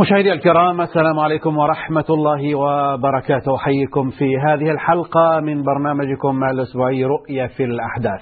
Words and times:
مشاهدي 0.00 0.32
الكرام 0.32 0.80
السلام 0.80 1.18
عليكم 1.18 1.58
ورحمة 1.58 2.04
الله 2.10 2.54
وبركاته. 2.54 3.56
أحييكم 3.56 4.10
في 4.10 4.38
هذه 4.46 4.70
الحلقة 4.70 5.40
من 5.40 5.62
برنامجكم 5.62 6.44
الأسبوعي 6.44 7.04
رؤية 7.04 7.46
في 7.46 7.64
الأحداث. 7.64 8.20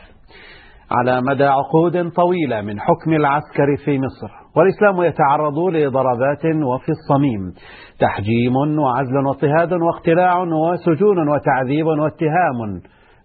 على 0.91 1.21
مدى 1.21 1.45
عقود 1.45 2.11
طويلة 2.11 2.61
من 2.61 2.81
حكم 2.81 3.13
العسكر 3.13 3.77
في 3.85 3.99
مصر 3.99 4.31
والإسلام 4.57 5.03
يتعرض 5.03 5.59
لضربات 5.59 6.45
وفي 6.45 6.89
الصميم. 6.89 7.53
تحجيم 8.01 8.79
وعزل 8.79 9.27
واضطهاد 9.27 9.73
واقتلاع 9.73 10.39
وسجون 10.39 11.29
وتعذيب 11.29 11.87
واتهام 11.87 12.81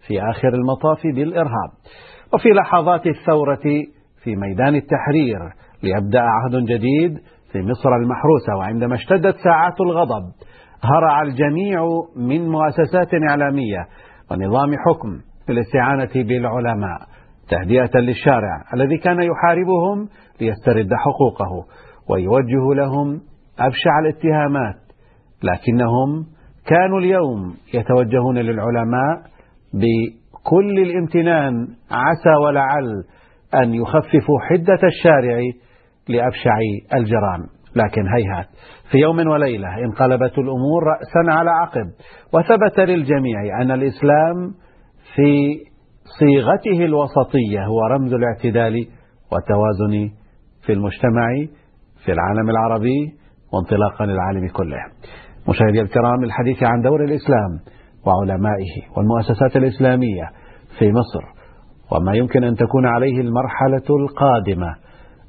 في 0.08 0.22
آخر 0.30 0.48
المطاف 0.48 1.02
بالإرهاب. 1.16 1.72
وفي 2.34 2.50
لحظات 2.50 3.08
الثورة 3.08 3.66
في 4.24 4.36
ميدان 4.36 4.76
التحرير 4.76 5.40
ليبدأ 5.84 6.22
عهد 6.22 6.56
جديد 6.66 7.18
في 7.52 7.62
مصر 7.62 7.96
المحروسة 7.96 8.56
وعندما 8.60 8.96
اشتدت 8.96 9.36
ساعات 9.44 9.82
الغضب 9.82 10.24
هرع 10.84 11.22
الجميع 11.22 11.82
من 12.16 12.50
مؤسسات 12.50 13.14
إعلامية 13.30 13.88
ونظام 14.32 14.72
حكم 14.88 15.20
في 15.46 15.52
الاستعانة 15.52 16.10
بالعلماء 16.28 16.98
تهدئة 17.50 18.00
للشارع 18.00 18.64
الذي 18.74 18.98
كان 18.98 19.18
يحاربهم 19.22 20.08
ليسترد 20.42 20.90
حقوقه 20.94 21.66
ويوجه 22.10 22.74
لهم 22.82 23.22
أبشع 23.60 24.00
الاتهامات 24.04 24.76
لكنهم 25.44 26.26
كانوا 26.66 27.00
اليوم 27.00 27.54
يتوجهون 27.74 28.38
للعلماء 28.38 29.22
بكل 29.74 30.80
الامتنان 30.80 31.68
عسى 31.92 32.30
ولعل 32.46 33.04
أن 33.56 33.74
يخففوا 33.74 34.40
حدة 34.50 34.80
الشارع 34.88 35.40
لأبشع 36.10 36.58
الجرائم 36.94 37.44
لكن 37.76 38.02
هيهات 38.08 38.48
في 38.92 38.98
يوم 38.98 39.28
وليلة 39.28 39.68
انقلبت 39.84 40.38
الأمور 40.38 40.84
رأسا 40.84 41.40
على 41.40 41.50
عقب 41.50 41.88
وثبت 42.34 42.80
للجميع 42.80 43.62
أن 43.62 43.72
الإسلام 43.72 44.36
في 45.16 45.60
صيغته 46.20 46.86
الوسطية 46.86 47.66
هو 47.66 47.80
رمز 47.92 48.14
الاعتدال 48.14 48.88
والتوازن 49.32 50.10
في 50.66 50.74
المجتمع 50.74 51.28
في 52.06 52.12
العالم 52.12 52.50
العربي 52.50 53.14
وانطلاقا 53.54 54.06
للعالم 54.06 54.48
كله. 54.48 54.78
مشاهدي 55.50 55.82
الكرام 55.82 56.24
الحديث 56.24 56.64
عن 56.64 56.82
دور 56.82 57.04
الإسلام 57.04 57.60
وعلمائه 58.06 58.98
والمؤسسات 58.98 59.56
الإسلامية 59.58 60.24
في 60.80 60.92
مصر 60.92 61.39
وما 61.92 62.14
يمكن 62.16 62.44
أن 62.44 62.56
تكون 62.56 62.86
عليه 62.86 63.22
المرحلة 63.22 63.88
القادمة 63.90 64.76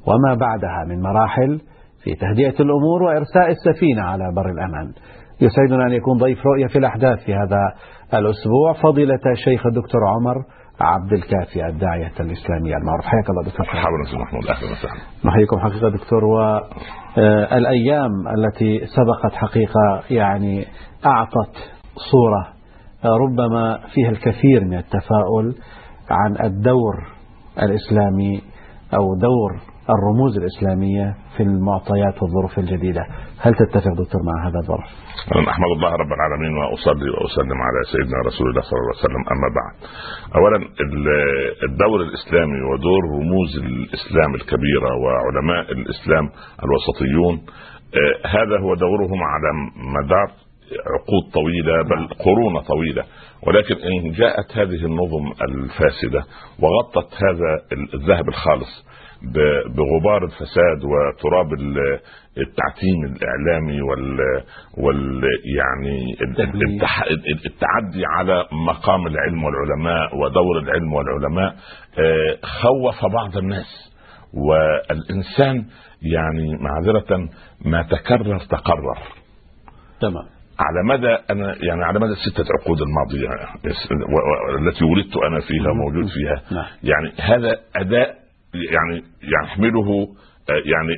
وما 0.06 0.34
بعدها 0.34 0.84
من 0.88 1.02
مراحل 1.02 1.60
في 2.04 2.14
تهدئة 2.14 2.62
الأمور 2.62 3.02
وإرساء 3.02 3.50
السفينة 3.50 4.02
على 4.02 4.32
بر 4.36 4.50
الأمان. 4.50 4.92
يسعدنا 5.40 5.86
أن 5.86 5.92
يكون 5.92 6.18
ضيف 6.18 6.46
رؤية 6.46 6.66
في 6.66 6.78
الأحداث 6.78 7.18
في 7.24 7.34
هذا 7.34 7.72
الأسبوع 8.14 8.72
فضيلة 8.82 9.18
الشيخ 9.32 9.66
الدكتور 9.66 10.00
عمر 10.08 10.34
عبد 10.80 11.12
الكافي 11.12 11.66
الداعية 11.66 12.12
الإسلامية 12.20 12.76
المعروف. 12.76 13.04
حياك 13.04 13.30
الله 13.30 13.42
دكتور 13.42 13.66
مرحبا 13.66 14.22
محمود. 14.24 14.46
أهلا 14.46 14.72
وسهلا. 14.72 15.00
نحييكم 15.24 15.58
حقيقة 15.58 15.88
دكتور 15.88 16.24
والأيام 16.24 18.10
التي 18.38 18.80
سبقت 18.86 19.32
حقيقة 19.34 20.02
يعني 20.10 20.64
أعطت 21.06 21.56
صورة 22.10 22.46
ربما 23.04 23.78
فيها 23.94 24.10
الكثير 24.10 24.64
من 24.64 24.78
التفاؤل 24.78 25.54
عن 26.10 26.46
الدور 26.46 26.94
الإسلامي 27.62 28.42
أو 28.94 29.04
دور 29.14 29.50
الرموز 29.94 30.38
الإسلامية 30.38 31.14
في 31.36 31.42
المعطيات 31.42 32.22
والظروف 32.22 32.58
الجديدة. 32.58 33.04
هل 33.40 33.54
تتفق 33.54 33.92
دكتور 34.02 34.20
مع 34.28 34.48
هذا 34.48 34.58
الظرف؟ 34.62 34.88
أنا 35.36 35.50
أحمد 35.50 35.70
الله 35.76 35.90
رب 36.02 36.12
العالمين 36.18 36.52
وأصلي 36.58 37.10
وأسلم 37.10 37.58
على 37.66 37.80
سيدنا 37.92 38.18
رسول 38.26 38.46
الله 38.50 38.62
صلى 38.68 38.76
الله 38.78 38.92
عليه 38.94 39.04
وسلم 39.06 39.22
أما 39.34 39.48
بعد. 39.58 39.74
أولا 40.38 40.58
الدور 41.68 41.98
الإسلامي 42.08 42.60
ودور 42.70 43.02
رموز 43.18 43.50
الإسلام 43.64 44.30
الكبيرة 44.34 44.90
وعلماء 45.02 45.72
الإسلام 45.72 46.24
الوسطيون 46.64 47.34
آه، 48.00 48.28
هذا 48.36 48.56
هو 48.64 48.74
دورهم 48.74 49.20
على 49.32 49.50
مدار 49.96 50.28
عقود 50.94 51.24
طويلة 51.38 51.82
بل 51.90 52.02
قرون 52.24 52.60
طويلة. 52.60 53.04
ولكن 53.46 53.74
إن 53.74 54.10
جاءت 54.12 54.56
هذه 54.56 54.84
النظم 54.84 55.32
الفاسدة 55.48 56.24
وغطت 56.58 57.14
هذا 57.14 57.78
الذهب 57.94 58.28
الخالص 58.28 58.84
بغبار 59.76 60.24
الفساد 60.24 60.84
وتراب 60.84 61.52
التعتيم 62.38 63.04
الإعلامي 63.04 63.82
وال 63.82 64.18
وال 64.78 65.22
يعني 65.56 66.16
التعدي 67.46 68.06
على 68.06 68.46
مقام 68.52 69.06
العلم 69.06 69.44
والعلماء 69.44 70.16
ودور 70.16 70.58
العلم 70.58 70.92
والعلماء 70.92 71.54
آه، 71.98 72.38
خوف 72.42 73.12
بعض 73.12 73.36
الناس. 73.36 73.90
والإنسان 74.34 75.64
يعني 76.02 76.56
معذرة 76.60 77.28
ما 77.64 77.82
تكرر 77.82 78.38
تقرر. 78.38 78.98
تمام. 80.00 80.39
على 80.60 80.82
مدى 80.84 81.16
أنا 81.30 81.54
يعني 81.60 81.84
على 81.84 82.00
مدى 82.00 82.12
الستة 82.12 82.44
عقود 82.60 82.78
الماضية 82.80 83.28
التي 84.58 84.84
ولدت 84.84 85.16
أنا 85.16 85.40
فيها 85.40 85.72
موجود 85.72 86.06
فيها. 86.06 86.56
نعم. 86.56 86.66
يعني 86.82 87.12
هذا 87.20 87.56
أداء 87.76 88.14
يعني 88.54 89.04
يحمله 89.22 90.08
آه، 90.50 90.62
يعني 90.64 90.92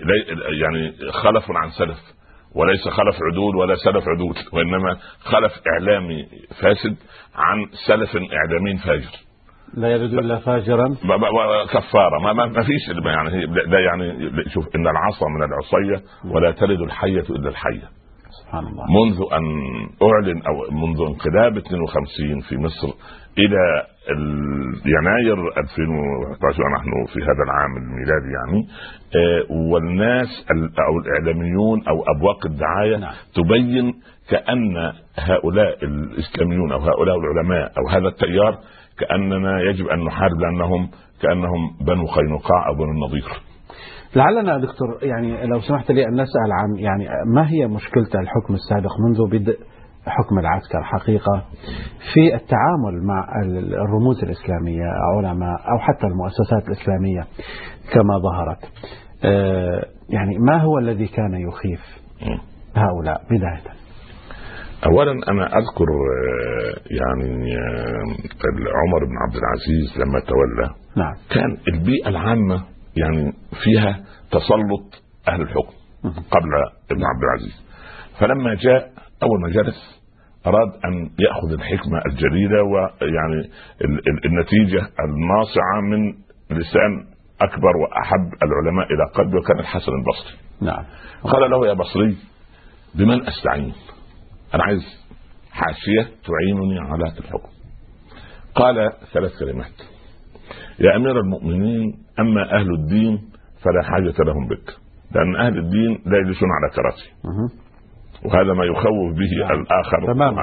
يعني 0.63 0.93
خلف 1.13 1.45
عن 1.51 1.71
سلف 1.71 1.99
وليس 2.55 2.89
خلف 2.89 3.17
عدول 3.33 3.57
ولا 3.57 3.75
سلف 3.75 4.05
عدول 4.09 4.35
وإنما 4.53 4.97
خلف 5.21 5.53
إعلامي 5.73 6.27
فاسد 6.63 6.97
عن 7.35 7.67
سلف 7.87 8.17
اعلامي 8.17 8.79
فاجر. 8.79 9.33
لا 9.75 9.89
يرد 9.89 10.15
إلا 10.15 10.39
فاجرا. 10.39 10.89
كفارة. 11.65 12.19
ما, 12.23 12.33
ما 12.33 12.63
فيش 12.63 12.89
يعني 13.05 13.47
ده 13.47 13.79
يعني 13.79 14.33
شوف 14.55 14.65
إن 14.77 14.87
العصا 14.89 15.27
من 15.29 15.43
العصية 15.43 16.05
ولا 16.25 16.51
تلد 16.51 16.81
الحية 16.81 17.25
إلا 17.31 17.49
الحية. 17.49 17.89
سبحان 18.41 18.65
الله 18.67 18.85
منذ 18.99 19.19
أن 19.33 19.47
أعلن 20.03 20.43
أو 20.49 20.57
منذ 20.71 21.01
انقلاب 21.01 21.57
52 21.57 22.41
في 22.49 22.57
مصر 22.57 22.89
إلى 23.39 23.87
يناير 24.87 25.39
2011 25.59 26.63
نحن 26.77 26.91
في 27.13 27.21
هذا 27.23 27.43
العام 27.45 27.77
الميلادي 27.77 28.33
يعني 28.39 28.67
آه، 29.17 29.53
والناس 29.73 30.47
أو 30.89 30.99
الإعلاميون 30.99 31.87
أو 31.89 32.03
أبواق 32.17 32.47
الدعاية 32.47 32.97
نعم. 32.97 33.15
تبين 33.35 33.95
كأن 34.31 34.93
هؤلاء 35.19 35.85
الإسلاميون 35.85 36.73
أو 36.73 36.79
هؤلاء 36.79 37.17
العلماء 37.19 37.73
أو 37.79 37.89
هذا 37.89 38.09
التيار 38.09 38.59
كأننا 38.99 39.61
يجب 39.61 39.87
أن 39.87 40.05
نحارب 40.05 40.41
لأنهم 40.41 40.91
كأنهم 41.23 41.77
بنو 41.87 42.07
قينقاع 42.07 42.69
أو 42.69 42.75
بنو 42.75 42.91
النضير 42.91 43.52
لعلنا 44.17 44.59
دكتور 44.59 44.99
يعني 45.03 45.47
لو 45.47 45.61
سمحت 45.61 45.91
لي 45.91 46.05
أن 46.05 46.13
نسأل 46.13 46.53
عن 46.53 46.77
يعني 46.77 47.09
ما 47.35 47.51
هي 47.51 47.67
مشكلة 47.67 48.21
الحكم 48.21 48.55
السابق 48.55 48.91
منذ 49.01 49.31
بدء 49.31 49.59
حكم 50.07 50.39
العسكر 50.39 50.83
حقيقة 50.83 51.45
في 52.15 52.35
التعامل 52.35 53.07
مع 53.07 53.27
الرموز 53.85 54.23
الإسلامية 54.25 54.85
علماء 55.17 55.61
أو 55.73 55.79
حتى 55.79 56.07
المؤسسات 56.07 56.69
الإسلامية 56.69 57.27
كما 57.93 58.19
ظهرت؟ 58.19 58.59
آه، 59.25 59.85
يعني 60.09 60.39
ما 60.39 60.63
هو 60.63 60.79
الذي 60.79 61.07
كان 61.07 61.35
يخيف 61.35 61.81
هؤلاء 62.77 63.23
بداية؟ 63.25 63.83
اولا 64.87 65.13
أنا 65.13 65.47
أذكر 65.47 65.87
آه، 65.89 66.75
يعني 66.91 67.57
آه، 67.57 68.03
عمر 68.83 69.05
بن 69.05 69.17
عبد 69.23 69.37
العزيز 69.37 69.99
لما 69.99 70.21
تولى 70.21 70.75
نعم. 70.97 71.15
كان 71.31 71.75
البيئة 71.75 72.09
العامة 72.09 72.72
يعني 72.97 73.33
فيها 73.65 74.05
تسلط 74.31 75.03
أهل 75.29 75.41
الحكم 75.41 75.75
قبل 76.05 76.51
ابن 76.91 77.03
عبد 77.05 77.23
العزيز. 77.23 77.65
فلما 78.19 78.55
جاء 78.55 78.93
أول 79.23 79.41
ما 79.43 79.49
جلس 79.49 80.03
أراد 80.47 80.69
أن 80.85 81.11
يأخذ 81.19 81.53
الحكمة 81.53 82.03
الجليله 82.07 82.63
ويعني 82.63 83.51
النتيجة 84.25 84.89
الناصعة 85.01 85.81
من 85.91 86.13
لسان 86.51 87.07
أكبر 87.41 87.77
وأحب 87.77 88.31
العلماء 88.43 88.87
إلى 88.87 89.05
قلبه 89.15 89.39
وكان 89.39 89.59
الحسن 89.59 89.93
البصري. 89.93 90.39
نعم. 90.61 90.85
قال 91.23 91.51
له 91.51 91.67
يا 91.67 91.73
بصري 91.73 92.17
بمن 92.95 93.27
أستعين؟ 93.27 93.73
أنا 94.55 94.65
عايز 94.65 94.83
حاشية 95.53 96.03
تعينني 96.03 96.81
على 96.81 97.05
الحكم. 97.05 97.49
قال 98.55 98.93
ثلاث 99.13 99.39
كلمات. 99.39 99.92
يا 100.79 100.97
أمير 100.97 101.21
المؤمنين 101.21 101.95
أما 102.21 102.53
أهل 102.61 102.75
الدين 102.75 103.19
فلا 103.65 103.83
حاجة 103.83 104.15
لهم 104.27 104.49
بك. 104.49 104.77
لأن 105.15 105.37
أهل 105.37 105.59
الدين 105.59 105.91
لا 106.07 106.19
يجلسون 106.19 106.49
على 106.53 106.73
كراسي. 106.75 107.11
وهذا 108.25 108.53
ما 108.53 108.65
يخوف 108.65 109.19
به 109.19 109.47
نعم. 109.49 109.61
الآخر 109.61 110.13
تمام. 110.15 110.39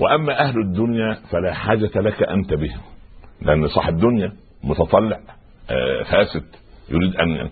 وأما 0.00 0.40
أهل 0.40 0.58
الدنيا 0.60 1.16
فلا 1.32 1.54
حاجة 1.54 2.00
لك 2.00 2.22
أنت 2.22 2.54
بهم. 2.54 2.80
لأن 3.42 3.66
صاحب 3.66 3.94
الدنيا 3.94 4.32
متطلع 4.64 5.16
آه، 5.70 6.02
فاسد 6.02 6.44
يريد 6.90 7.16
ان 7.16 7.48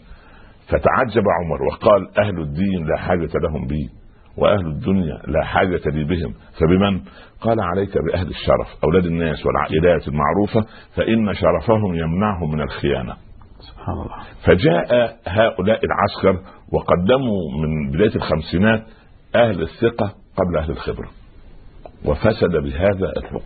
فتعجب 0.68 1.22
عمر 1.40 1.62
وقال 1.62 2.18
أهل 2.18 2.40
الدين 2.40 2.86
لا 2.86 2.96
حاجة 2.96 3.30
لهم 3.42 3.66
بي. 3.66 3.90
وأهل 4.38 4.66
الدنيا 4.66 5.22
لا 5.26 5.44
حاجة 5.44 5.80
لي 5.86 6.04
بهم 6.04 6.34
فبمن؟ 6.60 7.00
قال 7.40 7.60
عليك 7.60 7.98
بأهل 7.98 8.28
الشرف 8.28 8.84
أولاد 8.84 9.06
الناس 9.06 9.46
والعائلات 9.46 10.08
المعروفة 10.08 10.60
فإن 10.96 11.34
شرفهم 11.34 11.94
يمنعهم 11.94 12.52
من 12.52 12.60
الخيانة. 12.60 13.16
سبحان 13.58 13.94
الله. 13.94 14.16
فجاء 14.46 15.16
هؤلاء 15.28 15.80
العسكر 15.84 16.42
وقدموا 16.72 17.40
من 17.62 17.90
بداية 17.90 18.16
الخمسينات 18.16 18.86
أهل 19.34 19.62
الثقة 19.62 20.14
قبل 20.36 20.56
أهل 20.56 20.70
الخبرة. 20.70 21.08
وفسد 22.04 22.56
بهذا 22.62 23.12
الحكم. 23.16 23.40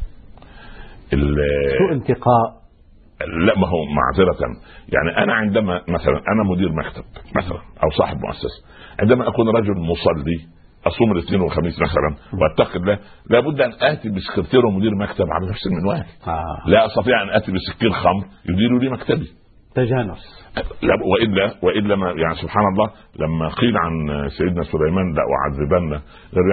سوء 1.78 1.92
انتقاء 1.92 2.60
لا 3.46 3.58
ما 3.58 3.68
هو 3.68 3.84
معذرة 3.84 4.56
يعني 4.88 5.24
أنا 5.24 5.34
عندما 5.34 5.82
مثلا 5.88 6.16
أنا 6.32 6.50
مدير 6.50 6.72
مكتب 6.72 7.04
مثلا 7.36 7.58
أو 7.58 7.90
صاحب 7.98 8.16
مؤسسة 8.16 8.64
عندما 9.00 9.28
أكون 9.28 9.48
رجل 9.48 9.74
مصلي 9.80 10.59
أصوم 10.86 11.12
الاثنين 11.12 11.40
والخميس 11.40 11.74
مثلا 11.80 12.40
واتقي 12.40 12.78
الله 12.78 12.98
لابد 13.30 13.60
أن 13.60 13.72
آتي 13.80 14.08
بسكرتير 14.08 14.66
ومدير 14.66 14.94
مكتب 14.94 15.26
على 15.30 15.50
نفس 15.50 15.66
المنوال. 15.66 16.04
آه. 16.26 16.70
لا 16.70 16.86
أستطيع 16.86 17.22
أن 17.22 17.30
آتي 17.30 17.52
بسكين 17.52 17.92
خمر 17.92 18.24
يدير 18.48 18.78
لي 18.78 18.88
مكتبي. 18.88 19.30
تجانس. 19.74 20.40
لا 20.82 20.94
والا 21.04 21.54
والا 21.62 21.96
ما 21.96 22.10
يعني 22.10 22.34
سبحان 22.34 22.64
الله 22.72 22.90
لما 23.18 23.48
قيل 23.48 23.76
عن 23.76 24.28
سيدنا 24.28 24.62
سليمان 24.62 25.14
لا 25.14 25.22
أعذبن 25.36 26.00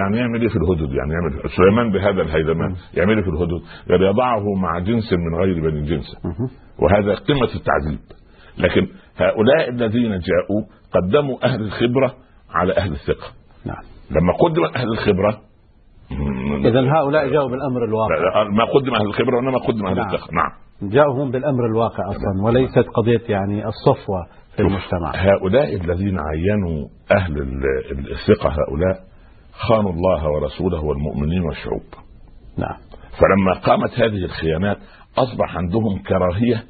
يعني 0.00 0.16
يعمل 0.18 0.40
إيه 0.42 0.48
في 0.48 0.56
الهدد؟ 0.56 0.92
يعني 0.94 1.12
يعمل 1.12 1.50
سليمان 1.56 1.92
بهذا 1.92 2.22
الهيلمان 2.22 2.74
يعمل 2.94 3.16
إيه 3.16 3.24
في 3.24 3.30
الهدد؟ 3.30 3.62
يعني 3.86 4.04
يضعه 4.04 4.54
مع 4.54 4.78
جنس 4.78 5.12
من 5.12 5.34
غير 5.40 5.70
بني 5.70 5.82
جنس. 5.82 6.16
وهذا 6.78 7.14
قمة 7.14 7.54
التعذيب. 7.54 8.00
لكن 8.58 8.88
هؤلاء 9.16 9.68
الذين 9.68 10.10
جاءوا 10.10 10.62
قدموا 10.92 11.44
أهل 11.44 11.60
الخبرة 11.60 12.14
على 12.50 12.76
أهل 12.76 12.92
الثقة. 12.92 13.26
نعم. 13.66 13.97
لما 14.10 14.32
قدم 14.32 14.64
أهل 14.76 14.88
الخبرة 14.92 15.40
اذا 16.64 16.80
هؤلاء 16.80 17.28
جاءوا 17.28 17.48
بالأمر 17.48 17.84
الواقع. 17.84 18.44
ما 18.44 18.64
قدم 18.64 18.94
أهل 18.94 19.06
الخبرة 19.06 19.36
وإنما 19.36 19.58
قدم 19.58 19.86
أهل 19.86 19.96
نعم. 19.96 20.14
الثقه 20.14 20.28
نعم. 20.32 20.50
جاءوا 20.90 21.24
هم 21.24 21.30
بالأمر 21.30 21.66
الواقع 21.66 22.10
أصلا 22.10 22.42
وليست 22.44 22.88
قضية 22.94 23.22
يعني 23.28 23.66
الصفوة 23.66 24.26
في 24.56 24.62
المجتمع. 24.62 25.12
هؤلاء 25.14 25.74
الذين 25.74 26.18
عينوا 26.20 26.88
أهل 27.16 27.42
الثقة 28.10 28.50
هؤلاء 28.50 29.00
خانوا 29.52 29.92
الله 29.92 30.28
ورسوله 30.28 30.84
والمؤمنين 30.84 31.42
والشعوب. 31.42 31.82
نعم. 32.58 32.76
فلما 33.20 33.52
قامت 33.52 33.90
هذه 33.94 34.24
الخيانات 34.24 34.78
أصبح 35.18 35.56
عندهم 35.56 35.98
كراهية 35.98 36.64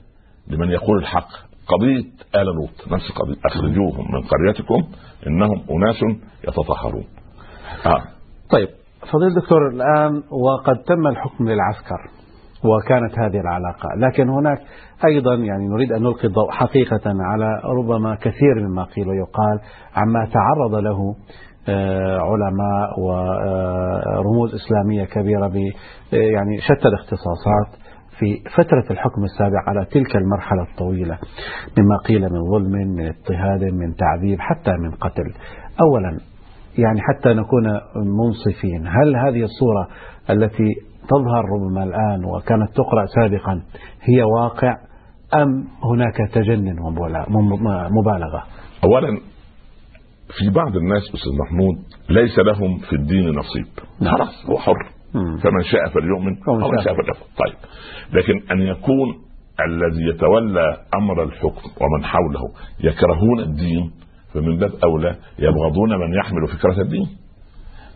لمن 0.49 0.70
يقول 0.70 0.99
الحق. 0.99 1.29
قضية 1.69 2.05
آل 2.34 2.46
لوط 2.46 2.93
نفس 2.93 3.12
قضية 3.12 3.41
أخرجوهم 3.44 4.12
من 4.12 4.20
قريتكم 4.23 4.88
إنهم 5.26 5.64
أناس 5.70 6.19
يتطهرون. 6.49 7.05
آه. 7.86 8.02
طيب 8.50 8.69
فضيل 9.12 9.28
الدكتور 9.28 9.69
الآن 9.69 10.22
وقد 10.30 10.78
تم 10.86 11.06
الحكم 11.06 11.48
للعسكر 11.48 12.10
وكانت 12.64 13.19
هذه 13.19 13.40
العلاقة 13.40 13.88
لكن 13.96 14.28
هناك 14.28 14.58
أيضا 15.04 15.34
يعني 15.34 15.69
نريد 15.69 15.92
أن 15.92 16.02
نلقي 16.02 16.28
الضوء 16.28 16.50
حقيقة 16.50 17.00
على 17.06 17.60
ربما 17.64 18.14
كثير 18.14 18.69
مما 18.69 18.84
قيل 18.84 19.08
ويقال 19.08 19.60
عما 19.96 20.28
تعرض 20.32 20.75
له 20.75 21.14
آه، 21.69 22.19
علماء 22.19 23.00
ورموز 23.00 24.54
إسلامية 24.54 25.04
كبيرة 25.04 25.48
ب 25.48 25.56
يعني 26.12 26.60
شتى 26.60 26.88
الاختصاصات 26.88 27.88
في 28.19 28.42
فترة 28.56 28.84
الحكم 28.90 29.24
السابق 29.24 29.69
على 29.69 29.84
تلك 29.84 30.16
المرحلة 30.16 30.62
الطويلة 30.62 31.19
مما 31.78 31.96
قيل 32.08 32.22
من 32.22 32.50
ظلم 32.50 32.70
من 32.70 33.06
اضطهاد 33.06 33.64
من 33.64 33.94
تعذيب 33.94 34.40
حتى 34.40 34.70
من 34.70 34.90
قتل 34.90 35.34
أولا 35.82 36.19
يعني 36.78 37.00
حتى 37.00 37.28
نكون 37.28 37.64
منصفين. 38.19 38.86
هل 38.86 39.16
هذه 39.16 39.42
الصورة 39.42 39.88
التي 40.30 40.75
تظهر 41.08 41.44
ربما 41.44 41.84
الآن 41.84 42.25
وكانت 42.25 42.70
تقرأ 42.75 43.06
سابقا 43.06 43.62
هي 44.02 44.22
واقع 44.22 44.75
أم 45.34 45.64
هناك 45.92 46.16
تجنن 46.32 46.78
ومبالغة 46.80 48.42
أولا 48.84 49.20
في 50.28 50.50
بعض 50.50 50.76
الناس 50.76 51.02
أستاذ 51.02 51.32
محمود 51.40 51.76
ليس 52.10 52.38
لهم 52.38 52.78
في 52.78 52.96
الدين 52.96 53.28
نصيب. 53.28 53.66
نعم. 54.00 54.16
خلاص 54.16 54.46
هو 54.50 54.58
حر. 54.58 54.98
فمن 55.12 55.62
شاء 55.62 55.88
فليؤمن 55.88 56.36
ومن 56.48 56.84
شاء 56.84 56.94
فليكفر 56.94 57.24
طيب. 57.46 57.56
لكن 58.12 58.52
أن 58.52 58.60
يكون 58.60 59.08
الذي 59.66 60.08
يتولى 60.08 60.76
أمر 60.94 61.22
الحكم 61.22 61.70
ومن 61.81 62.04
حوله 62.04 62.40
يكرهون 62.81 63.40
الدين 63.40 63.90
فمن 64.40 64.58
باب 64.58 64.70
أولى 64.85 65.17
يبغضون 65.38 65.90
من 65.90 66.14
يحمل 66.14 66.46
فكرة 66.49 66.82
الدين. 66.82 67.08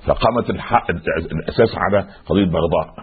فقامت 0.07 0.51
الحق 0.51 0.91
الأساس 0.91 1.71
على 1.77 2.07
قضية 2.27 2.45
بغضاء. 2.45 2.95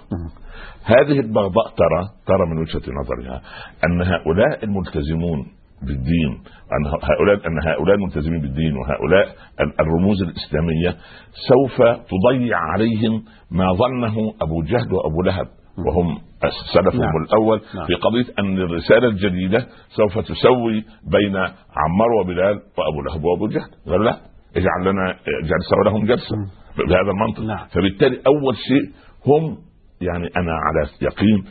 هذه 0.85 1.19
البغضاء 1.19 1.67
ترى 1.77 2.09
ترى 2.27 2.45
من 2.49 2.57
وجهة 2.57 2.81
نظرها 3.01 3.41
أن 3.85 4.01
هؤلاء 4.01 4.63
الملتزمون 4.63 5.47
بالدين 5.81 6.31
أن 6.71 6.85
هؤلاء 6.87 7.47
أن 7.47 7.67
هؤلاء 7.67 7.95
الملتزمين 7.95 8.41
بالدين 8.41 8.77
وهؤلاء 8.77 9.35
الرموز 9.79 10.21
الإسلامية 10.21 10.97
سوف 11.49 11.81
تضيع 11.81 12.57
عليهم 12.57 13.23
ما 13.51 13.73
ظنه 13.73 14.33
أبو 14.41 14.61
جهل 14.61 14.93
وأبو 14.93 15.21
لهب. 15.21 15.47
وهم 15.87 16.17
سلفهم 16.73 17.01
نعم. 17.01 17.23
الأول 17.23 17.61
نعم. 17.75 17.87
في 17.87 17.93
قضية 17.93 18.33
أن 18.39 18.57
الرسالة 18.57 19.07
الجديدة 19.07 19.67
سوف 19.89 20.19
تسوي 20.19 20.83
بين 21.11 21.35
عمار 21.77 22.11
وبلال 22.21 22.61
وأبو 22.77 23.01
لهب 23.01 23.23
وأبو 23.23 23.47
جهل 23.47 23.69
قال 23.87 24.03
لا 24.03 24.17
اجعل 24.55 24.81
لنا 24.81 25.15
جلسه 25.43 25.77
ولهم 25.79 26.05
جلسة 26.05 26.35
بهذا 26.77 27.11
المنطق 27.11 27.39
نعم. 27.39 27.67
فبالتالي 27.67 28.21
أول 28.27 28.55
شيء 28.55 28.93
هم 29.25 29.57
يعني 30.01 30.29
أنا 30.37 30.51
على 30.51 30.89
يقين 31.01 31.45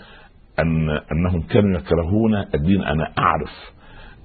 أن 0.58 0.90
أنهم 1.12 1.42
كانوا 1.42 1.78
يكرهون 1.78 2.34
الدين 2.54 2.82
أنا 2.82 3.12
أعرف 3.18 3.50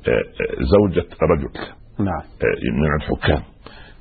آه، 0.07 0.11
آه، 0.11 0.63
زوجة 0.63 1.07
رجل 1.21 1.49
نعم. 1.99 2.21
آه، 2.41 2.79
من 2.81 2.95
الحكام 2.95 3.43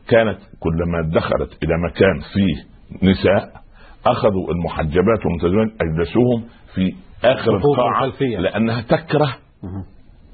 كانت 0.09 0.39
كلما 0.61 1.11
دخلت 1.15 1.65
إلى 1.65 1.75
مكان 1.79 2.21
فيه 2.35 2.73
نساء 3.09 3.62
أخذوا 4.07 4.51
المحجبات 4.53 5.27
والملتزمات 5.27 5.69
أجلسوهم 5.81 6.45
في 6.75 6.95
آخر 7.25 7.57
القاعة 7.57 8.13
لأنها 8.39 8.83
تكره 8.83 9.35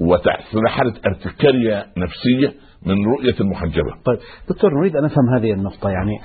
وتحصل 0.00 0.68
حاله 0.68 0.94
ارتكاريه 1.06 1.86
نفسية 1.96 2.58
من 2.86 3.06
رؤية 3.06 3.40
المحجبة. 3.40 3.90
طيب 4.04 4.18
دكتور 4.48 4.70
نريد 4.80 4.96
أن 4.96 5.04
نفهم 5.04 5.34
هذه 5.38 5.52
النقطة. 5.52 5.90
يعني 5.90 6.18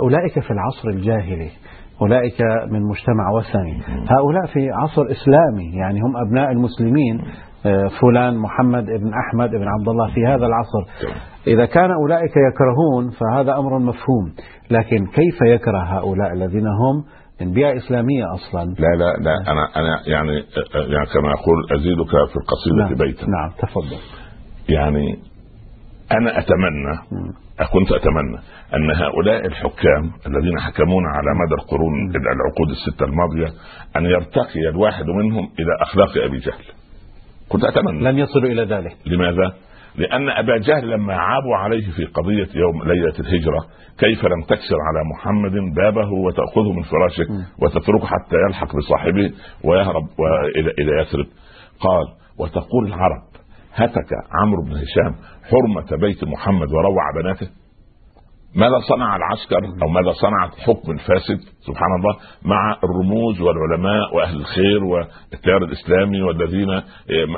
أولئك 0.00 0.40
في 0.40 0.50
العصر 0.50 0.88
الجاهلي 0.88 1.50
أولئك 2.02 2.40
من 2.70 2.80
مجتمع 2.82 3.30
وثني. 3.38 3.82
هؤلاء 3.86 4.46
في 4.52 4.70
عصر 4.70 5.02
إسلامي 5.02 5.76
يعني 5.76 6.00
هم 6.00 6.16
أبناء 6.26 6.50
المسلمين. 6.52 7.22
فلان 8.00 8.36
محمد 8.38 8.84
ابن 8.90 9.10
أحمد 9.14 9.54
ابن 9.54 9.66
عبد 9.68 9.88
الله 9.88 10.14
في 10.14 10.26
هذا 10.26 10.46
العصر. 10.46 10.82
إذا 11.46 11.66
كان 11.66 11.90
أولئك 11.90 12.34
يكرهون 12.52 13.10
فهذا 13.10 13.58
أمر 13.58 13.78
مفهوم 13.78 14.32
لكن 14.70 15.06
كيف 15.06 15.38
يكره 15.46 15.82
هؤلاء 15.98 16.32
الذين 16.32 16.66
هم 16.66 17.04
من 17.40 17.52
بيئة 17.52 17.76
إسلامية 17.76 18.24
أصلا؟ 18.34 18.64
لا 18.64 18.96
لا 18.96 19.16
لا 19.22 19.52
أنا 19.52 19.68
أنا 19.76 20.00
يعني 20.06 20.32
يعني 20.92 21.06
كما 21.14 21.32
أقول 21.32 21.58
أزيدك 21.76 22.10
في 22.30 22.36
القصيدة 22.36 22.76
نعم 22.88 22.94
بيتا 22.94 23.26
نعم 23.26 23.50
تفضل. 23.58 23.98
يعني 24.68 25.18
أنا 26.12 26.38
أتمنى 26.38 26.96
كنت 27.72 27.92
أتمنى 27.92 28.38
أن 28.74 28.90
هؤلاء 29.02 29.46
الحكام 29.46 30.10
الذين 30.26 30.60
حكمونا 30.60 31.08
على 31.08 31.30
مدى 31.44 31.54
القرون 31.62 32.10
العقود 32.10 32.70
الستة 32.70 33.04
الماضية 33.04 33.46
أن 33.96 34.04
يرتقي 34.04 34.60
الواحد 34.70 35.04
منهم 35.06 35.44
إلى 35.58 35.72
أخلاق 35.82 36.24
أبي 36.24 36.38
جهل. 36.38 36.64
كنت 37.48 37.64
أتمنى 37.64 38.04
لن 38.04 38.18
يصلوا 38.18 38.50
إلى 38.50 38.62
ذلك. 38.64 38.96
لماذا؟ 39.06 39.52
لأن 39.96 40.28
أبا 40.30 40.56
جهل 40.58 40.90
لما 40.90 41.14
عابوا 41.14 41.56
عليه 41.56 41.90
في 41.96 42.04
قضية 42.04 42.48
يوم 42.54 42.82
ليلة 42.82 43.14
الهجرة 43.20 43.60
كيف 43.98 44.24
لم 44.24 44.42
تكسر 44.48 44.76
على 44.88 45.04
محمد 45.14 45.52
بابه 45.76 46.08
وتأخذه 46.12 46.72
من 46.72 46.82
فراشك 46.82 47.26
وتتركه 47.62 48.06
حتى 48.06 48.36
يلحق 48.48 48.76
بصاحبه 48.76 49.30
ويهرب 49.64 50.04
إلى 50.56 50.70
إلى 50.70 51.02
يثرب 51.02 51.26
قال 51.80 52.04
وتقول 52.38 52.86
العرب 52.86 53.22
هتك 53.74 54.08
عمرو 54.42 54.62
بن 54.62 54.72
هشام 54.72 55.14
حرمة 55.50 56.00
بيت 56.00 56.24
محمد 56.24 56.68
وروع 56.72 57.04
بناته 57.22 57.48
ماذا 58.56 58.78
صنع 58.88 59.16
العسكر 59.16 59.82
أو 59.82 59.88
ماذا 59.88 60.12
صنع 60.12 60.44
الحكم 60.44 60.92
الفاسد 60.92 61.38
سبحان 61.60 61.92
الله 61.98 62.16
مع 62.42 62.76
الرموز 62.84 63.40
والعلماء 63.40 64.16
وأهل 64.16 64.36
الخير 64.36 64.84
والتيار 64.84 65.64
الإسلامي 65.64 66.22
والذين 66.22 66.68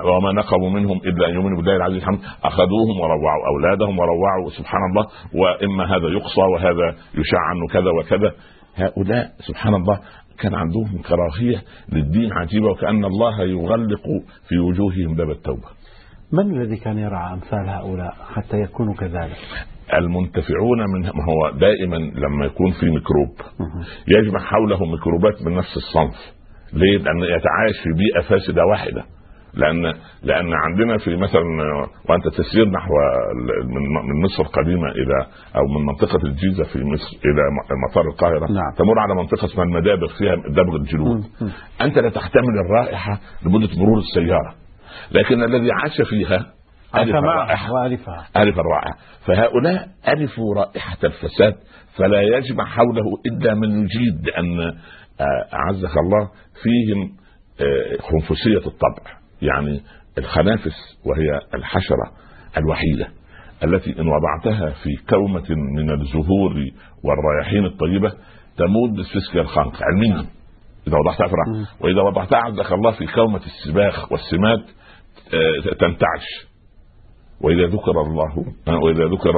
وما 0.04 0.32
نقموا 0.32 0.70
منهم 0.70 0.96
إلا 0.96 1.28
أن 1.28 1.34
يؤمنوا 1.34 1.56
بالله 1.56 1.76
العزيز 1.76 1.96
الحمد 1.96 2.18
أخذوهم 2.44 3.00
وروعوا 3.00 3.46
أولادهم 3.54 3.98
وروعوا 3.98 4.50
سبحان 4.58 4.80
الله 4.90 5.06
وإما 5.34 5.84
هذا 5.96 6.08
يقصى 6.08 6.40
وهذا 6.54 6.88
يشاع 7.14 7.40
عنه 7.40 7.66
كذا 7.72 7.90
وكذا. 8.00 8.32
هؤلاء 8.76 9.30
سبحان 9.38 9.74
الله 9.74 10.00
كان 10.40 10.54
عندهم 10.54 11.02
كراهية 11.08 11.62
للدين 11.92 12.32
عجيبة 12.32 12.70
وكأن 12.70 13.04
الله 13.04 13.42
يغلق 13.42 14.06
في 14.48 14.58
وجوههم 14.58 15.14
باب 15.16 15.30
التوبة. 15.30 15.77
من 16.32 16.60
الذي 16.60 16.76
كان 16.76 16.98
يرعى 16.98 17.32
أمثال 17.34 17.68
هؤلاء 17.68 18.14
حتى 18.34 18.56
يكونوا 18.56 18.94
كذلك؟ 18.94 19.36
المنتفعون 19.94 20.78
من 20.94 21.00
ما 21.02 21.24
هو 21.24 21.58
دائما 21.58 21.96
لما 21.96 22.44
يكون 22.46 22.72
في 22.80 22.90
ميكروب. 22.90 23.34
يجمع 24.08 24.40
حوله 24.40 24.84
ميكروبات 24.84 25.42
من 25.46 25.56
نفس 25.56 25.76
الصنف. 25.76 26.16
ليه؟ 26.72 26.98
لأن 26.98 27.18
يتعايش 27.18 27.76
في 27.84 27.90
بيئة 27.96 28.28
فاسدة 28.28 28.64
واحدة. 28.64 29.04
لأن 29.54 29.82
لأن 30.22 30.52
عندنا 30.52 30.98
في 30.98 31.16
مثلا 31.16 31.42
وأنت 32.08 32.28
تسير 32.28 32.68
نحو 32.68 32.90
من 34.04 34.22
مصر 34.22 34.42
القديمه 34.42 34.88
إلى 34.88 35.26
أو 35.56 35.78
من 35.78 35.86
منطقة 35.86 36.26
الجيزة 36.26 36.64
في 36.64 36.84
مصر 36.84 37.16
إلى 37.24 37.42
مطار 37.90 38.04
القاهرة. 38.08 38.52
نعم. 38.52 38.72
تمر 38.78 38.98
على 38.98 39.14
منطقة 39.14 39.44
اسمها 39.44 39.64
المدابغ 39.64 40.08
فيها 40.18 40.34
دبغ 40.36 40.76
الجلود. 40.76 41.24
أنت 41.80 41.98
لا 41.98 42.08
تحتمل 42.10 42.58
الرائحة 42.66 43.20
لمدة 43.46 43.68
مرور 43.78 43.98
السيارة. 43.98 44.67
لكن 45.10 45.42
الذي 45.42 45.68
عاش 45.72 46.02
فيها 46.08 46.46
ألف 46.96 47.16
الرائحة 47.16 47.66
ألف 48.36 48.58
الرائحة 48.58 48.98
فهؤلاء 49.26 49.88
ألفوا 50.08 50.54
رائحة 50.54 50.98
الفساد 51.04 51.54
فلا 51.96 52.22
يجمع 52.22 52.64
حوله 52.64 53.04
إلا 53.26 53.54
من 53.54 53.84
يجيد 53.84 54.26
لأن 54.26 54.60
آه، 55.20 55.54
أعزك 55.54 55.96
الله 55.98 56.30
فيهم 56.62 57.16
آه، 57.60 57.96
خنفسية 58.02 58.66
الطبع 58.70 59.18
يعني 59.42 59.80
الخنافس 60.18 60.98
وهي 61.06 61.40
الحشرة 61.54 62.12
الوحيدة 62.56 63.08
التي 63.64 64.00
إن 64.00 64.06
وضعتها 64.08 64.70
في 64.70 64.96
كومة 65.08 65.46
من 65.76 65.90
الزهور 65.90 66.54
والرياحين 67.04 67.64
الطيبة 67.64 68.12
تموت 68.56 68.90
بسفسك 68.98 69.36
الخنق 69.36 69.82
علميا 69.82 70.26
إذا 70.86 70.96
وضعتها 70.96 71.28
في 71.28 71.34
وإذا 71.80 72.02
وضعتها 72.02 72.38
عزك 72.38 72.72
الله 72.72 72.90
في 72.90 73.06
كومة 73.06 73.40
السباخ 73.46 74.12
والسمات 74.12 74.60
تنتعش 75.78 76.48
واذا 77.40 77.66
ذكر 77.66 78.00
الله 78.00 78.44
واذا 78.84 79.04
ذكر 79.04 79.32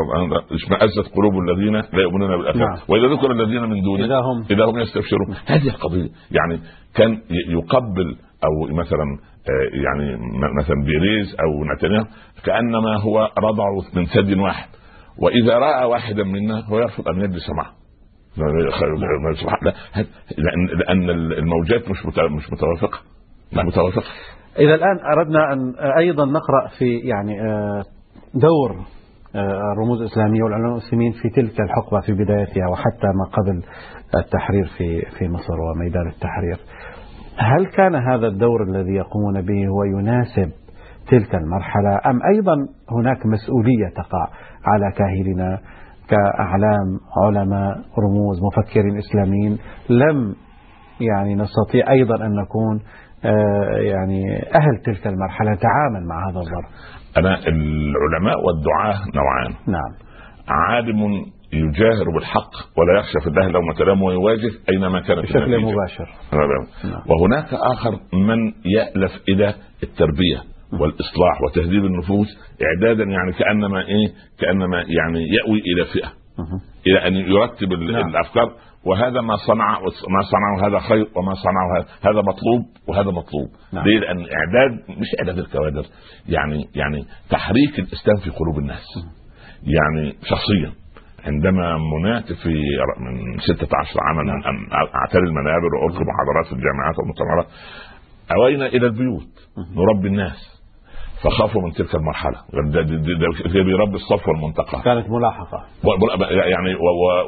اشمأزت 0.52 1.14
قلوب 1.16 1.38
الذين 1.38 1.72
لا 1.72 2.02
يؤمنون 2.02 2.36
بالاخره 2.36 2.58
نعم. 2.58 2.78
واذا 2.88 3.14
ذكر 3.14 3.30
الذين 3.30 3.62
من 3.62 3.82
دونه 3.82 4.04
اذا 4.04 4.16
هم 4.16 4.44
اذا 4.50 4.64
هم 4.64 4.78
يستبشرون 4.78 5.36
هذه 5.46 5.68
القضية 5.68 6.08
يعني 6.30 6.60
كان 6.94 7.20
يقبل 7.48 8.16
أو 8.44 8.76
مثلا 8.76 9.18
آه، 9.48 9.76
يعني 9.84 10.16
مثلا 10.60 10.84
بيريز 10.84 11.36
أو 11.40 11.74
نتنياهو 11.74 12.06
كانما 12.44 13.00
هو 13.00 13.30
رضع 13.38 13.64
من 13.94 14.06
ثدي 14.06 14.34
واحد 14.34 14.68
واذا 15.18 15.58
راى 15.58 15.84
واحدا 15.84 16.24
منا 16.24 16.64
هو 16.66 16.78
يرفض 16.78 17.08
ان 17.08 17.20
يجلس 17.20 17.50
معه 17.50 17.80
لأن 20.38 21.10
الموجات 21.10 21.90
مش 21.90 22.06
مش 22.06 22.52
متوافقه 22.52 22.98
مش 23.52 23.64
متوافقه 23.64 24.10
إذا 24.60 24.74
الآن 24.74 24.98
أردنا 25.18 25.52
أن 25.52 25.74
أيضا 25.98 26.24
نقرأ 26.24 26.68
في 26.78 26.98
يعني 26.98 27.40
آه، 27.40 27.82
دور 28.34 28.76
آه، 29.34 29.72
الرموز 29.72 30.00
الإسلامية 30.00 30.42
والعلماء 30.42 30.70
المسلمين 30.70 31.12
في 31.12 31.28
تلك 31.28 31.60
الحقبة 31.60 32.00
في 32.00 32.12
بدايتها 32.12 32.68
وحتى 32.72 33.06
ما 33.06 33.24
قبل 33.24 33.62
التحرير 34.24 34.64
في 34.78 35.00
في 35.18 35.28
مصر 35.28 35.60
وميدان 35.60 36.08
التحرير. 36.08 36.58
هل 37.36 37.66
كان 37.66 37.94
هذا 37.94 38.26
الدور 38.26 38.62
الذي 38.62 38.92
يقومون 38.92 39.42
به 39.42 39.66
هو 39.68 39.84
يناسب 39.84 40.50
تلك 41.10 41.34
المرحلة 41.34 42.00
أم 42.06 42.18
أيضا 42.34 42.54
هناك 42.90 43.26
مسؤولية 43.26 43.88
تقع 43.96 44.28
على 44.64 44.92
كاهلنا 44.96 45.58
كأعلام 46.08 46.98
علماء 47.24 47.74
رموز 47.76 48.40
مفكرين 48.42 48.98
إسلاميين 48.98 49.58
لم 49.90 50.34
يعني 51.00 51.34
نستطيع 51.34 51.90
أيضا 51.90 52.26
أن 52.26 52.34
نكون 52.34 52.80
يعني 53.78 54.42
أهل 54.54 54.82
تلك 54.84 55.06
المرحلة 55.06 55.54
تعامل 55.54 56.08
مع 56.08 56.30
هذا 56.30 56.38
الظرف 56.38 56.70
أنا 57.18 57.38
العلماء 57.48 58.34
والدعاة 58.46 58.98
نوعان. 59.14 59.54
نعم. 59.66 60.10
عالم 60.48 61.26
يجاهر 61.52 62.10
بالحق 62.14 62.50
ولا 62.78 62.98
يخشى 62.98 63.20
في 63.20 63.26
الله 63.26 63.48
لومة 63.48 63.74
لام 63.74 64.02
ويواجه 64.02 64.50
أينما 64.70 65.00
كان 65.00 65.20
بشكل 65.20 65.58
مباشر. 65.58 66.08
نعم. 66.84 67.02
وهناك 67.06 67.54
آخر 67.54 67.90
من 68.12 68.52
يألف 68.64 69.12
إلى 69.28 69.54
التربية 69.82 70.38
والإصلاح 70.72 71.42
وتهذيب 71.46 71.84
النفوس 71.84 72.28
إعدادا 72.62 73.04
يعني 73.04 73.32
كأنما 73.32 73.80
إيه 73.80 74.08
كأنما 74.40 74.76
يعني 74.76 75.20
يأوي 75.20 75.58
إلى 75.58 75.84
فئة. 75.92 76.12
إلى 76.86 77.08
أن 77.08 77.14
يرتب 77.14 77.72
نعم. 77.72 78.08
الأفكار. 78.08 78.52
وهذا 78.86 79.20
ما 79.20 79.36
صنع 79.36 79.78
ما 80.08 80.22
صنعه 80.22 80.68
هذا 80.68 80.78
خير 80.78 81.06
وما 81.16 81.34
صنعه 81.34 81.86
هذا 82.02 82.20
مطلوب 82.20 82.66
وهذا 82.88 83.10
مطلوب. 83.10 83.48
نعم. 83.72 83.84
ليه؟ 83.84 83.98
لأن 83.98 84.18
اعداد 84.18 84.98
مش 84.98 85.06
إعداد 85.20 85.38
الكوادر 85.38 85.84
يعني 86.28 86.68
يعني 86.74 87.04
تحريك 87.30 87.78
الإسلام 87.78 88.16
في 88.16 88.30
قلوب 88.30 88.58
الناس. 88.58 88.86
يعني 89.62 90.12
شخصيا 90.22 90.72
عندما 91.24 91.78
منعت 91.78 92.32
في 92.32 92.54
من 93.00 93.38
16 93.38 94.00
عاما 94.00 94.22
أن 94.22 94.72
أعتري 94.94 95.22
المنابر 95.22 95.74
والقي 95.82 96.04
محاضرات 96.04 96.46
في 96.46 96.52
الجامعات 96.52 96.98
والمؤتمرات 96.98 97.46
أوينا 98.32 98.66
إلى 98.66 98.86
البيوت. 98.86 99.28
نربي 99.76 100.08
الناس. 100.08 100.59
فخافوا 101.22 101.62
من 101.62 101.72
تلك 101.72 101.94
المرحلة. 101.94 102.38
ده 103.54 103.62
بيربي 103.62 103.94
الصف 103.94 104.28
والمنطقة 104.28 104.82
كانت 104.82 105.10
ملاحقة. 105.10 105.64
يعني 106.48 106.76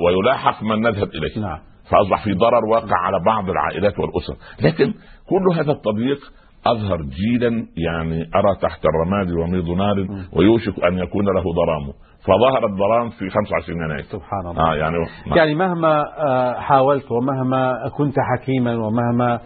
ويلاحق 0.06 0.62
من 0.62 0.80
نذهب 0.80 1.08
إليه. 1.08 1.42
نعم. 1.42 1.58
فأصبح 1.90 2.24
في 2.24 2.32
ضرر 2.32 2.64
واقع 2.64 2.96
على 2.96 3.20
بعض 3.26 3.50
العائلات 3.50 3.98
والأسر. 3.98 4.34
لكن 4.62 4.94
كل 5.28 5.60
هذا 5.60 5.72
التضييق 5.72 6.18
أظهر 6.66 7.02
جيلا 7.02 7.66
يعني 7.76 8.30
أرى 8.34 8.56
تحت 8.62 8.80
الرماد 8.84 9.32
وميض 9.32 9.68
نار 9.68 10.06
ويوشك 10.32 10.84
أن 10.84 10.98
يكون 10.98 11.24
له 11.24 11.42
ضرام. 11.42 11.92
فظهر 12.24 12.66
الظلام 12.66 13.10
في 13.10 13.30
25 13.30 13.82
يناير. 13.84 14.02
سبحان 14.02 14.46
الله. 14.46 14.72
آه 14.72 14.74
يعني 14.74 14.96
يعني 15.36 15.54
مهما 15.54 16.04
آه، 16.18 16.60
حاولت 16.60 17.12
ومهما 17.12 17.88
كنت 17.96 18.14
حكيما 18.32 18.74
ومهما 18.74 19.40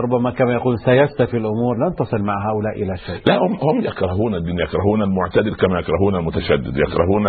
ربما 0.00 0.30
كما 0.30 0.52
يقول 0.52 0.78
سيستفي 0.78 1.36
الأمور 1.36 1.76
لن 1.76 1.94
تصل 1.98 2.22
مع 2.22 2.34
هؤلاء 2.50 2.82
إلى 2.82 2.96
شيء 2.96 3.20
لا 3.26 3.38
هم, 3.38 3.52
هم 3.52 3.84
يكرهون 3.84 4.34
الدين 4.34 4.58
يكرهون 4.58 5.02
المعتدل 5.02 5.54
كما 5.54 5.78
يكرهون 5.78 6.14
المتشدد 6.14 6.76
يكرهون 6.76 7.28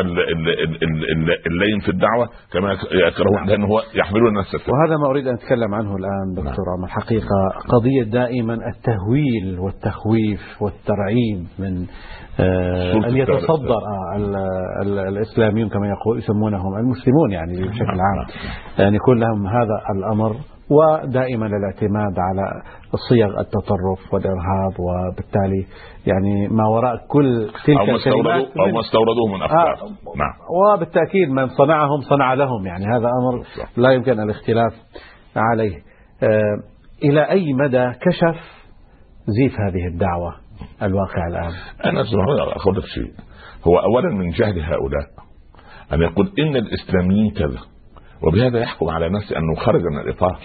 اللين 1.48 1.79
في 1.86 1.89
الدعوة 1.89 2.29
كما 2.53 2.74
يكرهون 3.08 3.36
نعم. 3.36 3.46
لأنه 3.46 3.67
هو 3.67 3.82
يحملون 3.96 4.27
الناس 4.27 4.55
وهذا 4.55 4.98
ما 4.98 5.08
أريد 5.10 5.27
أن 5.27 5.34
أتكلم 5.34 5.74
عنه 5.74 5.96
الآن 5.96 6.27
دكتور 6.36 6.65
نعم. 6.65 6.77
عمر 6.77 6.86
الحقيقة 6.86 7.39
قضية 7.70 8.03
دائما 8.03 8.53
التهويل 8.53 9.60
والتخويف 9.60 10.62
والترعيب 10.62 11.48
من 11.60 11.86
آه 12.39 12.93
أن 12.93 13.17
يتصدر 13.17 13.82
آه 13.93 14.82
الإسلاميون 15.10 15.70
كما 15.70 15.88
يقول 15.88 16.17
يسمونهم 16.17 16.75
المسلمون 16.75 17.32
يعني 17.32 17.53
بشكل 17.53 17.86
نعم. 17.86 18.01
عام 18.01 18.88
ان 18.88 18.96
يكون 18.96 19.20
لهم 19.20 19.48
هذا 19.48 19.82
الأمر 19.96 20.36
ودائما 20.70 21.46
الاعتماد 21.46 22.20
على 22.20 22.63
صيغ 23.10 23.39
التطرف 23.39 24.13
والإرهاب 24.13 24.79
وبالتالي 24.79 25.65
يعني 26.05 26.48
ما 26.48 26.67
وراء 26.67 26.96
كل 27.08 27.50
تلك 27.65 27.77
أو 27.77 27.96
الكلمات 27.96 28.58
أو 28.58 28.65
ما 28.65 28.79
استوردوه 28.79 29.27
من 29.34 29.43
أفكار. 29.43 29.74
آه 29.74 30.17
نعم. 30.17 30.34
وبالتأكيد 30.75 31.29
من 31.29 31.48
صنعهم 31.48 32.01
صنع 32.01 32.34
لهم 32.34 32.67
يعني 32.67 32.86
هذا 32.86 33.08
أمر 33.08 33.43
لا 33.77 33.91
يمكن 33.91 34.20
الاختلاف 34.20 34.74
عليه. 35.36 35.75
آه 36.24 36.58
إلى 37.03 37.29
أي 37.29 37.53
مدى 37.53 37.91
كشف 38.01 38.41
زيف 39.27 39.60
هذه 39.60 39.88
الدعوة 39.88 40.36
الواقع 40.84 41.27
الآن؟ 41.27 41.51
أنا 41.86 42.01
أقول 42.62 42.77
لك 42.77 42.86
شيء. 42.86 43.12
هو 43.67 43.77
اولا 43.77 44.15
من 44.15 44.29
جهل 44.29 44.60
هؤلاء 44.60 45.08
أن 45.93 46.01
يقول 46.01 46.34
إن 46.39 46.55
الإسلاميين 46.55 47.32
كذا. 47.32 47.73
وبهذا 48.27 48.60
يحكم 48.60 48.89
على 48.89 49.10
نفسه 49.10 49.38
أنه 49.38 49.56
خرج 49.56 49.82
من 49.82 50.00
الإطار 50.00 50.39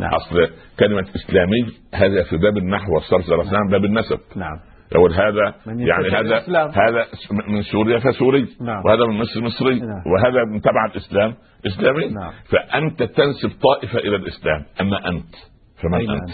نعم. 0.00 0.10
أصل 0.14 0.50
كلمة 0.78 1.06
إسلامي 1.16 1.66
هذا 1.94 2.22
في 2.22 2.36
باب 2.36 2.56
النحو 2.56 2.94
والصرف 2.94 3.52
نعم. 3.52 3.68
باب 3.70 3.84
النسب 3.84 4.18
نعم 4.36 4.56
يقول 4.94 5.12
هذا 5.12 5.54
يعني 5.66 6.08
هذا 6.08 6.20
الإسلام. 6.20 6.68
هذا 6.68 7.06
من 7.48 7.62
سوريا 7.62 7.98
فسوري 7.98 8.46
نعم. 8.60 8.82
وهذا 8.84 9.06
من 9.06 9.18
مصر 9.18 9.40
مصري 9.40 9.80
نعم. 9.80 10.02
وهذا 10.12 10.44
من 10.44 10.60
تبع 10.60 10.86
الإسلام 10.86 11.34
إسلامي 11.66 12.08
نعم. 12.08 12.32
فأنت 12.50 13.02
تنسب 13.02 13.50
طائفة 13.62 13.98
إلى 13.98 14.16
الإسلام 14.16 14.64
أما 14.80 15.08
أنت 15.08 15.34
فمن 15.82 15.94
أنت؟, 15.94 16.10
أنت 16.10 16.30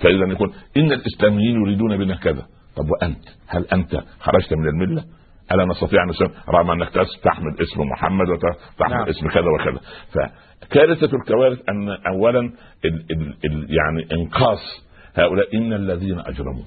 فإذا 0.00 0.32
يقول 0.32 0.52
إن 0.76 0.92
الإسلاميين 0.92 1.56
يريدون 1.62 1.96
بنا 1.96 2.16
كذا 2.16 2.46
طب 2.76 2.84
وأنت 2.90 3.24
هل 3.48 3.66
أنت 3.72 4.02
خرجت 4.20 4.52
من 4.52 4.68
الملة 4.68 5.04
ألا 5.52 5.64
نستطيع 5.64 6.02
أن 6.02 6.10
رغم 6.48 6.70
أنك 6.70 6.88
تحمل 7.22 7.54
اسم 7.60 7.80
محمد 7.92 8.28
وتحمل 8.28 8.90
نعم. 8.90 9.08
اسم 9.08 9.28
كذا 9.28 9.44
وكذا. 9.60 9.80
فكارثة 10.12 11.16
الكوارث 11.16 11.58
أن 11.68 11.88
اولا 12.14 12.40
ال 12.84 13.04
ال 13.10 13.34
ال 13.44 13.66
يعني 13.70 14.22
إنقاص 14.22 14.88
هؤلاء 15.16 15.56
إن 15.56 15.72
الذين 15.72 16.18
أجرموا 16.20 16.64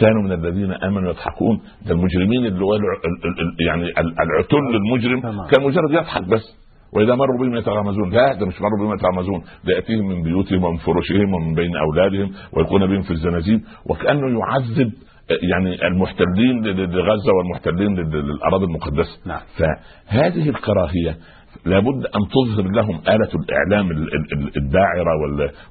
كانوا 0.00 0.22
من 0.22 0.32
الذين 0.32 0.72
آمنوا 0.72 1.10
يضحكون. 1.10 1.60
ده 1.86 1.94
المجرمين 1.94 2.46
اللي 2.46 2.64
هو 2.64 2.74
يعني 3.66 3.84
العتل 4.22 4.56
المجرم 4.56 5.46
كان 5.50 5.62
مجرد 5.62 5.90
يضحك 5.90 6.22
بس. 6.22 6.62
وإذا 6.94 7.14
مروا 7.14 7.38
بهم 7.40 7.56
يتغامزون. 7.56 8.10
لا 8.10 8.34
ده 8.34 8.46
مش 8.46 8.60
مروا 8.60 8.78
بهم 8.78 8.94
يتغامزون. 8.94 9.40
ده 9.64 9.74
يأتيهم 9.74 10.08
من 10.08 10.22
بيوتهم 10.22 10.64
ومن 10.64 10.76
فرشهم 10.76 11.34
ومن 11.34 11.54
بين 11.54 11.76
أولادهم 11.76 12.32
ويلقون 12.52 12.86
بهم 12.86 13.02
في 13.02 13.10
الزنازين 13.10 13.64
وكأنه 13.86 14.38
يعذب 14.38 14.92
يعني 15.52 15.86
المحتلين 15.86 16.62
لغزة 16.66 17.32
والمحتلين 17.38 17.94
للأراضي 17.96 18.64
المقدسة. 18.64 19.18
نعم. 19.26 19.40
فهذه 19.58 20.48
الكراهية 20.48 21.16
لابد 21.66 22.06
أن 22.06 22.20
تظهر 22.34 22.70
لهم 22.70 22.96
آلة 23.08 23.28
الإعلام 23.34 23.90
الداعرة 24.56 25.10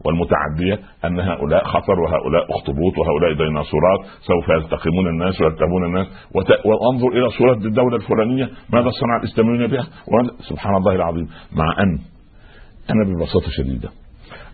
والمتعدية 0.06 0.80
أن 1.06 1.20
هؤلاء 1.20 1.64
خطر 1.64 2.00
وهؤلاء 2.00 2.46
أخطبوط 2.50 2.98
وهؤلاء 2.98 3.34
ديناصورات 3.34 4.00
سوف 4.22 4.50
يلتقمون 4.50 5.08
الناس 5.08 5.42
ويلتهبون 5.42 5.86
الناس. 5.86 6.08
وانظر 6.66 7.08
إلى 7.08 7.30
صورة 7.30 7.54
الدولة 7.54 7.96
الفلانية 7.96 8.50
ماذا 8.70 8.90
صنع 8.90 9.18
الإسلاميون 9.24 9.68
بها؟ 9.68 9.88
سبحان 10.50 10.76
الله 10.76 10.96
العظيم 10.96 11.28
مع 11.56 11.84
أن 11.84 12.00
أنا 12.90 13.04
ببساطة 13.06 13.50
شديدة 13.50 13.90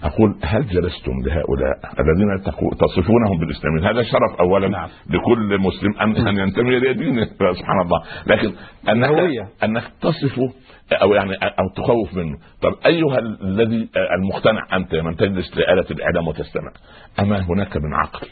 أقول 0.04 0.36
هل 0.44 0.68
جلستم 0.68 1.12
لهؤلاء 1.26 1.78
الذين 2.00 2.54
تصفونهم 2.80 3.40
بالاسلاميين 3.40 3.86
هذا 3.86 4.02
شرف 4.04 4.40
اولا 4.40 4.68
نعم. 4.68 4.90
لكل 5.10 5.60
مسلم 5.60 6.00
ان 6.02 6.28
أن 6.28 6.38
ينتمي 6.38 6.78
إلى 6.78 6.94
دينه 6.94 7.26
سبحان 7.26 7.82
الله. 7.82 8.04
لكن 8.28 8.54
أنك 8.90 9.50
أنك 9.64 9.84
تصفه 10.02 10.54
أو 11.02 11.14
يعني 11.14 11.34
أو 11.34 11.70
تخوف 11.76 12.14
منه. 12.14 12.38
طب 12.62 12.76
أيها 12.86 13.20
الذي 13.20 13.90
المقتنع 14.18 14.62
أنت 14.74 14.96
من 14.96 15.16
تجلس 15.16 15.58
لآلة 15.58 15.86
الإعلام 15.92 16.28
وتستمع 16.28 16.72
أما 17.20 17.40
هناك 17.40 17.78
من 17.78 17.94
عقل؟ 17.94 18.28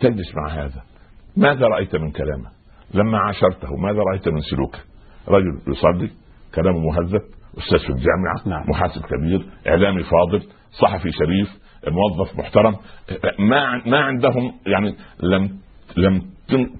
تجلس 0.00 0.34
مع 0.36 0.64
هذا. 0.64 0.82
ماذا 1.36 1.66
رأيت 1.66 1.96
من 1.96 2.10
كلامه؟ 2.10 2.50
لما 2.94 3.18
عاشرته 3.18 3.76
ماذا 3.76 3.98
رأيت 4.10 4.28
من 4.28 4.40
سلوكه؟ 4.40 4.78
رجل 5.28 5.60
يصلي 5.68 6.10
كلامه 6.54 6.78
مهذب 6.78 7.22
أستاذ 7.58 7.78
في 7.78 7.90
الجامعة 7.90 8.48
نعم. 8.58 8.70
محاسب 8.70 9.02
كبير 9.02 9.46
إعلامي 9.68 10.02
فاضل 10.02 10.42
صحفي 10.70 11.10
شريف 11.12 11.48
موظف 11.88 12.38
محترم 12.38 12.76
ما 13.38 13.82
ما 13.86 13.98
عندهم 13.98 14.52
يعني 14.66 14.94
لم 15.22 15.58
لم 15.96 16.22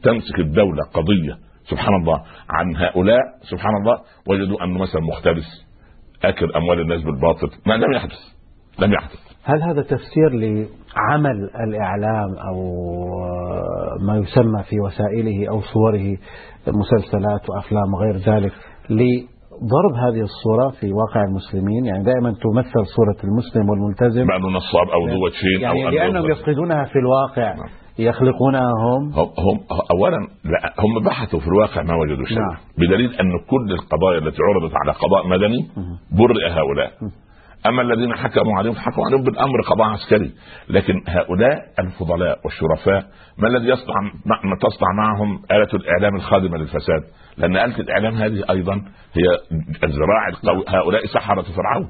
تمسك 0.03 0.39
الدولة 0.39 0.83
قضية 0.95 1.39
سبحان 1.71 1.95
الله 1.95 2.23
عن 2.51 2.77
هؤلاء 2.77 3.21
سبحان 3.51 3.77
الله 3.81 3.99
وجدوا 4.27 4.65
أنه 4.65 4.79
مثلا 4.79 5.03
مختلس 5.03 5.67
آكل 6.25 6.53
أموال 6.57 6.81
الناس 6.81 7.03
بالباطل 7.03 7.51
ما 7.67 7.75
لم 7.75 7.93
يحدث 7.93 8.19
لم 8.79 8.93
يحدث. 8.93 9.19
هل 9.45 9.63
هذا 9.63 9.83
تفسير 9.83 10.31
لعمل 10.31 11.51
الإعلام 11.69 12.35
أو 12.49 12.59
ما 14.01 14.17
يسمى 14.17 14.63
في 14.63 14.81
وسائله 14.81 15.51
أو 15.51 15.61
صوره 15.61 16.17
مسلسلات 16.67 17.51
وأفلام 17.51 17.95
وغير 17.95 18.17
ذلك 18.17 18.53
ضرب 19.75 19.95
هذه 20.05 20.23
الصورة 20.23 20.71
في 20.81 20.93
واقع 20.93 21.25
المسلمين 21.25 21.85
يعني 21.85 22.05
دائما 22.05 22.31
تمثل 22.31 22.87
صورة 22.97 23.19
المسلم 23.25 23.69
والملتزم. 23.71 24.27
بأنه 24.27 24.49
نصاب 24.49 24.89
أو 24.89 25.07
ذو 25.07 25.25
وجهين 25.25 25.61
يعني 25.61 25.87
أو 25.87 25.91
لأنهم 25.91 26.31
يفقدونها 26.31 26.85
في 26.85 26.99
الواقع 26.99 27.55
نعم. 27.55 27.69
يخلقونها 27.99 28.71
هم 28.85 29.03
هم 29.19 29.59
اولا 29.91 30.19
لا 30.45 30.75
هم 30.79 31.05
بحثوا 31.05 31.41
في 31.41 31.47
الواقع 31.47 31.83
ما 31.83 31.95
وجدوا 31.95 32.25
شيء. 32.25 32.39
نعم. 32.39 32.57
بدليل 32.79 33.11
أن 33.15 33.31
كل 33.51 33.73
القضايا 33.73 34.19
التي 34.19 34.39
عرضت 34.43 34.73
على 34.75 34.93
قضاء 34.93 35.27
مدني 35.29 35.69
برئ 36.19 36.49
هؤلاء. 36.51 36.91
أما 37.67 37.83
الذين 37.83 38.17
حكموا 38.17 38.59
عليهم 38.59 38.75
حكموا 38.75 39.07
عليهم 39.07 39.25
بالأمر 39.25 39.61
قضاء 39.71 39.89
عسكري. 39.89 40.33
لكن 40.69 41.03
هؤلاء 41.09 41.67
الفضلاء 41.79 42.39
والشرفاء 42.45 43.11
ما 43.39 43.49
الذي 43.49 43.69
يصنع 43.69 44.01
ما 44.27 44.57
تصنع 44.61 44.93
معهم 44.97 45.43
آلة 45.51 45.69
الإعلام 45.75 46.17
الخادمة 46.17 46.59
للفساد؟ 46.59 47.03
لأن 47.37 47.57
آلة 47.57 47.81
الإعلام 47.81 48.15
هذه 48.15 48.45
أيضا 48.51 48.75
هي 49.13 49.57
الزراع 49.85 50.29
القوي. 50.29 50.65
هؤلاء 50.69 51.07
سحرة 51.07 51.43
فرعون. 51.43 51.89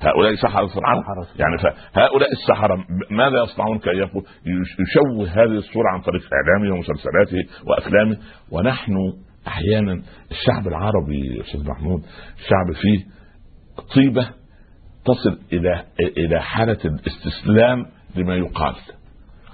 هؤلاء 0.00 0.34
سحرة 0.34 0.66
فرعون. 0.66 1.04
يعني 1.38 1.58
فهؤلاء 1.94 2.28
السحرة 2.32 2.76
ماذا 3.10 3.42
يصنعون 3.42 3.78
كي 3.78 3.90
يشوه 3.90 5.28
هذه 5.28 5.58
الصورة 5.58 5.88
عن 5.94 6.00
طريق 6.00 6.22
إعلامه 6.32 6.74
ومسلسلاته 6.74 7.38
وأفلامه. 7.66 8.16
ونحن 8.52 8.94
أحيانا 9.46 10.02
الشعب 10.30 10.68
العربي 10.68 11.40
أستاذ 11.40 11.68
محمود 11.68 12.02
شعب 12.48 12.72
فيه 12.82 13.04
طيبة 13.94 14.39
تصل 15.04 15.38
إلى 15.52 15.84
إلى 16.18 16.40
حالة 16.40 16.78
الاستسلام 16.84 17.86
لما 18.16 18.34
يقال. 18.34 18.74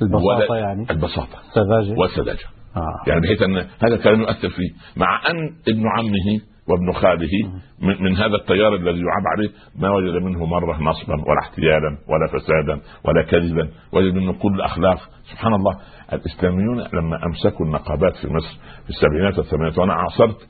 البساطة 0.03 0.57
يعني؟ 0.57 0.87
البساطة. 0.91 1.39
السذاجة 1.49 1.99
والسذاجة 1.99 2.47
آه. 2.77 3.09
يعني 3.09 3.21
بحيث 3.21 3.43
أن 3.43 3.57
هذا 3.57 3.95
الكلام 3.95 4.21
يؤثر 4.21 4.49
فيه. 4.49 4.71
مع 4.97 5.31
أن 5.31 5.37
ابن 5.69 5.83
عمه 5.99 6.41
وابن 6.69 6.93
خاله 6.93 7.51
من, 7.81 8.03
من 8.03 8.17
هذا 8.17 8.35
التيار 8.35 8.75
الذي 8.75 8.99
يعاب 8.99 9.27
عليه 9.37 9.51
ما 9.79 9.91
وجد 9.91 10.23
منه 10.23 10.47
مرة 10.47 10.83
نصبا 10.83 11.15
ولا 11.15 11.41
احتيالا 11.43 11.99
ولا 12.09 12.27
فسادا 12.33 12.81
ولا 13.05 13.23
كذبا. 13.23 13.69
وجد 13.93 14.15
منه 14.15 14.33
كل 14.33 14.61
اخلاق 14.61 14.99
سبحان 15.33 15.55
الله. 15.55 15.79
الإسلاميون 16.13 16.79
لما 16.81 17.27
أمسكوا 17.27 17.67
النقابات 17.67 18.17
في 18.17 18.29
مصر 18.29 18.59
في 18.85 18.91
السبعينات 18.91 19.39
والثمانينات 19.39 19.79
وأنا 19.79 19.93
عاصرت 19.93 20.49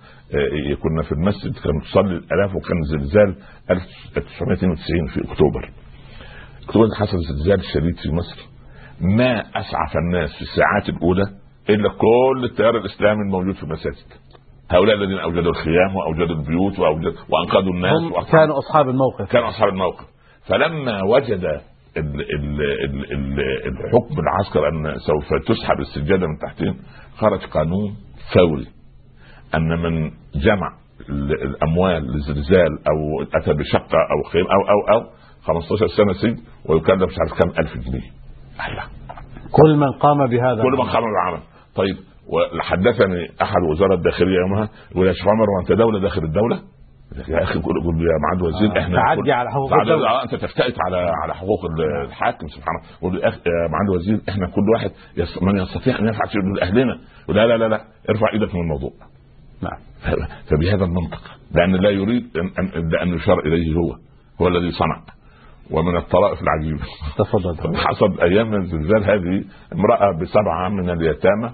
كنا 0.82 1.02
في 1.02 1.12
المسجد 1.12 1.52
كانوا 1.64 1.80
تصلي 1.80 2.16
الألاف 2.16 2.56
وكان 2.56 2.82
زلزال 2.82 3.36
1992 3.70 5.06
في 5.14 5.32
أكتوبر. 5.32 5.70
أكتوبر 6.64 6.86
حصل 7.00 7.18
زلزال 7.18 7.64
شديد 7.74 7.96
في 7.96 8.10
مصر. 8.10 8.38
ما 9.00 9.40
أسعف 9.40 9.96
الناس 9.96 10.30
في 10.36 10.42
الساعات 10.42 10.88
الأولى 10.88 11.22
إلا 11.70 11.88
كل 11.88 12.44
التيار 12.44 12.76
الإسلامي 12.76 13.20
الموجود 13.26 13.54
في 13.54 13.62
المساجد. 13.62 14.06
هؤلاء 14.70 14.96
الذين 14.96 15.18
أوجدوا 15.18 15.50
الخيام 15.50 15.96
وأوجدوا 15.96 16.36
البيوت 16.36 16.78
واوجدوا 16.78 17.12
وأنقذوا 17.28 17.72
الناس 17.74 17.92
هم 18.02 18.22
كانوا 18.32 18.58
أصحاب 18.58 18.88
الموقف. 18.88 19.32
كانوا 19.32 19.48
أصحاب 19.48 19.68
الموقف. 19.68 20.04
فلما 20.48 21.02
وجد 21.04 21.44
ال 21.96 22.20
ال 22.20 22.60
ال 22.84 23.12
ال 23.12 23.40
الحكم 23.66 24.20
العسكر 24.20 24.68
أن 24.68 24.98
سوف 24.98 25.42
تسحب 25.46 25.80
السجادة 25.80 26.26
من 26.26 26.38
تحتهم 26.38 26.76
خرج 27.16 27.40
قانون 27.40 27.96
فوري. 28.34 28.75
أن 29.54 29.68
من 29.82 30.10
جمع 30.34 30.72
الأموال 31.10 32.16
لزلزال 32.16 32.70
أو 32.88 33.22
أتى 33.22 33.52
بشقة 33.52 33.98
أو 34.16 34.30
خيم 34.30 34.44
أو 34.46 34.60
أو 34.60 34.98
أو 35.00 35.06
15 35.42 35.86
سنة 35.86 36.12
سجن 36.12 36.42
ويكلف 36.68 37.02
مش 37.02 37.16
عارف 37.18 37.42
كم 37.42 37.60
ألف 37.60 37.72
جنيه. 37.88 38.10
كل 39.52 39.76
من 39.76 39.92
قام 39.92 40.26
بهذا 40.26 40.62
كل 40.62 40.70
من 40.72 40.90
قام 40.90 41.04
بالعمل. 41.04 41.40
طيب 41.74 41.96
وحدثني 42.58 43.30
أحد 43.42 43.62
وزارة 43.70 43.94
الداخلية 43.94 44.36
يومها 44.38 44.68
يقول 44.90 45.06
يا 45.06 45.12
شيخ 45.12 45.28
عمر 45.28 45.46
وأنت 45.50 45.72
دولة 45.72 46.00
داخل 46.00 46.24
الدولة؟ 46.24 46.60
يا 47.28 47.42
أخي 47.42 47.58
قول 47.60 47.82
قول 47.84 47.94
يا 48.00 48.18
معالي 48.22 48.40
الوزير 48.40 48.76
آه 48.76 48.80
إحنا 48.82 48.96
تعدي 48.96 49.32
على 49.32 49.50
حقوق 49.50 49.74
الدولة. 49.74 50.22
أنت 50.22 50.34
تفتئت 50.34 50.74
على 50.86 51.10
على 51.22 51.34
حقوق 51.34 51.60
الحاكم 52.04 52.48
سبحان 52.48 52.74
الله. 52.76 52.98
قول 53.00 53.16
يا 53.18 53.68
معالي 53.70 53.90
الوزير 53.90 54.20
إحنا 54.28 54.46
كل 54.46 54.70
واحد 54.74 54.90
يس 55.16 55.42
من 55.42 55.56
يستطيع 55.56 55.98
أن 55.98 56.08
يفعل 56.08 56.28
شيء 56.32 56.42
لاهلنا 56.54 56.98
لا 57.28 57.46
لا 57.46 57.56
لا 57.58 57.68
لا 57.68 57.80
ارفع 58.10 58.32
إيدك 58.32 58.54
من 58.54 58.60
الموضوع. 58.60 58.90
نعم. 59.62 59.78
فبهذا 60.50 60.84
المنطق 60.84 61.20
لأن 61.54 61.74
لا 61.74 61.90
يريد 61.90 62.36
ان 62.36 62.94
ان 63.02 63.14
يشار 63.14 63.38
إليه 63.38 63.74
هو 63.74 63.96
هو 64.40 64.48
الذي 64.48 64.70
صنع. 64.70 65.02
ومن 65.70 65.96
الطرائف 65.96 66.38
العجيبة. 66.42 66.80
تفضل. 67.18 67.76
حصل 67.76 68.20
أيام 68.20 68.54
الزلزال 68.54 69.04
هذه 69.04 69.44
امرأة 69.72 70.18
بسبعة 70.20 70.68
من 70.68 70.90
اليتامى 70.90 71.50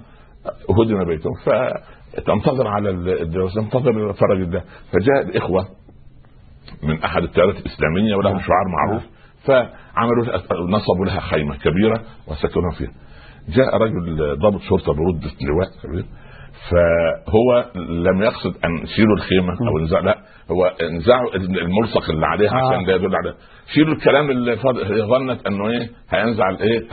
هدم 0.70 1.04
بيتهم 1.04 1.32
فتنتظر 1.44 2.68
على 2.68 2.90
الجواز 2.90 3.54
تنتظر 3.54 4.12
فرج 4.12 4.40
الله. 4.40 4.62
فجاء 4.92 5.22
الإخوة 5.28 5.68
من 6.82 7.02
أحد 7.02 7.22
التيارات 7.22 7.56
الإسلامية 7.56 8.14
ولهم 8.14 8.32
نعم. 8.36 8.42
شعار 8.42 8.64
معروف. 8.68 9.02
فعملوا 9.44 10.24
نصبوا 10.70 11.06
لها 11.06 11.20
خيمة 11.20 11.56
كبيرة 11.56 12.02
وسكنوا 12.28 12.70
فيها. 12.78 12.92
جاء 13.48 13.76
رجل 13.76 14.38
ضابط 14.38 14.60
شرطة 14.60 14.92
برد 14.92 15.24
لواء 15.40 15.68
كبير 15.82 16.04
فهو 16.70 17.64
لم 17.88 18.22
يقصد 18.22 18.54
أن 18.64 18.86
شيلوا 18.96 19.16
الخيمة 19.16 19.52
أو 19.68 19.78
انزع 19.78 20.00
لا 20.00 20.18
هو 20.50 20.64
انزعوا 20.66 21.34
الملصق 21.36 22.10
اللي 22.10 22.26
عليها 22.26 22.54
عشان 22.54 22.80
آه. 22.80 22.86
ده 22.86 22.94
يدل 22.94 23.16
على 23.16 23.34
شيلوا 23.74 23.94
الكلام 23.94 24.30
اللي 24.30 24.52
هي 24.52 25.02
ظنت 25.02 25.46
إنه 25.46 25.68
إيه 25.70 25.90
هينزع 26.10 26.50
الايه 26.50 26.88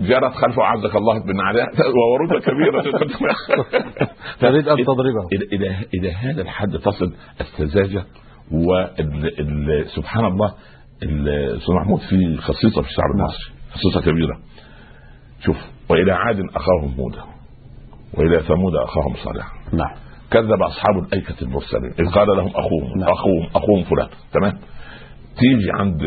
جرت 0.00 0.34
خلفه 0.34 0.62
عزك 0.62 0.96
الله 0.96 1.18
بن 1.18 1.40
عليها 1.40 1.66
وورودة 1.96 2.40
كبيرة 2.40 2.82
تريد 4.40 4.68
أن 4.68 4.84
تضربه. 4.84 5.28
إلى 5.52 5.76
إلى 5.94 6.12
هذا 6.12 6.42
الحد 6.42 6.78
تصل 6.78 7.14
السذاجة 7.40 8.04
وسبحان 8.52 10.24
الله 10.24 10.54
سيدنا 11.00 11.80
محمود 11.80 12.00
في 12.00 12.36
خصيصة 12.36 12.82
في 12.82 12.88
الشعب 12.88 13.10
المصري 13.14 13.54
خصيصة 13.70 14.10
كبيرة. 14.10 14.38
شوف 15.44 15.56
وإلى 15.90 16.12
عاد 16.12 16.40
أخاهم 16.40 16.94
هودا 16.98 17.35
وإلى 18.16 18.42
ثمود 18.42 18.74
أخاهم 18.74 19.14
صالحا. 19.24 19.52
نعم. 19.72 19.94
كذب 20.30 20.62
أصحاب 20.62 20.98
الأيكة 20.98 21.34
المرسلين. 21.42 21.92
إذ 22.00 22.10
قال 22.14 22.28
لهم 22.36 22.48
أخوهم 22.48 22.98
نعم. 22.98 23.08
أخوهم 23.08 23.46
أخوهم 23.54 23.84
فلان. 23.84 24.08
تمام؟ 24.32 24.52
تيجي 25.38 25.70
عند 25.74 26.02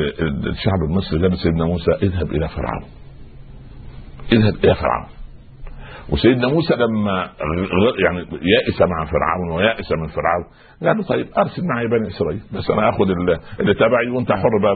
الشعب 0.47 0.79
المصري 0.89 1.19
لابس 1.19 1.37
سيدنا 1.37 1.65
موسى 1.65 1.91
اذهب 1.91 2.31
إلى 2.31 2.47
فرعون. 2.47 2.83
اذهب 4.33 4.55
إلى 4.65 4.75
فرعون. 4.75 5.05
وسيدنا 6.09 6.47
موسى 6.47 6.75
لما 6.75 7.29
يعني 8.03 8.19
يائس 8.19 8.81
مع 8.81 9.05
فرعون 9.05 9.51
ويائس 9.51 9.91
من 9.91 10.07
فرعون 10.07 10.45
قال 10.83 10.97
له 10.97 11.03
طيب 11.03 11.27
أرسل 11.37 11.61
معي 11.65 11.87
بني 11.87 12.07
إسرائيل 12.07 12.41
بس 12.53 12.69
أنا 12.71 12.89
آخذ 12.89 13.01
اللي 13.59 13.73
تبعي 13.73 14.09
وأنت 14.15 14.31
حر 14.31 14.49
بقى 14.63 14.75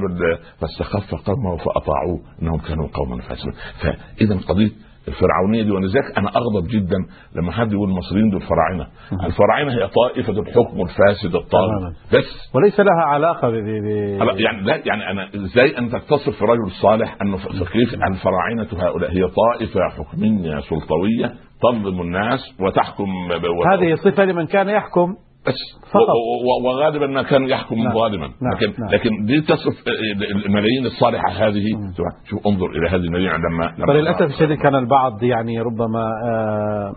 فاستخف 0.61 1.15
قومه 1.15 1.57
فأطاعوه 1.57 2.19
إنهم 2.41 2.57
كانوا 2.59 2.87
قوما 2.93 3.21
فاسقين. 3.21 3.53
فإذا 3.81 4.39
قضية 4.47 4.71
الفرعونية 5.07 5.63
دي 5.63 5.71
ولذلك 5.71 6.17
أنا 6.17 6.29
أغضب 6.29 6.67
جدا 6.67 6.97
لما 7.35 7.51
حد 7.51 7.73
يقول 7.73 7.89
المصريين 7.89 8.29
دول 8.29 8.41
فراعنة. 8.41 8.87
الفراعنة 9.25 9.71
هي 9.71 9.87
طائفة 9.87 10.33
الحكم 10.41 10.81
الفاسد 10.81 11.35
الطاغي 11.35 11.93
بس. 12.13 12.51
وليس 12.55 12.79
لها 12.79 13.03
علاقة 13.05 13.49
ب... 13.49 13.53
يعني 14.39 14.61
لا 14.61 14.75
يعني 14.85 15.11
أنا 15.11 15.29
إزاي 15.35 15.77
أنت 15.77 15.95
تصف 15.95 16.43
رجل 16.43 16.71
صالح 16.81 17.17
انه 17.21 17.37
كيف 17.37 17.93
الفراعنه 17.93 18.67
هؤلاء 18.73 19.11
هي 19.11 19.27
طائفة 19.27 19.79
حكمية 19.97 20.59
سلطوية 20.59 21.33
تظلم 21.61 22.01
الناس 22.01 22.39
وتحكم 22.59 23.05
هذه 23.73 23.95
صفه 23.95 24.25
لمن 24.25 24.45
كان 24.47 24.69
يحكم 24.69 25.15
بس 25.47 25.55
وغالبا 26.65 27.07
ما 27.07 27.23
كان 27.23 27.49
يحكم 27.49 27.75
نعم. 27.75 27.93
ظالما. 27.93 28.27
نعم. 28.27 28.53
لكن 28.53 28.81
نعم. 28.81 28.91
لكن 28.93 29.25
دي 29.25 29.41
تصف 29.41 29.87
الملايين 30.45 30.85
الصالحة 30.85 31.29
هذه 31.29 31.65
شوف 32.29 32.47
انظر 32.47 32.65
إلى 32.65 32.89
هذه 32.89 32.95
الملايين 32.95 33.31
لما 33.31 33.93
للأسف 33.93 34.21
الشديد 34.21 34.57
كان 34.57 34.75
البعض 34.75 35.23
يعني 35.23 35.59
ربما 35.59 36.03
آه 36.29 36.93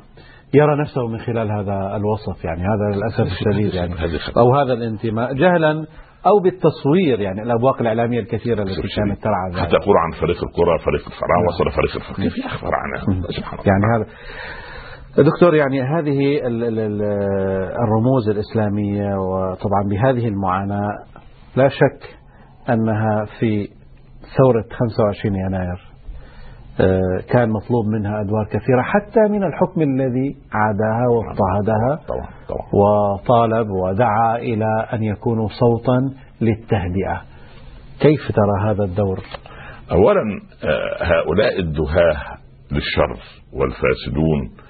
يرى 0.55 0.81
نفسه 0.81 1.07
من 1.09 1.19
خلال 1.19 1.51
هذا 1.53 1.97
الوصف. 1.97 2.45
يعني 2.45 2.61
هذا 2.61 2.97
للأسف 2.97 3.33
الشديد 3.33 3.75
يعني. 3.75 3.95
أو 4.37 4.55
هذا 4.55 4.73
الانتماء. 4.73 5.33
جهلا 5.35 5.87
أو 6.27 6.39
بالتصوير. 6.45 7.21
يعني 7.21 7.43
الأبواق 7.43 7.81
الإعلامية 7.81 8.21
الكثيرة 8.21 8.63
التي 8.63 8.89
كانت 8.97 9.23
ترعى 9.23 9.67
حتى 9.67 9.77
يقول 9.77 9.97
عن 9.97 10.21
فريق 10.21 10.45
الكرة 10.45 10.79
فريق 10.85 11.07
الفراعنة 11.07 11.47
وصل 11.49 11.71
فريق 11.77 11.95
الفراعنه 11.95 12.31
كيف 12.31 12.39
يخبر 12.45 12.71
عنه 12.75 13.23
سبحان 13.31 13.59
الله. 13.59 13.73
يعني 13.73 13.85
هذا 13.97 14.07
دكتور 15.19 15.55
يعني 15.55 15.83
هذه 15.83 16.41
الرموز 17.85 18.29
الإسلامية 18.29 19.15
وطبعا 19.17 19.83
بهذه 19.91 20.29
المعاناة 20.29 20.89
لا 21.57 21.69
شك 21.69 22.17
أنها 22.71 23.25
في 23.41 23.69
ثورة 24.39 24.65
25 24.71 25.35
يناير 25.37 25.97
آه، 26.81 27.21
كان 27.31 27.49
مطلوب 27.49 27.87
منها 27.87 28.21
أدوار 28.21 28.45
كثيرة 28.47 28.83
حتى 28.83 29.21
من 29.21 29.45
الحكم 29.45 29.83
الذي 29.83 30.37
عاداها 30.53 31.07
واضطهدها 31.09 32.01
وطالب 32.73 33.71
ودعا 33.71 34.37
إلى 34.37 34.87
أن 34.93 35.03
يكونوا 35.03 35.49
صوتا 35.49 36.15
للتهدئة. 36.41 37.23
كيف 38.01 38.21
ترى 38.33 38.71
هذا 38.71 38.85
الدور؟ 38.85 39.19
أولا 39.93 40.21
آه، 40.65 41.05
هؤلاء 41.05 41.61
الدهاة 41.61 42.17
للشر 42.73 43.23
والفاسدون 43.53 44.66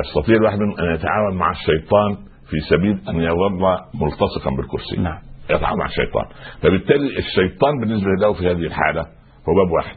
يستطيع 0.00 0.36
الواحد 0.36 0.58
أن 0.60 0.94
يتعاون 0.94 1.36
مع 1.36 1.50
الشيطان 1.50 2.16
في 2.50 2.56
سبيل 2.70 3.00
أن 3.08 3.16
يظل 3.16 3.60
ملتصقا 3.94 4.56
بالكرسي. 4.56 4.96
نعم. 4.96 5.18
يتعاون 5.50 5.78
مع 5.78 5.86
الشيطان. 5.86 6.24
فبالتالي 6.62 7.18
الشيطان 7.18 7.80
بالنسبة 7.80 8.10
له 8.20 8.32
في 8.32 8.50
هذه 8.50 8.66
الحالة 8.66 9.00
هو 9.48 9.54
باب 9.54 9.72
واحد. 9.72 9.96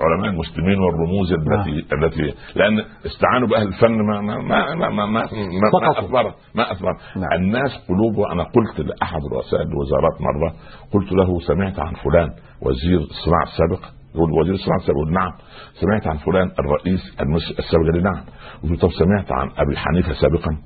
علماء 0.00 0.30
المسلمين 0.30 0.78
والرموز 0.78 1.32
التي 1.32 1.70
نعم. 1.70 2.04
التي 2.04 2.34
لأن 2.56 2.84
استعانوا 3.06 3.48
بأهل 3.48 3.68
الفن 3.68 3.92
ما 3.92 4.20
ما 4.20 4.36
ما 4.38 4.74
ما 4.74 4.90
ما, 4.90 5.06
ما, 5.06 5.26
ما 5.80 5.98
اثمر 5.98 6.34
ما 6.54 6.72
اثمر 6.72 6.92
نعم. 7.16 7.32
الناس 7.32 7.70
قلوب 7.88 8.20
أنا 8.32 8.42
قلت 8.42 8.80
لأحد 8.80 9.20
رؤساء 9.32 9.62
الوزارات 9.62 10.20
مرة 10.20 10.54
قلت 10.92 11.12
له 11.12 11.40
سمعت 11.40 11.78
عن 11.80 11.92
فلان 11.94 12.28
وزير 12.62 12.98
الصناعة 12.98 13.42
السابق 13.42 14.01
يقول 14.14 14.32
وزير 14.32 14.54
الصناعه 14.54 14.82
يقول 14.88 15.12
نعم. 15.12 15.32
سمعت 15.80 16.06
عن 16.06 16.16
فلان 16.16 16.50
الرئيس 16.58 17.16
المصري 17.20 17.56
السابق 17.58 17.92
قال 17.92 18.02
نعم. 18.02 18.24
قلت 18.62 18.80
طب 18.80 18.90
سمعت 18.90 19.32
عن 19.32 19.50
أبي 19.56 19.76
حنيفة 19.76 20.12
سابقا. 20.12 20.58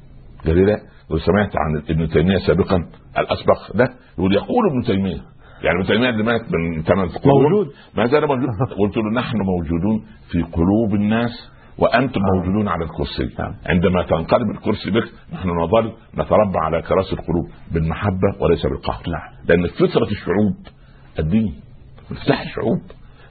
قال 0.47 0.67
لا 0.67 0.77
وسمعت 1.11 1.57
عن 1.57 1.83
ابن 1.91 2.09
تيمية 2.09 2.39
سابقا. 2.47 2.77
الأسبق. 3.19 3.77
لا 3.77 3.95
يقول 4.19 4.35
يقول 4.35 4.71
ابن 4.71 4.83
تيمية. 4.87 5.21
يعني 5.63 5.79
ابن 5.79 5.87
تيمية 5.87 6.09
اللي 6.09 6.23
مات 6.23 6.41
من 6.41 6.83
ثمان 6.83 7.09
قرون. 7.09 7.43
موجود. 7.43 7.73
ما 7.97 8.07
زال 8.07 8.27
موجود. 8.27 8.49
قلت 8.81 8.97
له 8.97 9.11
نحن 9.15 9.37
موجودون 9.39 10.05
في 10.31 10.43
قلوب 10.43 10.95
الناس 10.95 11.51
وأنتم 11.79 12.21
آه. 12.21 12.37
موجودون 12.37 12.69
على 12.69 12.85
الكرسي. 12.85 13.35
نعم. 13.39 13.55
عندما 13.67 14.03
تنقلب 14.03 14.51
الكرسي 14.51 14.91
بك 14.91 15.13
نحن 15.33 15.49
نظل 15.49 15.93
نتربى 16.15 16.59
على 16.65 16.83
كراسي 16.83 17.13
القلوب 17.13 17.47
بالمحبة 17.73 18.29
وليس 18.41 18.67
بالقهر. 18.67 19.03
نعم. 19.09 19.47
لأن 19.49 19.67
فطرة 19.67 20.11
الشعوب 20.11 20.57
الدين 21.19 21.55
مفتاح 22.11 22.41
الشعوب 22.41 22.81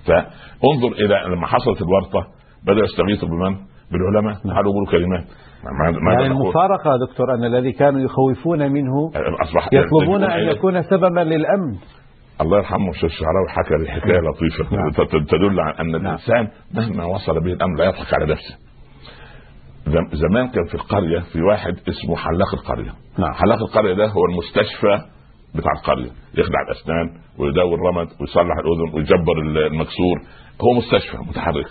فانظر 0.08 0.92
إلى 0.92 1.36
لما 1.36 1.48
حصلت 1.48 1.82
الورطة 1.82 2.28
بدأوا 2.64 2.84
يستغيثوا 2.86 3.30
بمن؟ 3.30 3.58
بالعلماء 3.92 4.34
قالوا 4.56 4.72
يقولوا 4.72 4.92
كلمات 4.92 5.26
ما 6.02 6.14
يعني 6.14 6.26
المفارقة 6.26 6.92
يا 6.92 6.98
دكتور 7.08 7.34
أن 7.34 7.44
الذي 7.44 7.72
كانوا 7.72 8.02
يخوفون 8.02 8.72
منه 8.72 9.12
اصبح 9.42 9.70
يطلبون 9.74 10.24
أن 10.24 10.50
يكون 10.50 10.82
سببا 10.82 11.20
للأمن 11.20 11.76
الله 12.42 12.58
يرحمه 12.58 12.90
الشيخ 12.90 13.04
الشعراوي 13.12 13.50
حكى 13.50 13.76
لي 13.76 13.92
حكاية 13.92 14.22
نعم. 14.22 14.30
لطيفة 14.30 14.76
نعم. 14.76 15.26
تدل 15.26 15.60
على 15.60 15.80
أن 15.80 15.92
نعم. 15.92 16.06
الإنسان 16.06 16.48
مهما 16.74 17.06
وصل 17.06 17.40
به 17.44 17.54
الأمر 17.54 17.78
لا 17.78 17.86
يضحك 17.86 18.14
على 18.14 18.26
نفسه 18.26 18.56
زمان 20.14 20.48
كان 20.48 20.66
في 20.66 20.76
القرية 20.76 21.20
في 21.20 21.42
واحد 21.42 21.74
اسمه 21.74 22.16
حلاق 22.16 22.54
القرية 22.54 22.94
نعم. 23.20 23.34
حلاق 23.34 23.60
القرية 23.62 23.94
ده 23.94 24.08
هو 24.08 24.26
المستشفى 24.26 25.15
بتاع 25.56 25.72
القرية 25.78 26.12
يخلع 26.38 26.60
الأسنان 26.68 27.22
ويداوي 27.38 27.74
الرمد 27.76 28.08
ويصلح 28.22 28.56
الأذن 28.58 28.96
ويجبر 28.96 29.40
المكسور. 29.40 30.18
هو 30.62 30.74
مستشفى 30.78 31.18
متحرك. 31.18 31.66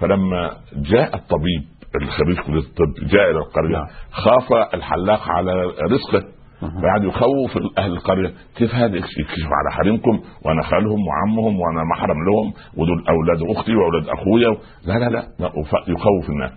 فلما 0.00 0.50
جاء 0.76 1.16
الطبيب 1.16 1.62
الخريج 2.02 2.38
كلية 2.40 2.58
الطب 2.58 2.94
جاء 3.12 3.30
إلى 3.30 3.38
القرية 3.38 3.76
نعم. 3.76 3.86
خاف 4.10 4.74
الحلاق 4.74 5.28
على 5.28 5.52
رزقه. 5.90 6.28
فقعد 6.60 7.04
يخوف 7.04 7.58
أهل 7.78 7.92
القرية. 7.92 8.32
كيف 8.56 8.74
هذا؟ 8.74 8.96
يكشف 8.96 9.48
على 9.58 9.76
حريمكم 9.76 10.20
وأنا 10.44 10.62
خالهم 10.62 11.06
وعمهم 11.08 11.60
وأنا 11.60 11.84
محرم 11.94 12.16
لهم 12.24 12.52
ودول 12.76 13.04
أولاد 13.08 13.56
أختي 13.56 13.74
وأولاد 13.74 14.08
أخويا 14.08 14.56
لا 14.86 14.92
لا 14.92 15.10
لا. 15.10 15.52
يخوف 15.88 16.30
الناس. 16.30 16.52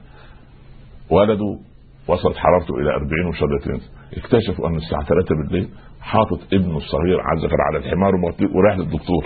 ولده 1.10 1.60
وصلت 2.08 2.38
حرارته 2.38 2.74
إلى 2.76 2.90
40 2.96 3.28
وشدتين 3.30 3.90
اكتشفوا 4.18 4.68
أن 4.68 4.76
الساعة 4.76 5.04
3 5.04 5.36
بالليل 5.36 5.70
حاطط 6.02 6.40
ابنه 6.54 6.78
الصغير 6.78 7.20
عز 7.22 7.50
على 7.60 7.78
الحمار 7.78 8.12
ورايح 8.56 8.78
للدكتور. 8.78 9.26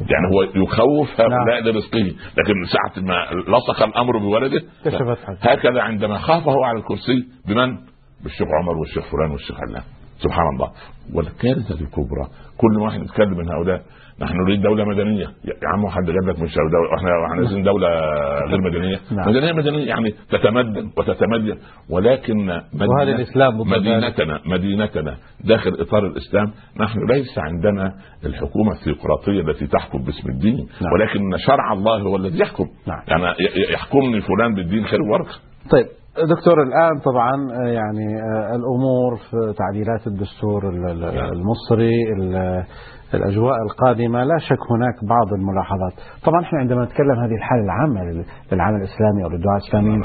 يعني 0.00 0.26
هو 0.34 0.42
يخوف 0.42 1.20
هؤلاء 1.20 1.62
نعم. 1.62 1.68
لرزقه 1.68 1.98
لكن 2.38 2.54
ساعة 2.72 3.04
ما 3.04 3.40
لصق 3.50 3.82
الأمر 3.82 4.18
بولده 4.18 4.62
هكذا 5.42 5.82
عندما 5.82 6.18
خافه 6.18 6.64
على 6.64 6.78
الكرسي 6.78 7.28
بمن؟ 7.48 7.76
بالشيخ 8.22 8.48
عمر 8.62 8.78
والشيخ 8.78 9.04
فلان 9.12 9.30
والشيخ 9.30 9.60
علان. 9.60 9.82
سبحان 10.18 10.46
الله. 10.54 10.70
والكارثة 11.14 11.74
الكبرى 11.80 12.28
كل 12.58 12.80
واحد 12.80 13.00
يتكلم 13.02 13.36
من 13.38 13.48
هؤلاء. 13.48 13.82
نحن 14.22 14.36
نريد 14.36 14.62
دولة 14.62 14.84
مدنية 14.84 15.24
يا 15.44 15.68
عم 15.68 15.88
حد 15.88 16.04
جاب 16.04 16.28
لك 16.28 16.42
مش 16.42 16.54
دولة 16.54 16.94
إحنا 16.96 17.10
إحنا 17.26 17.36
عايزين 17.36 17.62
دولة 17.62 17.88
غير 18.48 18.60
مدنية 18.60 18.98
نعم. 19.12 19.28
مدنية 19.28 19.52
مدنية 19.52 19.86
يعني 19.88 20.14
تتمدن 20.30 20.90
وتتمدن 20.98 21.58
ولكن 21.90 22.48
وهذا 22.50 23.10
الإسلام 23.16 23.58
مدينتنا 23.58 24.40
مدينتنا 24.46 25.16
داخل 25.44 25.70
إطار 25.80 26.06
الإسلام 26.06 26.52
نحن 26.80 26.98
ليس 27.08 27.38
عندنا 27.38 27.94
الحكومة 28.24 28.72
الثيوقراطيه 28.72 29.40
التي 29.40 29.66
تحكم 29.66 29.98
باسم 29.98 30.28
الدين 30.28 30.56
نعم. 30.56 30.92
ولكن 30.92 31.36
شرع 31.46 31.72
الله 31.72 32.02
هو 32.02 32.16
الذي 32.16 32.38
يحكم 32.38 32.64
نعم. 32.86 33.02
يعني 33.08 33.34
يحكمني 33.72 34.20
فلان 34.20 34.54
بالدين 34.54 34.84
خير 34.84 35.02
ورقه 35.02 35.34
طيب 35.70 35.86
دكتور 36.36 36.62
الآن 36.62 36.98
طبعا 37.04 37.32
يعني 37.68 38.06
الأمور 38.54 39.16
في 39.16 39.54
تعديلات 39.58 40.06
الدستور 40.06 40.70
نعم. 40.70 41.32
المصري 41.32 41.90
الأجواء 43.14 43.56
القادمة 43.62 44.24
لا 44.24 44.38
شك 44.38 44.62
هناك 44.70 44.94
بعض 45.04 45.32
الملاحظات. 45.38 45.92
طبعا 46.24 46.40
إحنا 46.42 46.58
عندما 46.58 46.84
نتكلم 46.84 47.18
هذه 47.24 47.34
الحالة 47.34 47.62
العامة 47.64 48.00
للعمل 48.52 48.76
الإسلامي 48.76 49.24
أو 49.24 49.28
للدعاء 49.28 49.56
الإسلاميين 49.56 50.02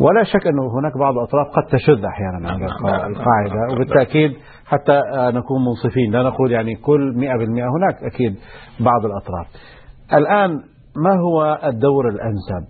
ولا 0.00 0.22
شك 0.24 0.46
أنه 0.46 0.62
هناك 0.78 0.92
بعض 1.00 1.14
الأطراف 1.18 1.46
قد 1.56 1.64
تشذ 1.72 2.04
أحيانا 2.04 2.50
عن 2.50 2.62
القاعدة 3.12 3.72
وبالتأكيد 3.72 4.30
حتى 4.66 5.00
نكون 5.38 5.64
منصفين. 5.64 6.12
لا 6.12 6.22
نقول 6.22 6.52
يعني 6.52 6.74
كل 6.74 7.14
100% 7.14 7.20
هناك 7.76 8.14
أكيد 8.14 8.36
بعض 8.80 9.04
الأطراف. 9.04 9.46
الآن 10.12 10.50
ما 10.96 11.14
هو 11.20 11.58
الدور 11.64 12.08
الأنسب 12.08 12.64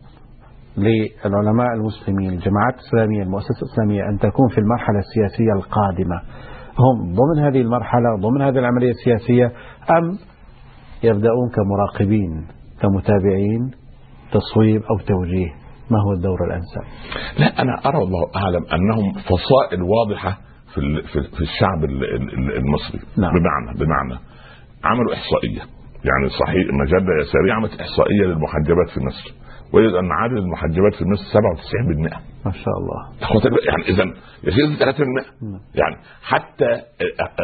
للعلماء 0.77 1.72
المسلمين 1.75 2.31
الجماعات 2.31 2.75
الإسلامية 2.75 3.22
المؤسسة 3.22 3.62
الإسلامية 3.66 4.03
أن 4.09 4.18
تكون 4.18 4.49
في 4.49 4.59
المرحلة 4.59 4.99
السياسية 4.99 5.53
القادمة؟ 5.57 6.20
هم 6.79 7.14
ضمن 7.14 7.44
هذه 7.44 7.61
المرحلة 7.61 8.16
ضمن 8.20 8.42
هذه 8.42 8.59
العملية 8.59 8.90
السياسية 8.90 9.53
أم 9.90 10.18
يبدأون 11.03 11.51
كمراقبين 11.55 12.46
كمتابعين 12.83 13.70
تصويب 14.33 14.83
أو 14.83 14.99
توجيه 14.99 15.51
ما 15.90 15.99
هو 16.07 16.12
الدور 16.12 16.38
الأنسب؟ 16.46 16.83
لا 17.38 17.62
أنا 17.62 17.72
أرى 17.87 17.99
الله 17.99 18.31
أعلم 18.37 18.64
أنهم 18.72 19.12
فصائل 19.12 19.83
واضحة 19.83 20.38
في 20.75 21.03
في 21.12 21.40
الشعب 21.40 21.85
المصري. 22.57 23.01
نعم. 23.18 23.33
بمعنى 23.33 23.79
بمعنى 23.79 24.20
عملوا 24.85 25.14
إحصائية. 25.14 25.62
يعني 26.05 26.29
صحيح 26.29 26.66
مجلة 26.72 27.20
يسارية 27.22 27.53
عملت 27.53 27.81
إحصائية 27.81 28.22
للمحجبات 28.27 28.88
في 28.94 29.01
مصر. 29.01 29.46
وجد 29.73 29.95
أن 29.95 30.13
عدد 30.13 30.37
المحجبات 30.37 30.95
في 30.95 31.05
مصر 31.05 31.41
97% 32.13 32.37
ما 32.47 32.53
شاء 32.53 32.75
الله. 32.79 33.29
يعني 33.69 33.85
اذا 33.89 34.05
يزيد 34.45 34.79
3% 34.79 34.83
يعني 35.75 35.97
حتى 36.23 36.83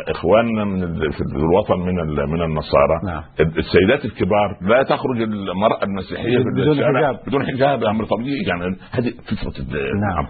إخواننا 0.09 0.65
من 0.65 1.11
في 1.11 1.21
الوطن 1.37 1.79
من 1.81 1.95
من 2.31 2.43
النصارى 2.43 3.01
نعم. 3.07 3.23
السيدات 3.41 4.05
الكبار 4.05 4.59
لا 4.61 4.83
تخرج 4.83 5.23
المرأة 5.23 5.83
المسيحية 5.83 6.39
بدون 6.57 6.77
حجاب. 6.77 7.21
بدون 7.27 7.47
حجاب 7.47 7.85
أمر 7.85 8.05
طبيعي. 8.05 8.43
يعني 8.49 8.77
هذه 8.91 9.11
فطرة 9.11 9.65
نعم. 10.11 10.27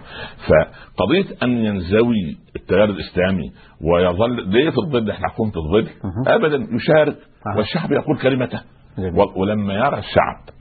فقضية 0.47 1.25
أن 1.43 1.49
ينزوي 1.49 2.37
التيار 2.55 2.89
الإسلامي 2.89 3.51
ويظل 3.81 4.49
ليه 4.49 4.69
في 4.69 4.77
الظل؟ 4.77 5.11
إحنا 5.11 5.27
حكومة 5.29 5.51
الظل. 5.55 5.89
ابدا 6.27 6.67
يشارك. 6.75 7.15
والشعب 7.57 7.91
يقول 7.91 8.17
كلمته. 8.17 8.61
ولما 9.35 9.73
يرى 9.73 9.97
الشعب 9.99 10.53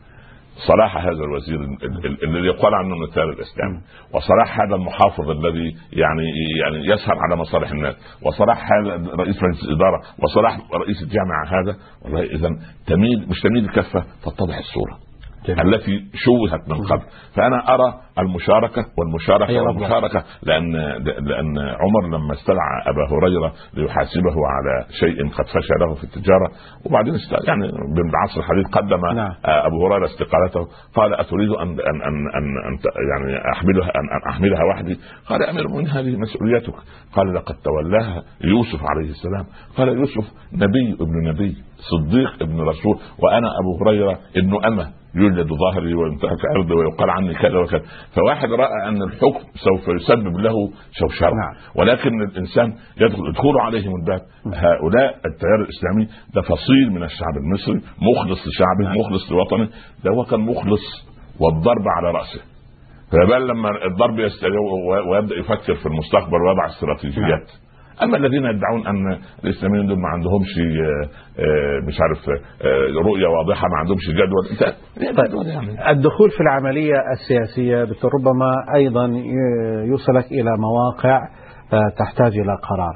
صلاح 0.56 0.96
هذا 0.96 1.10
الوزير 1.24 1.60
ال- 1.60 2.06
ال- 2.06 2.24
الذي 2.24 2.46
يقال 2.46 2.74
عنه 2.74 2.96
من 2.96 3.04
التيار 3.04 3.30
الاسلامي 3.30 3.80
وصلاح 4.14 4.60
هذا 4.60 4.74
المحافظ 4.74 5.30
الذي 5.30 5.76
يعني 5.92 6.24
يعني 6.64 6.86
يسهر 6.86 7.16
على 7.18 7.36
مصالح 7.36 7.70
الناس. 7.70 7.96
وصلاح 8.22 8.66
هذا 8.72 8.96
رئيس 9.14 9.36
مجلس 9.42 9.64
الإدارة. 9.64 10.00
وصلاح 10.18 10.58
رئيس 10.74 11.02
الجامعة 11.02 11.46
هذا. 11.46 11.76
والله 12.02 12.22
إذا 12.22 12.48
تميل 12.86 13.28
مش 13.28 13.40
تميل 13.40 13.64
الكفة 13.64 14.04
تتضح 14.22 14.58
الصورة 14.58 14.98
جميل. 15.46 15.74
التي 15.74 16.04
شوهت 16.14 16.68
من 16.68 16.86
قبل. 16.86 17.02
فأنا 17.36 17.74
أرى 17.74 17.94
المشاركة 18.18 18.85
والمشاركة 18.98 19.51
الأفضل. 19.51 19.68
والمشاركة. 19.68 20.25
لأن 20.42 20.72
لأن 21.03 21.59
عمر 21.59 22.07
لما 22.07 22.33
استدعى 22.33 22.77
أبا 22.87 23.16
هريرة 23.16 23.53
ليحاسبه 23.75 24.37
على 24.46 24.87
شيء 25.01 25.29
قد 25.29 25.46
فشى 25.46 25.75
له 25.81 25.94
في 25.94 26.05
التجارة. 26.05 26.51
وبعدين 26.87 27.14
يعني 27.48 27.72
بالعصر 27.96 28.40
الحديث 28.40 28.66
قدم 28.66 29.01
نعم. 29.14 29.33
أبو 29.44 29.87
هريرة 29.87 30.05
استقالته. 30.05 30.68
قال 30.94 31.14
أتريد 31.14 31.51
أن 31.51 31.68
أن 31.68 32.03
أن 32.09 32.14
أن, 32.37 32.44
أن 32.66 32.79
يعني 33.11 33.53
أحملها 33.53 33.88
أن, 33.88 34.07
أن 34.12 34.31
أحملها 34.31 34.64
وحدي؟ 34.64 34.98
قال 35.29 35.42
أمير 35.42 35.68
من 35.68 35.88
هذه 35.88 36.16
مسؤوليتك؟ 36.16 36.75
قال 37.16 37.35
لقد 37.35 37.55
تولاها 37.55 38.22
يوسف 38.44 38.81
عليه 38.83 39.11
السلام. 39.11 39.46
قال 39.77 39.88
يوسف 39.88 40.25
نبي 40.53 40.96
ابن 41.01 41.29
نبي 41.29 41.57
صديق 41.90 42.42
ابن 42.42 42.61
رسول. 42.61 42.96
وأنا 43.18 43.48
أبو 43.61 43.85
هريرة 43.85 44.18
ابن 44.37 44.64
أمة. 44.64 45.03
يولد 45.14 45.48
ظهري 45.48 45.94
وينتهك 45.94 46.38
عرضي 46.57 46.75
ويقال 46.75 47.11
عني 47.11 47.35
كذا 47.35 47.59
وكذا. 47.59 47.83
فواحد 48.16 48.48
رأى 48.48 48.88
أن 48.88 49.02
الحكم 49.02 49.44
سوف 49.54 49.88
يسبب 49.88 50.36
له 50.38 50.70
شوشرة. 50.92 51.30
نعم. 51.30 51.54
ولكن 51.76 52.22
الإنسان 52.22 52.74
يدخل 53.00 53.28
ادخلوا 53.28 53.62
عليهم 53.62 53.92
الباب. 53.96 54.20
هؤلاء 54.46 55.16
التيار 55.26 55.60
الإسلامي 55.62 56.08
ده 56.34 56.42
فصيل 56.42 56.90
من 56.90 57.02
الشعب 57.02 57.36
المصري 57.36 57.80
مخلص 58.02 58.40
لشعبه 58.46 58.84
نعم. 58.84 58.96
مخلص 58.96 59.32
لوطنه. 59.32 59.68
ده 60.04 60.10
هو 60.10 60.24
كان 60.24 60.40
مخلص 60.40 61.12
والضرب 61.40 61.84
على 61.96 62.10
رأسه. 62.10 62.40
فبال 63.12 63.46
لما 63.46 63.68
الضرب 63.86 64.18
يست... 64.18 64.44
ويبدأ 65.10 65.34
يفكر 65.34 65.74
في 65.74 65.86
المستقبل 65.86 66.36
ويضع 66.46 66.66
استراتيجيات. 66.66 67.50
أما 68.02 68.16
الذين 68.16 68.44
يدعون 68.44 68.87
أن 68.87 69.18
الإسلاميين 69.44 69.87
دول 69.87 69.98
ما 70.00 70.09
عندهمش 70.09 70.52
آه، 70.59 71.09
آه، 71.42 71.87
مش 71.87 71.94
عارف 72.00 72.28
آه، 72.28 73.02
رؤية 73.09 73.26
واضحة 73.26 73.68
ما 73.68 73.76
عندهمش 73.78 74.02
جدول. 74.09 74.68
الدخول 75.88 76.31
في 76.31 76.40
العملية 76.40 76.94
السياسية 77.12 77.85
دكتور 77.85 78.11
ربما 78.14 78.50
أيضا 78.76 79.07
ي- 79.07 79.87
يوصلك 79.88 80.26
إلى 80.33 80.50
مواقع 80.59 81.18
تحتاج 81.98 82.38
إلى 82.38 82.52
قرار. 82.62 82.94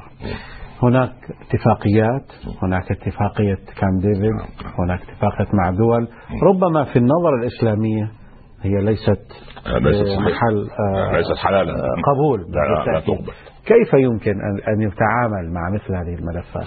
هناك 0.83 1.13
اتفاقيات 1.49 2.57
هناك 2.63 2.91
اتفاقية 2.93 3.55
كام 3.55 3.99
ديفيد 4.03 4.33
هناك 4.79 5.01
اتفاقية 5.03 5.49
مع 5.55 5.71
دول. 5.71 6.09
ربما 6.43 6.85
في 6.85 6.97
النظرة 6.99 7.35
الإسلامية 7.41 8.11
هي 8.63 8.85
ليست 8.85 9.21
ليست. 9.81 10.19
محل 10.19 10.57
ليست 11.17 11.37
حلالا. 11.45 11.73
قبول. 12.15 12.41
لا, 12.41 12.85
لا, 12.85 12.93
لا. 12.93 13.01
تقبل. 13.01 13.33
كيف 13.67 13.93
يمكن 13.95 14.33
أن 14.69 14.81
يتعامل 14.81 15.53
مع 15.53 15.71
مثل 15.75 15.95
هذه 15.95 16.19
الملفات؟ 16.19 16.67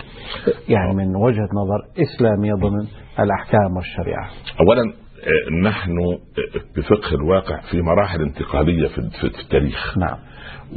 يعني 0.70 0.94
من 0.96 1.16
وجهة 1.16 1.48
نظر 1.54 2.02
إسلامية 2.02 2.54
ضمن 2.54 2.88
الأحكام 3.20 3.76
والشريعة. 3.76 4.30
اولا 4.60 4.94
آه، 5.20 5.70
نحن 5.70 5.92
آه، 5.92 6.60
بفقه 6.78 7.16
الواقع 7.16 7.60
في 7.72 7.82
مراحل 7.82 8.22
انتقاليه 8.22 8.88
في 8.88 9.24
التاريخ. 9.24 9.98
نعم. 9.98 10.18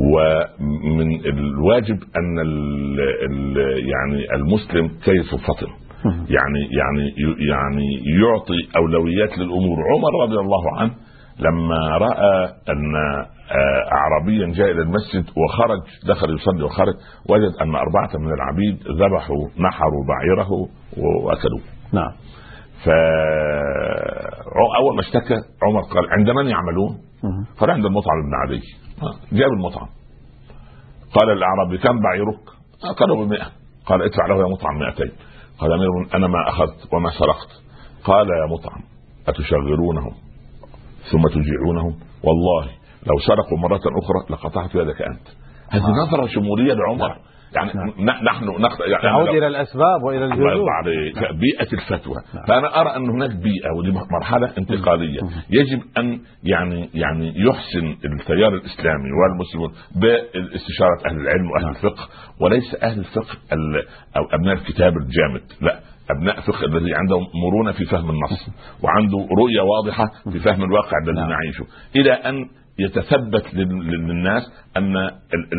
ومن 0.00 1.26
الواجب 1.26 1.98
أن 2.16 2.38
ال 2.38 3.00
ال 3.30 3.56
يعني 3.88 4.34
المسلم 4.34 4.88
كيس 4.88 5.34
فطن. 5.34 5.72
يعني 6.04 6.68
يعني 6.78 7.14
يعني 7.48 7.86
يعطي 8.20 8.68
أولويات 8.76 9.38
للأمور. 9.38 9.78
عمر 9.94 10.22
رضي 10.22 10.36
الله 10.36 10.80
عنه 10.80 10.92
لما 11.38 11.98
رأى 11.98 12.44
أن 12.68 12.94
آه، 12.96 13.92
اعرابيا 13.92 14.46
جاء 14.46 14.70
إلى 14.70 14.82
المسجد 14.82 15.24
وخرج 15.36 15.80
دخل 16.08 16.34
يصلي 16.34 16.64
وخرج 16.64 16.94
وجد 17.30 17.52
أن 17.60 17.74
أربعة 17.74 18.10
من 18.18 18.32
العبيد 18.32 18.82
ذبحوا 18.88 19.48
نحروا 19.58 20.04
بعيره 20.08 20.50
وأكلوه. 20.96 21.60
نعم. 21.92 22.12
ف 22.84 22.88
أول 24.80 24.94
ما 24.94 25.00
اشتكى 25.00 25.34
عمر 25.62 25.80
قال 25.80 26.10
عند 26.10 26.30
من 26.30 26.46
يعملون؟ 26.46 26.98
قال 27.60 27.70
عند 27.70 27.84
المطعم 27.84 28.22
بن 28.22 28.34
عدي 28.34 28.62
آه، 29.02 29.36
جاب 29.36 29.50
المطعم. 29.52 29.88
قال 31.14 31.30
الأعرابي 31.30 31.78
كم 31.78 32.00
بعيرك؟ 32.00 32.48
آه، 32.84 32.92
قالوا 32.98 33.24
بمئة. 33.24 33.46
قال 33.86 34.02
ادفع 34.02 34.26
له 34.26 34.36
يا 34.36 34.46
مطعم 34.52 34.78
200 34.78 35.12
قال 35.58 35.72
أمير 35.72 36.14
أنا 36.14 36.26
ما 36.26 36.48
أخذت 36.48 36.94
وما 36.94 37.10
سرقت. 37.10 37.62
قال 38.04 38.26
يا 38.26 38.46
مطعم 38.54 38.82
أتشغلونهم؟ 39.28 40.31
ثم 41.10 41.22
تجيعونهم 41.28 41.94
والله 42.24 42.64
لو 43.06 43.18
سرقوا 43.26 43.58
مرة 43.58 43.80
أخرى 44.02 44.26
لقطعت 44.30 44.74
يدك 44.74 45.02
أنت. 45.02 45.28
هذه 45.70 45.82
آه. 45.82 46.06
نظرة 46.06 46.26
شمولية 46.26 46.74
لعمر. 46.74 47.16
يعني 47.56 47.72
نعم. 47.98 48.24
نحن 48.24 48.44
نخ... 48.44 48.80
يعني 48.80 49.24
لو- 49.26 49.32
إلى 49.32 49.46
الأسباب 49.46 50.02
وإلى 50.06 50.24
الله 50.24 50.34
الجذور. 50.34 50.70
نعم. 51.14 51.38
بيئة 51.38 51.72
الفتوى. 51.72 52.14
نعم. 52.34 52.44
فأنا 52.48 52.80
أرى 52.80 52.96
أن 52.96 53.10
هناك 53.10 53.30
بيئة 53.30 53.70
ودي 53.78 53.98
مرحلة 54.12 54.52
انتقالية. 54.58 55.20
يجب 55.50 55.80
أن 55.98 56.20
يعني 56.42 56.90
يعني 56.94 57.32
يحسن 57.36 57.96
التيار 58.04 58.54
الإسلامي 58.54 59.08
والمسلمون 59.12 59.72
باستشارة 59.94 60.98
أهل 61.06 61.16
العلم 61.20 61.50
وأهل 61.50 61.64
نعم. 61.64 61.74
الفقه. 61.74 62.08
وليس 62.40 62.74
أهل 62.82 62.98
الفقه 62.98 63.36
ال- 63.52 63.86
أو 64.16 64.22
أبناء 64.38 64.54
الكتاب 64.54 64.92
الجامد. 64.96 65.42
لا. 65.60 65.80
أبناء 66.10 66.40
فقه 66.40 66.64
الذي 66.64 66.94
عندهم 66.94 67.26
مرونة 67.44 67.72
في 67.72 67.84
فهم 67.84 68.10
النص 68.10 68.48
وعنده 68.82 69.18
رؤية 69.18 69.60
واضحة 69.62 70.04
في 70.32 70.38
فهم 70.38 70.64
الواقع 70.64 70.98
الذي 71.06 71.20
نعم. 71.20 71.30
نعيشه. 71.30 71.64
إلى 71.96 72.12
أن 72.12 72.48
يتثبت 72.78 73.54
لل- 73.54 73.86
للناس 74.08 74.42
أن 74.76 74.96
ال- 74.96 75.12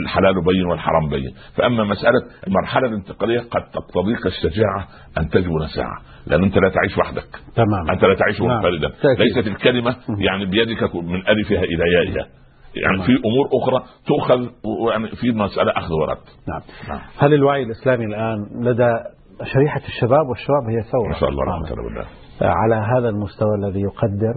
الحلال 0.03 0.34
بين 0.45 0.65
والحرام 0.65 1.10
بين. 1.10 1.34
فأما 1.56 1.84
مسألة 1.84 2.19
المرحلة 2.47 2.88
الانتقالية 2.88 3.39
قد 3.39 3.62
تقتضيك 3.73 4.25
الشجاعة 4.25 4.88
أن 5.17 5.29
تجبن 5.29 5.67
ساعه 5.75 5.97
لأن 6.27 6.43
أنت 6.43 6.56
لا 6.58 6.69
تعيش 6.69 6.97
وحدك. 6.97 7.27
تمام 7.56 7.89
أنت 7.91 8.03
لا 8.03 8.15
تعيش 8.15 8.41
نعم. 8.41 8.49
منفردا. 8.49 8.93
ليست 9.19 9.47
الكلمة 9.47 9.95
يعني 10.19 10.45
بيدك 10.45 10.95
من 10.95 11.27
ألفها 11.27 11.63
إلى 11.63 11.84
يائها. 11.93 12.27
يعني 12.75 13.03
في 13.06 13.12
أمور 13.25 13.47
أخرى 13.63 13.84
تؤخذ 14.08 14.47
يعني 14.91 15.08
في 15.08 15.32
مسألة 15.32 15.71
أخذ 15.71 15.93
ورد. 15.93 16.17
نعم. 16.47 16.62
نعم. 16.89 17.01
هل 17.17 17.34
الوعي 17.34 17.63
الإسلامي 17.63 18.06
الآن 18.06 18.38
لدى 18.62 18.89
شريحة 19.54 19.82
الشباب 19.88 20.28
والشباب 20.30 20.69
هي 20.69 20.82
ثورة. 20.91 21.08
ما 21.10 21.19
شاء 21.19 21.30
الله 21.30 21.46
نعم. 21.46 21.63
رحمة 21.63 21.74
الله 21.74 21.84
بالله. 21.89 22.06
على 22.41 22.76
هذا 22.76 23.10
المستوى 23.10 23.56
الذي 23.56 23.82
يقدر؟ 23.82 24.36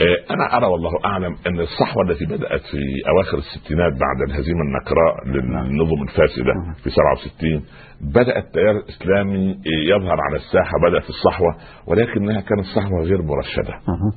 آه، 0.00 0.32
أنا 0.34 0.56
أرى 0.56 0.66
والله 0.66 0.90
أعلم 1.04 1.36
أن 1.46 1.60
الصحوة 1.60 2.02
التي 2.10 2.24
بدأت 2.24 2.60
في 2.60 2.82
أواخر 3.08 3.38
الستينات 3.38 3.92
بعد 3.92 4.28
الهزيمة 4.28 4.60
النكراء 4.60 5.14
للنظم 5.26 6.02
الفاسدة 6.02 6.52
في 6.82 6.90
67 6.90 7.64
بدأ 8.00 8.38
التيار 8.38 8.70
الإسلامي 8.70 9.50
آه، 9.50 9.94
يظهر 9.96 10.20
على 10.20 10.36
الساحة 10.36 10.72
بدأت 10.88 11.08
الصحوة 11.08 11.56
ولكنها 11.86 12.40
كانت 12.40 12.64
صحوة 12.76 13.02
غير 13.02 13.22
مرشدة. 13.22 13.74
مهم. 13.88 14.12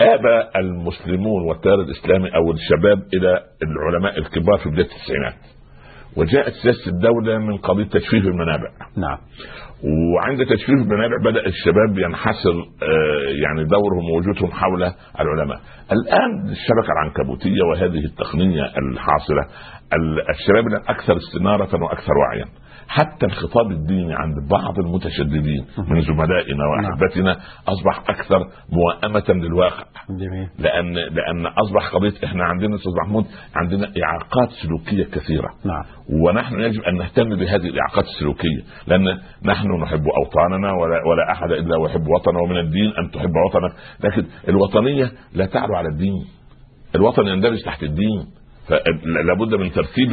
ابى 0.00 0.48
المسلمون 0.56 1.48
والتيار 1.48 1.80
الإسلامي 1.80 2.34
أو 2.34 2.50
الشباب 2.52 2.98
إلى 3.14 3.42
العلماء 3.62 4.18
الكبار 4.18 4.58
في 4.58 4.68
بداية 4.68 4.86
التسعينات. 4.86 5.34
وجاءت 6.16 6.52
سياسة 6.62 6.90
الدولة 6.90 7.38
من 7.38 7.56
قضيه 7.56 7.84
تجفيف 7.84 8.24
المنابع 8.24 8.68
نعم 8.96 9.18
وعند 10.16 10.38
تجفيف 10.46 10.68
المنابع 10.70 11.16
بدأ 11.24 11.46
الشباب 11.46 11.98
ينحسر 11.98 12.50
آه، 12.82 13.28
يعني 13.44 13.64
دورهم 13.64 14.10
ووجودهم 14.14 14.50
حول 14.52 14.82
العلماء. 15.20 15.58
الآن 15.92 16.48
الشبكة 16.50 16.92
العنكبوتية 16.92 17.62
وهذه 17.70 18.04
التقنية 18.04 18.62
الحاصلة 18.92 19.42
ال- 19.92 20.30
الشباب 20.30 20.66
الآن 20.66 20.82
أكثر 20.88 21.16
استناره 21.16 21.82
وأكثر 21.84 22.12
وعيا. 22.18 22.44
حتى 22.92 23.26
الخطاب 23.26 23.70
الديني 23.70 24.14
عند 24.14 24.48
بعض 24.50 24.78
المتشددين 24.78 25.66
من 25.88 26.00
زملائنا 26.02 26.64
وأحبتنا 26.66 27.36
أصبح 27.68 28.10
أكثر 28.10 28.38
موائمه 28.72 29.24
للواقع. 29.28 29.84
لأن 30.58 30.94
لأن 30.94 31.46
أصبح 31.46 31.94
قضيه 31.94 32.12
إحنا 32.24 32.44
عندنا 32.44 32.74
أستاذ 32.74 32.92
محمود 33.04 33.26
عندنا 33.54 33.92
إعاقات 34.04 34.48
سلوكية 34.62 35.04
كثيرة. 35.04 35.48
نعم. 35.64 35.84
ونحن 36.24 36.60
يجب 36.60 36.82
أن 36.82 36.96
نهتم 36.96 37.28
بهذه 37.28 37.66
الإعاقات 37.66 38.04
السلوكية. 38.04 38.62
لأن 38.86 39.18
نحن 39.44 39.68
نحب 39.82 40.04
أوطاننا 40.24 40.72
ولا, 40.72 40.96
ولا 41.08 41.32
أحد 41.32 41.50
إلا 41.50 41.78
ويحب 41.78 42.06
وطنه. 42.08 42.40
ومن 42.42 42.58
الدين 42.58 42.92
أن 42.98 43.10
تحب 43.10 43.32
وطنك. 43.46 43.72
لكن 44.04 44.26
الوطنية 44.48 45.12
لا 45.34 45.46
تعلو 45.46 45.74
على 45.74 45.88
الدين. 45.88 46.24
الوطن 46.94 47.26
يندرج 47.26 47.62
تحت 47.64 47.82
الدين. 47.82 48.39
فلابد 48.70 49.54
من 49.54 49.70
ترتيب 49.70 50.08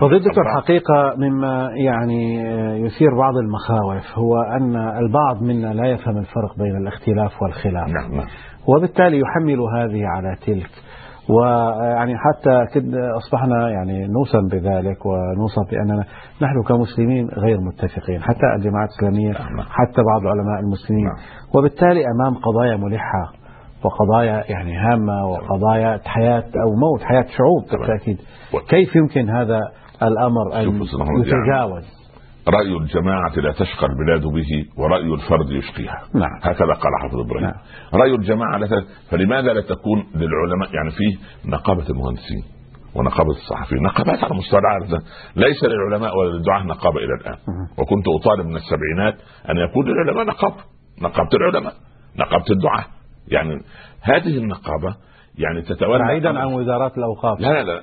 فضيلة 0.00 0.32
الحقيقة 0.38 1.14
مما 1.18 1.70
يعني 1.84 2.40
يثير 2.86 3.08
بعض 3.18 3.36
المخاوف 3.36 4.18
هو 4.18 4.42
أن 4.42 4.76
البعض 4.76 5.42
منا 5.42 5.74
لا 5.74 5.86
يفهم 5.86 6.18
الفرق 6.18 6.58
بين 6.58 6.76
الاختلاف 6.76 7.42
والخلاف. 7.42 7.88
نعم 7.88 8.14
نعم. 8.14 8.26
وبالتالي 8.68 9.20
يحمل 9.20 9.60
هذه 9.60 10.06
على 10.06 10.36
تلك. 10.46 10.70
ويعني 11.30 12.14
حتى 12.16 12.80
أصبحنا 13.16 13.70
يعني 13.70 14.06
نوصم 14.06 14.48
بذلك 14.52 15.06
ونوصف 15.06 15.70
بأننا 15.70 16.04
نحن 16.42 16.62
كمسلمين 16.68 17.28
غير 17.28 17.58
متفقين 17.60 18.22
حتى 18.22 18.46
الجماعات 18.56 18.88
الإسلامية 18.88 19.32
نعم. 19.32 19.60
حتى 19.60 20.02
بعض 20.12 20.26
علماء 20.26 20.60
المسلمين. 20.60 21.04
نعم. 21.04 21.16
وبالتالي 21.54 22.00
أمام 22.14 22.34
قضايا 22.34 22.76
ملحة 22.76 23.37
وقضايا 23.84 24.44
يعني 24.48 24.76
هامة 24.76 25.26
وقضايا 25.26 26.00
حياة 26.04 26.44
أو 26.64 26.74
موت 26.76 27.02
حياة 27.02 27.26
شعوب 27.36 27.80
بالتأكيد. 27.80 28.18
كيف 28.68 28.96
يمكن 28.96 29.30
هذا 29.30 29.60
الأمر 30.02 30.60
أن 30.60 30.82
يتجاوز؟ 31.20 31.98
رأي 32.48 32.76
الجماعة 32.76 33.32
لا 33.36 33.52
تشقى 33.52 33.86
البلاد 33.86 34.22
به 34.22 34.82
ورأي 34.82 35.14
الفرد 35.14 35.50
يشقيها. 35.50 36.02
نعم. 36.14 36.36
هكذا 36.42 36.72
قال 36.74 36.92
حافظ 37.02 37.20
إبراهيم. 37.20 37.46
نعم. 37.46 37.54
رأي 37.94 38.14
الجماعة 38.14 38.58
لا 38.58 38.66
فلماذا 39.10 39.52
لا 39.52 39.60
تكون 39.60 40.06
للعلماء 40.14 40.74
يعني 40.74 40.90
فيه 40.90 41.16
نقابة 41.50 41.84
المهندسين 41.90 42.44
ونقابة 42.94 43.30
الصحفيين؟ 43.30 43.82
نقابات 43.82 44.24
على 44.24 44.34
مستوى 44.34 44.60
العالم. 44.60 44.98
ليس 45.36 45.64
للعلماء 45.64 46.16
ولا 46.16 46.36
للدعاة 46.36 46.62
نقابة 46.62 46.96
إلى 46.96 47.14
الآن. 47.20 47.36
وكنت 47.78 48.04
أطالب 48.20 48.46
من 48.46 48.56
السبعينات 48.56 49.14
أن 49.50 49.56
يكون 49.56 49.86
للعلماء 49.86 50.24
نقابة 50.24 50.56
نقابة 51.02 51.30
العلماء 51.34 51.72
نقابة 52.18 52.44
الدعاة. 52.50 52.84
يعني 53.32 53.60
هذه 54.02 54.38
النقابة 54.38 54.96
يعني 55.38 55.62
تتولى 55.62 55.98
بعيدا 55.98 56.38
عن 56.38 56.46
وزارات 56.46 56.98
الأوقاف. 56.98 57.40
لا 57.40 57.48
لا 57.48 57.62
لا. 57.62 57.80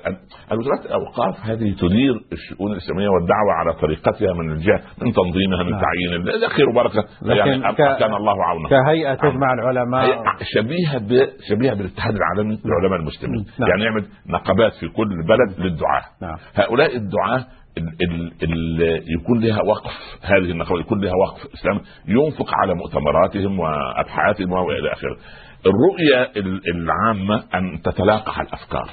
وزارات 0.52 0.86
الأوقاف 0.86 1.40
هذه 1.42 1.74
تدير 1.80 2.14
الشؤون 2.32 2.72
الإسلامية 2.72 3.08
والدعوة 3.08 3.52
على 3.52 3.72
طريقتها 3.72 4.32
من 4.32 4.50
الجهة 4.52 4.80
من 5.02 5.12
تنظيمها 5.12 5.62
من 5.62 5.70
نعم. 5.70 5.80
تعيين 5.80 6.28
هذا 6.28 6.48
خير 6.48 6.68
وبركة. 6.68 7.04
يعني 7.22 7.72
ك... 7.72 7.76
كان 7.76 8.14
الله 8.14 8.44
عونه 8.44 8.68
كهيئة 8.68 9.14
تجمع 9.14 9.52
العلماء. 9.52 10.22
شبيهة 10.54 10.98
ب... 10.98 11.28
شبيهة 11.50 11.74
بالاتحاد 11.74 12.14
العالمي 12.14 12.58
للعلماء 12.64 13.00
المسلمين. 13.00 13.44
نعم. 13.58 13.70
يعني 13.70 13.84
يعمل 13.84 14.04
نقابات 14.28 14.72
في 14.80 14.88
كل 14.88 15.08
بلد 15.28 15.60
للدعاة. 15.66 16.02
نعم. 16.22 16.36
هؤلاء 16.54 16.96
الدعاة 16.96 17.44
ال 17.78 18.32
ال 18.42 18.80
يكون 19.20 19.40
لها 19.40 19.62
وقف 19.62 19.90
هذه 20.22 20.50
النقابة 20.50 20.80
يكون 20.80 21.00
لها 21.00 21.14
وقف 21.14 21.54
إسلامي 21.54 21.80
ينفق 22.08 22.54
على 22.54 22.74
مؤتمراتهم 22.74 23.58
وأبحاثهم 23.58 24.52
وإلى 24.52 24.92
آخره. 24.92 25.16
الرؤية 25.66 26.32
العامة 26.74 27.44
أن 27.54 27.82
تتلاقح 27.82 28.40
الأفكار. 28.40 28.90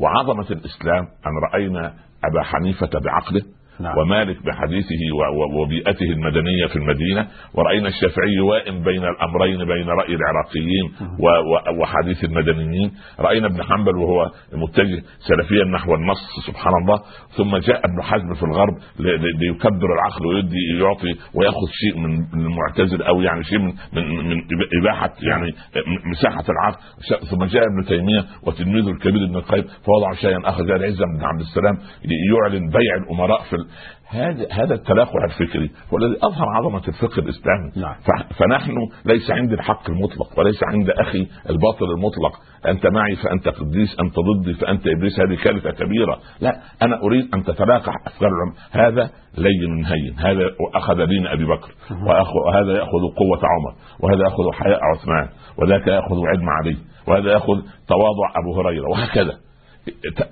وعظمة 0.00 0.50
الإسلام 0.50 1.02
أن 1.02 1.32
رأينا 1.52 1.94
أبا 2.24 2.42
حنيفة 2.42 2.90
بعقله 3.04 3.42
نعم. 3.80 3.98
ومالك 3.98 4.36
بحديثه 4.46 5.02
وبيئته 5.60 6.04
المدنية 6.04 6.66
في 6.66 6.76
المدينة 6.76 7.28
ورأينا 7.54 7.88
الشافعي 7.88 8.40
وائم 8.40 8.84
بين 8.84 9.04
الأمرين 9.04 9.58
بين 9.58 9.88
رأي 9.88 10.14
العراقيين 10.14 10.92
وحديث 11.80 12.24
المدنيين. 12.24 12.90
رأينا 13.20 13.46
ابن 13.46 13.62
حنبل 13.62 13.96
وهو 13.96 14.30
متجه 14.52 15.02
سلفيا 15.28 15.64
نحو 15.64 15.94
النص 15.94 16.46
سبحان 16.46 16.72
الله. 16.82 17.02
ثم 17.36 17.56
جاء 17.56 17.78
ابن 17.78 18.02
حزم 18.02 18.34
في 18.34 18.42
الغرب 18.42 18.74
ليكبر 19.40 19.94
العقل 19.94 20.26
ويدي 20.26 20.78
يعطي 20.80 21.14
ويأخذ 21.34 21.66
شيء 21.72 21.98
من 22.00 22.24
المعتزل 22.34 23.02
أو 23.02 23.22
يعني 23.22 23.44
شيء 23.44 23.58
من 23.58 23.72
من, 23.94 24.28
من 24.28 24.66
إباحة 24.80 25.12
يعني 25.22 25.54
مساحة 26.10 26.44
العقل. 26.48 26.78
ثم 27.30 27.44
جاء 27.44 27.62
ابن 27.62 27.84
تيمية 27.88 28.24
وتلميذه 28.46 28.90
الكبير 28.90 29.24
ابن 29.24 29.36
القيم 29.36 29.64
فوضع 29.64 30.12
شيئا 30.20 30.48
آخر 30.48 30.64
جاء 30.64 30.76
العزة 30.76 31.04
بن 31.04 31.24
عبد 31.24 31.40
السلام 31.40 31.78
يعلن 32.34 32.70
بيع 32.70 32.94
الأمراء 33.04 33.42
في 33.42 33.63
هذا 34.08 34.46
هذا 34.52 34.74
التلاقح 34.74 35.14
الفكري 35.24 35.70
هو 35.92 35.98
الذي 35.98 36.16
أظهر 36.22 36.48
عظمة 36.48 36.82
الفقه 36.88 37.18
الإسلامي. 37.18 37.72
نعم. 37.76 37.94
فنحن 38.38 38.74
ليس 39.04 39.30
عندي 39.30 39.54
الحق 39.54 39.90
المطلق 39.90 40.38
وليس 40.38 40.60
عند 40.72 40.90
أخي 40.90 41.28
الباطل 41.50 41.84
المطلق. 41.96 42.32
أنت 42.66 42.86
معي 42.86 43.16
فأنت 43.16 43.48
قديس 43.48 43.96
أنت 44.00 44.14
ضدي 44.18 44.54
فأنت 44.54 44.86
إبليس 44.86 45.20
هذه 45.20 45.34
كارثة 45.44 45.70
كبيرة. 45.70 46.18
لا 46.40 46.60
أنا 46.82 47.02
أريد 47.02 47.34
أن 47.34 47.44
تتلاقح 47.44 47.94
أفكار 48.06 48.30
هذا 48.72 49.10
لين 49.38 49.84
هين. 49.84 50.18
هذا 50.18 50.50
أخذ 50.74 51.06
دين 51.06 51.26
أبي 51.26 51.44
بكر. 51.44 51.74
وهذا 52.46 52.72
يأخذ 52.72 53.02
قوة 53.16 53.40
عمر. 53.44 53.74
وهذا 54.00 54.22
يأخذ 54.22 54.52
حياء 54.52 54.80
عثمان. 54.94 55.28
وذاك 55.58 55.86
يأخذ 55.86 56.16
علم 56.26 56.48
علي. 56.50 56.76
وهذا 57.08 57.32
يأخذ 57.32 57.60
تواضع 57.88 58.28
أبو 58.42 58.60
هريرة. 58.60 58.88
وهكذا. 58.90 59.32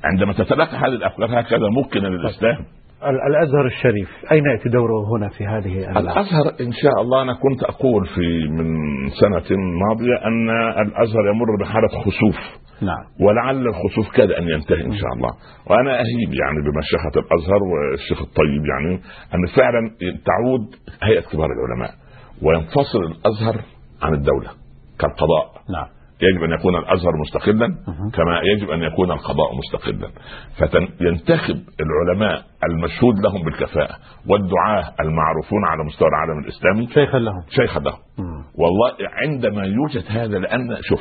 عندما 0.04 0.32
تتلاقى 0.32 0.76
هذه 0.76 0.94
الأفكار 0.94 1.40
هكذا 1.40 1.68
ممكن 1.68 2.00
للإسلام. 2.00 2.66
الأزهر 3.10 3.66
الشريف. 3.66 4.08
أين 4.32 4.44
يأتي 4.46 4.68
دوره 4.68 5.16
هنا 5.16 5.28
في 5.28 5.46
هذه 5.46 5.90
الأزهر 6.00 6.46
إن 6.60 6.72
شاء 6.72 7.00
الله 7.02 7.22
أنا 7.22 7.32
كنت 7.32 7.62
أقول 7.62 8.06
في 8.06 8.48
من 8.48 8.66
سنة 9.20 9.56
ماضية 9.88 10.26
أن 10.26 10.50
الأزهر 10.86 11.26
يمر 11.34 11.56
بحالة 11.60 11.88
خسوف. 11.88 12.62
نعم. 12.82 13.04
ولعل 13.20 13.66
الخسوف 13.66 14.16
كاد 14.16 14.30
أن 14.30 14.48
ينتهي 14.48 14.84
إن 14.84 14.96
شاء 14.96 15.12
الله. 15.16 15.30
وأنا 15.70 15.92
أهيب 15.94 16.34
يعني 16.34 16.58
بمشيخة 16.66 17.14
الأزهر 17.16 17.62
والشيخ 17.62 18.22
الطيب 18.22 18.66
يعني 18.66 18.94
أن 19.34 19.46
فعلا 19.56 19.90
تعود 20.00 20.74
هيئة 21.02 21.20
كبار 21.20 21.46
العلماء 21.46 21.90
وينفصل 22.42 22.98
الأزهر 22.98 23.64
عن 24.02 24.14
الدولة 24.14 24.50
كالقضاء. 24.98 25.46
نعم. 25.70 26.01
يجب 26.22 26.42
أن 26.44 26.52
يكون 26.52 26.76
الأزهر 26.76 27.12
مستقلا 27.20 27.66
كما 28.14 28.40
يجب 28.54 28.70
أن 28.70 28.82
يكون 28.82 29.10
القضاء 29.10 29.48
مستقلا. 29.58 30.10
فينتخب 30.98 31.56
العلماء 31.80 32.42
المشهود 32.70 33.18
لهم 33.18 33.42
بالكفاءة 33.44 33.96
والدعاة 34.28 34.84
المعروفون 35.00 35.64
على 35.64 35.84
مستوى 35.84 36.08
العالم 36.08 36.38
الإسلامي 36.44 36.86
شيخا 36.94 37.18
لهم. 37.18 37.42
شيخا 37.50 37.80
لهم. 37.80 37.98
والله 38.58 38.92
عندما 39.22 39.64
يوجد 39.64 40.04
هذا 40.08 40.38
لأن 40.38 40.76
شوف 40.82 41.00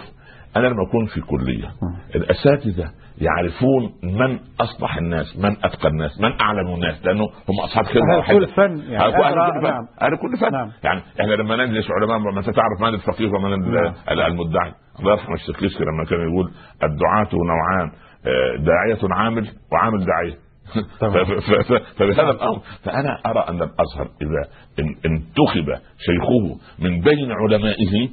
أنا 0.58 0.68
لما 0.68 0.84
اكون 0.90 1.06
في 1.06 1.22
كلية. 1.22 1.70
الأساتذة 2.16 2.92
يعرفون 3.22 3.94
من 4.04 4.40
اصلح 4.62 4.98
الناس 4.98 5.38
من 5.38 5.52
أتقى 5.64 5.88
الناس 5.88 6.22
من 6.22 6.42
أعلم 6.42 6.74
الناس 6.74 7.06
لأنه 7.06 7.24
هم 7.24 7.60
أصحاب 7.64 7.86
خبرة 7.86 8.22
كل 8.28 8.48
فن 8.48 8.78
يعني. 8.92 9.12
كل 9.12 9.62
فن. 9.62 9.88
أهل 10.02 10.18
كل 10.18 10.38
فن. 10.42 10.52
نعم. 10.52 10.72
يعني 10.84 11.02
إحنا 11.22 11.34
لما 11.34 11.66
نجلس 11.66 11.88
علماء 11.92 12.18
ما 12.20 12.42
تعرف 12.42 12.82
من 12.82 12.88
الفقيه 12.88 13.28
ومن 13.28 13.50
نعم. 13.50 13.94
المدعي. 14.10 14.72
الله 15.00 15.12
يرحم 15.12 15.34
الشيخ 15.34 15.82
لما 15.82 16.06
كان 16.10 16.20
يقول 16.20 16.52
الدعاة 16.84 17.30
نوعان 17.34 17.92
آه، 18.26 18.56
داعية 18.56 19.14
عامل 19.16 19.48
وعامل 19.72 20.06
داعية. 20.06 20.51
فبهذا 21.98 22.32
الأمر 22.32 22.60
فأنا 22.84 23.20
أرى 23.26 23.46
أن 23.50 23.56
الأزهر 23.56 24.08
إذا 24.22 24.50
انتخب 25.06 25.82
شيخه 25.98 26.60
من 26.80 27.02
بين 27.02 27.32
علمائه 27.32 28.10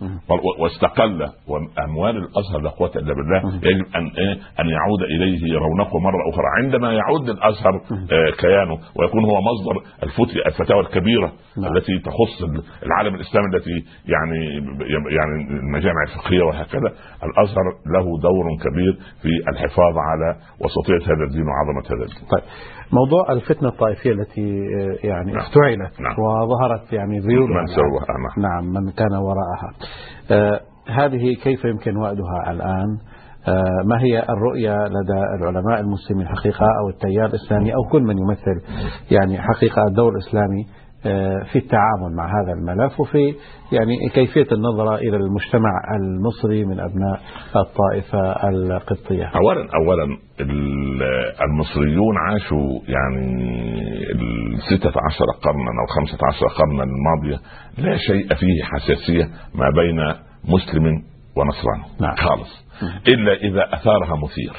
واستقل 0.59 1.29
وأموال 1.49 2.17
الأزهر 2.17 2.61
لا 2.63 2.71
قوة 2.71 2.91
إلا 2.97 3.15
بالله 3.15 3.61
يجب 3.71 3.87
أن 3.97 4.07
إيه، 4.19 4.33
أن 4.61 4.69
يعود 4.69 5.03
إليه 5.03 5.59
رونقه 5.59 5.99
مرة 5.99 6.31
أخرى. 6.31 6.45
عندما 6.63 6.93
يعود 6.93 7.29
الأزهر 7.29 7.75
آه، 8.13 8.31
كيانه 8.39 8.79
ويكون 8.97 9.25
هو 9.25 9.41
مصدر 9.41 9.83
الفتاوى 10.47 10.81
الكبيرة 10.81 11.33
نعم. 11.63 11.77
التي 11.77 11.99
تخص 11.99 12.43
العالم 12.87 13.15
الإسلامي 13.15 13.47
التي 13.57 13.85
يعني 14.07 14.55
يعني 15.17 15.59
المجامع 15.61 16.03
الفقهية 16.09 16.43
وهكذا 16.43 16.93
الأزهر 17.23 17.65
له 17.87 18.05
دور 18.23 18.47
كبير 18.65 18.99
في 19.23 19.51
الحفاظ 19.51 19.95
على 19.99 20.37
وسطية 20.61 21.13
هذا 21.15 21.25
الدين 21.29 21.45
وعظمة 21.49 21.87
هذا 21.87 22.05
الدين. 22.05 22.29
طيب 22.33 22.43
موضوع 22.93 23.33
الفتنة 23.33 23.69
الطائفية 23.69 24.13
التي 24.13 24.51
آه، 24.51 25.07
يعني 25.07 25.33
نعم. 25.33 25.41
افتعلت 25.41 26.01
نعم. 26.01 26.15
وظهرت 26.19 26.93
يعني 26.93 27.19
ذيول 27.19 27.49
من 27.49 27.67
سواها 27.67 28.19
نعم. 28.39 28.51
نعم 28.51 28.85
من 28.85 28.91
كان 28.91 29.15
وراءها 29.15 29.73
آه 30.31 30.61
هذه 30.91 31.35
كيف 31.43 31.65
يمكن 31.65 31.97
وأدها 31.97 32.51
الآن 32.51 32.99
آه 33.49 33.83
ما 33.85 34.01
هي 34.01 34.23
الرؤية 34.23 34.75
لدى 34.75 35.21
العلماء 35.41 35.81
المسلمين 35.81 36.29
حقيقة 36.29 36.67
أو 36.83 36.89
التيار 36.89 37.27
الإسلامي 37.27 37.75
أو 37.75 37.83
كل 37.93 38.03
من 38.03 38.19
يمثل 38.19 38.61
يعني 39.11 39.39
حقيقة 39.43 39.83
الدور 39.89 40.13
الإسلامي 40.13 40.67
في 41.53 41.57
التعامل 41.57 42.17
مع 42.17 42.27
هذا 42.27 42.53
الملف 42.53 43.01
وفي 43.01 43.35
يعني 43.73 44.09
كيفية 44.15 44.47
النظرة 44.53 44.95
إلى 44.95 45.17
المجتمع 45.17 45.71
المصري 46.01 46.65
من 46.65 46.81
أبناء 46.81 47.21
الطائفة 47.57 48.49
القبطية. 48.49 49.31
أولا 49.37 49.69
أولا 49.75 50.19
المصريون 51.51 52.17
عاشوا 52.19 52.81
يعني 52.89 53.43
الستة 54.55 54.93
عشر 55.07 55.25
قرنا 55.43 55.71
أو 55.81 55.87
خمسة 55.97 56.19
عشر 56.29 56.47
قرنا 56.47 56.83
الماضية 56.83 57.41
لا 57.79 57.97
شيء 57.97 58.35
فيه 58.35 58.63
حساسية 58.63 59.25
ما 59.55 59.71
بين 59.71 60.01
مسلم 60.45 61.03
ونصراني. 61.37 61.85
نعم. 62.01 62.17
خالص. 62.17 62.67
إلا 63.09 63.33
إذا 63.33 63.75
أثارها 63.75 64.17
مثير. 64.17 64.53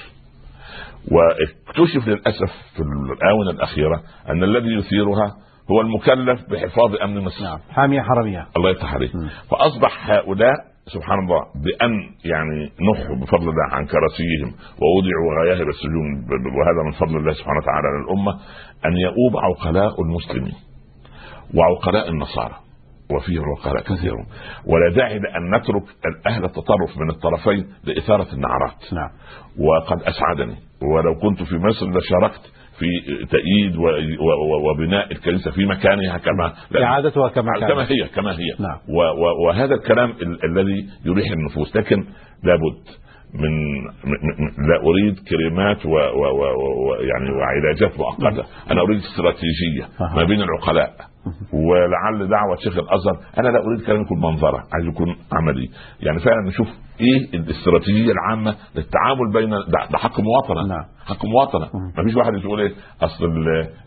واكتشف 1.11 2.07
للأسف 2.07 2.51
في 2.75 2.79
الآونة 2.79 3.51
الأخيرة 3.51 4.01
أن 4.29 4.43
الذي 4.43 4.73
يثيرها 4.77 5.35
هو 5.71 5.81
المكلف 5.81 6.49
بحفاظ 6.51 6.95
أمن 7.03 7.23
مصر. 7.23 7.43
نعم. 7.43 7.59
حامية 7.69 8.01
حرميه 8.01 8.47
الله 8.57 8.69
يفتح 8.69 8.93
عليك. 8.93 9.11
فأصبح 9.51 10.09
هؤلاء 10.09 10.53
سبحان 10.93 11.19
الله 11.19 11.39
بأن 11.39 11.91
يعني 12.25 12.71
نحوا 12.91 13.15
بفضل 13.15 13.49
الله 13.49 13.67
عن 13.71 13.85
كراسيهم 13.85 14.49
ووضعوا 14.81 15.43
غياهب 15.43 15.67
السجون 15.69 16.25
وهذا 16.57 16.81
من 16.85 16.91
فضل 16.91 17.17
الله 17.17 17.33
سبحانه 17.33 17.57
وتعالى 17.57 17.87
على 17.87 18.03
الامه 18.05 18.31
أن 18.85 18.97
يؤوب 18.97 19.37
عقلاء 19.37 20.01
المسلمين 20.01 20.55
وعقلاء 21.55 22.09
النصارى 22.09 22.55
وفيه 23.11 23.41
عقلاء 23.41 23.83
كثيرون. 23.83 24.25
ولا 24.65 24.95
داعي 24.95 25.19
لأن 25.19 25.55
نترك 25.55 25.83
أهل 26.27 26.45
التطرف 26.45 26.97
من 26.97 27.09
الطرفين 27.09 27.67
لإثارة 27.83 28.33
النعرات. 28.33 28.93
نعم. 28.93 29.09
وقد 29.59 30.01
أسعدني 30.01 30.55
ولو 30.81 31.19
كنت 31.19 31.43
في 31.43 31.55
مصر 31.57 31.89
لشاركت 31.89 32.53
في 32.79 33.25
تأييد 33.25 33.75
وبناء 34.69 35.11
الكنيسة 35.11 35.51
في 35.51 35.65
مكانها 35.65 36.17
كما 36.17 36.53
إعادتها 36.83 37.29
كما 37.29 37.51
كانت. 37.59 37.71
كما 37.71 37.83
هي 37.83 38.07
كما 38.15 38.31
هي. 38.31 38.55
نعم. 38.59 38.77
وهذا 39.45 39.75
الكلام 39.75 40.13
الذي 40.43 40.85
يريح 41.05 41.31
النفوس. 41.31 41.75
لكن 41.75 42.05
لابد 42.43 42.83
من 43.33 43.83
لا 44.69 44.81
أريد 44.83 45.19
كريمات 45.29 45.85
و, 45.85 45.89
و, 45.89 45.93
و, 45.93 46.43
و 46.89 46.93
يعني 46.95 47.31
وعلاجات 47.31 47.99
مؤقته 47.99 48.45
أنا 48.71 48.81
أريد 48.81 48.99
استراتيجية 48.99 50.15
ما 50.15 50.23
بين 50.23 50.41
العقلاء. 50.41 50.93
ولعل 51.53 52.29
دعوة 52.29 52.55
شيخ 52.63 52.77
الأزهر. 52.77 53.19
أنا 53.37 53.47
لا 53.47 53.65
أريد 53.65 53.85
كلام 53.85 54.01
يكون 54.01 54.19
منظرة 54.21 54.57
عايز 54.73 54.85
يكون 54.87 55.15
عملي. 55.33 55.69
يعني 55.99 56.19
فعلا 56.19 56.47
نشوف 56.47 56.67
إيه 57.01 57.39
الاستراتيجية 57.39 58.11
العامة 58.11 58.55
للتعامل 58.75 59.33
بين 59.33 59.49
ده 59.91 59.97
حق 59.97 60.19
مواطنة. 60.19 60.67
نعم. 60.67 60.85
حق 61.05 61.25
مواطنة. 61.25 61.69
ما 61.97 62.03
فيش 62.03 62.15
واحد 62.15 62.33
يقول 62.33 62.61
إيه 62.61 62.73
أصل 63.01 63.25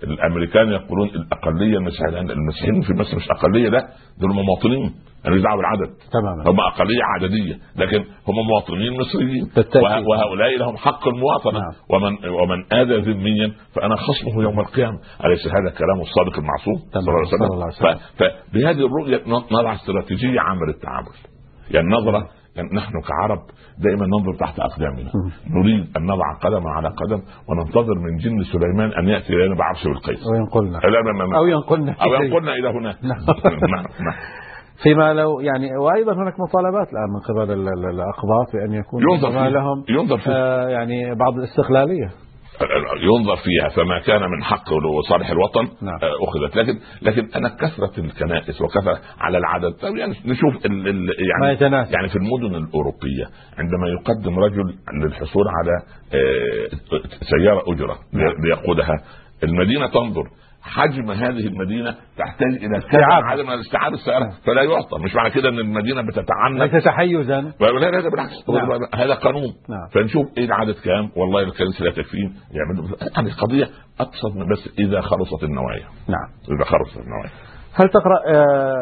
الأمريكان 0.03 0.69
يقولون 0.69 1.09
الأقلية 1.09 1.77
المسيحيه 1.79 2.21
المسيحيين 2.21 2.81
في 2.83 2.93
مصر 2.93 3.17
مش 3.17 3.31
أقلية 3.31 3.69
لا 3.69 3.89
دول 4.21 4.31
مواطنين 4.35 4.95
أنا 5.27 5.43
دعوه 5.43 5.57
بالعدد 5.57 5.91
تماما. 6.13 6.51
هم 6.51 6.61
أقلية 6.61 7.03
عددية 7.15 7.55
لكن 7.77 8.05
هم 8.29 8.47
مواطنين 8.47 9.01
مصريين. 9.01 9.51
وهؤلاء 10.11 10.59
لهم 10.59 10.77
حق 10.77 11.09
المواطنة. 11.09 11.59
نعم. 11.59 11.73
ومن 11.91 12.13
ومن 12.29 12.73
آذى 12.73 13.13
ذميا 13.13 13.53
فأنا 13.75 13.97
خصمه 13.97 14.43
يوم 14.43 14.61
القيامة. 14.61 14.99
أليس 15.25 15.47
هذا 15.47 15.79
كلام 15.79 16.01
الصادق 16.01 16.39
المعصوم؟ 16.39 16.77
صلى 16.93 17.47
الله 17.47 17.65
عليه 17.65 17.67
وسلم. 17.67 17.99
فبهذه 18.19 18.87
الرؤية 18.87 19.23
نضع 19.53 19.75
استراتيجية 19.75 20.41
عامة 20.41 20.67
للتعامل. 20.67 21.09
يعني 21.71 21.89
نظرة 21.89 22.29
يعني 22.57 22.69
نحن 22.77 23.01
كعرب 23.01 23.39
دائما 23.79 24.07
ننظر 24.07 24.35
تحت 24.41 24.61
أقدامنا. 24.61 25.11
نريد 25.51 25.97
أن 25.97 26.03
نضع 26.03 26.39
قدما 26.43 26.71
على 26.71 26.89
قدم 26.89 27.23
وننتظر 27.49 27.95
من 27.99 28.17
جن 28.17 28.43
سليمان 28.53 28.93
أن 28.93 29.09
يأتي 29.09 29.33
الينا 29.33 29.55
بعرش 29.55 29.85
بالقيس 29.85 30.27
وينقلنا 30.33 30.81
أو 31.37 31.47
ينقلنا. 31.47 31.93
أو 31.93 32.13
ينقلنا. 32.25 32.53
إلى 32.55 32.69
هناك. 32.69 32.97
نعم. 33.05 33.21
نعم 33.71 33.85
فيما 34.83 35.15
لو 35.15 35.41
يعني 35.41 35.77
وأيضا 35.77 36.13
هناك 36.15 36.35
مطالبات 36.41 36.89
الآن 36.93 37.09
من 37.15 37.21
قبل 37.21 37.69
الأقباط 37.69 38.53
بأن 38.55 38.73
يكون 38.73 39.03
ينظر 39.03 39.49
لهم 39.49 39.85
ينظر. 39.89 40.21
آه 40.29 40.69
يعني 40.69 41.15
بعض 41.15 41.35
الاستقلالية. 41.35 42.11
ينظر 43.01 43.37
فيها 43.37 43.69
فما 43.69 43.99
كان 43.99 44.21
من 44.21 44.45
حق 44.45 44.73
وصالح 44.73 45.31
الوطن 45.31 45.69
نعم. 45.83 45.99
أخذت 46.03 46.57
لكن 46.57 46.79
لكن 47.03 47.29
أنا 47.37 47.49
كثرة 47.49 48.01
الكنائس 48.01 48.61
وكثرة 48.61 49.01
على 49.21 49.39
العدد 49.39 49.75
يعني 49.99 50.15
نشوف 50.25 50.67
ال 50.67 50.89
ال 50.89 51.07
ما 51.07 51.47
يعني 51.47 51.53
يتناسب. 51.53 51.93
يعني 51.93 52.09
في 52.09 52.17
المدن 52.17 52.55
الأوروبية 52.55 53.25
عندما 53.59 53.89
يقدم 53.89 54.39
رجل 54.39 54.75
للحصول 55.03 55.45
على 55.49 55.83
سيارة 57.31 57.63
أجرة 57.73 57.99
ليقودها 58.45 58.97
المدينة 59.43 59.87
تنظر 59.87 60.25
حجم 60.63 61.11
هذه 61.11 61.47
المدينة 61.47 61.95
تحتاج 62.19 62.55
إلى 62.55 62.81
كذا 62.81 63.05
عدم 63.05 63.51
الاستيعاب 63.51 63.93
السياره 63.93 64.31
فلا 64.47 64.63
يعطى. 64.63 64.99
مش 65.05 65.15
معنى 65.15 65.31
كده 65.31 65.49
إن 65.49 65.59
المدينة 65.59 66.03
بتتعنت 66.03 66.73
ليس 66.73 66.85
تحيزا 66.85 67.41
لا 67.41 67.91
لا 67.91 68.09
بالعكس. 68.09 68.49
نعم. 68.49 69.03
هذا 69.03 69.15
قانون. 69.15 69.53
نعم. 69.69 69.89
فنشوف 69.95 70.27
إيه 70.39 70.45
العدد 70.45 70.75
كام. 70.85 71.11
والله 71.17 71.43
الكنيسه 71.43 71.85
لا 71.85 71.91
تكفين. 71.91 72.35
يعملوا 72.53 72.97
يعني 73.17 73.31
قضية 73.31 73.69
أبسط 74.01 74.37
من 74.37 74.49
بس 74.53 74.75
إذا 74.79 75.01
خلصت 75.01 75.43
النوايا. 75.45 75.85
نعم. 76.09 76.57
إذا 76.57 76.65
خلصت 76.65 76.97
النوايا. 76.97 77.31
هل 77.75 77.89
تقرأ 77.89 78.19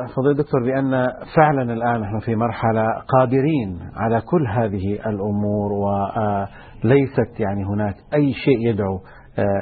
فضيل 0.06 0.30
الدكتور 0.30 0.60
بأن 0.64 1.06
فعلا 1.36 1.72
الآن 1.72 2.00
نحن 2.00 2.18
في 2.18 2.36
مرحلة 2.36 2.84
قادرين 3.08 3.78
على 3.96 4.20
كل 4.20 4.46
هذه 4.46 4.92
الأمور 4.92 5.72
وليست 5.72 7.40
يعني 7.40 7.64
هناك 7.64 7.94
أي 8.14 8.32
شيء 8.32 8.68
يدعو 8.68 8.98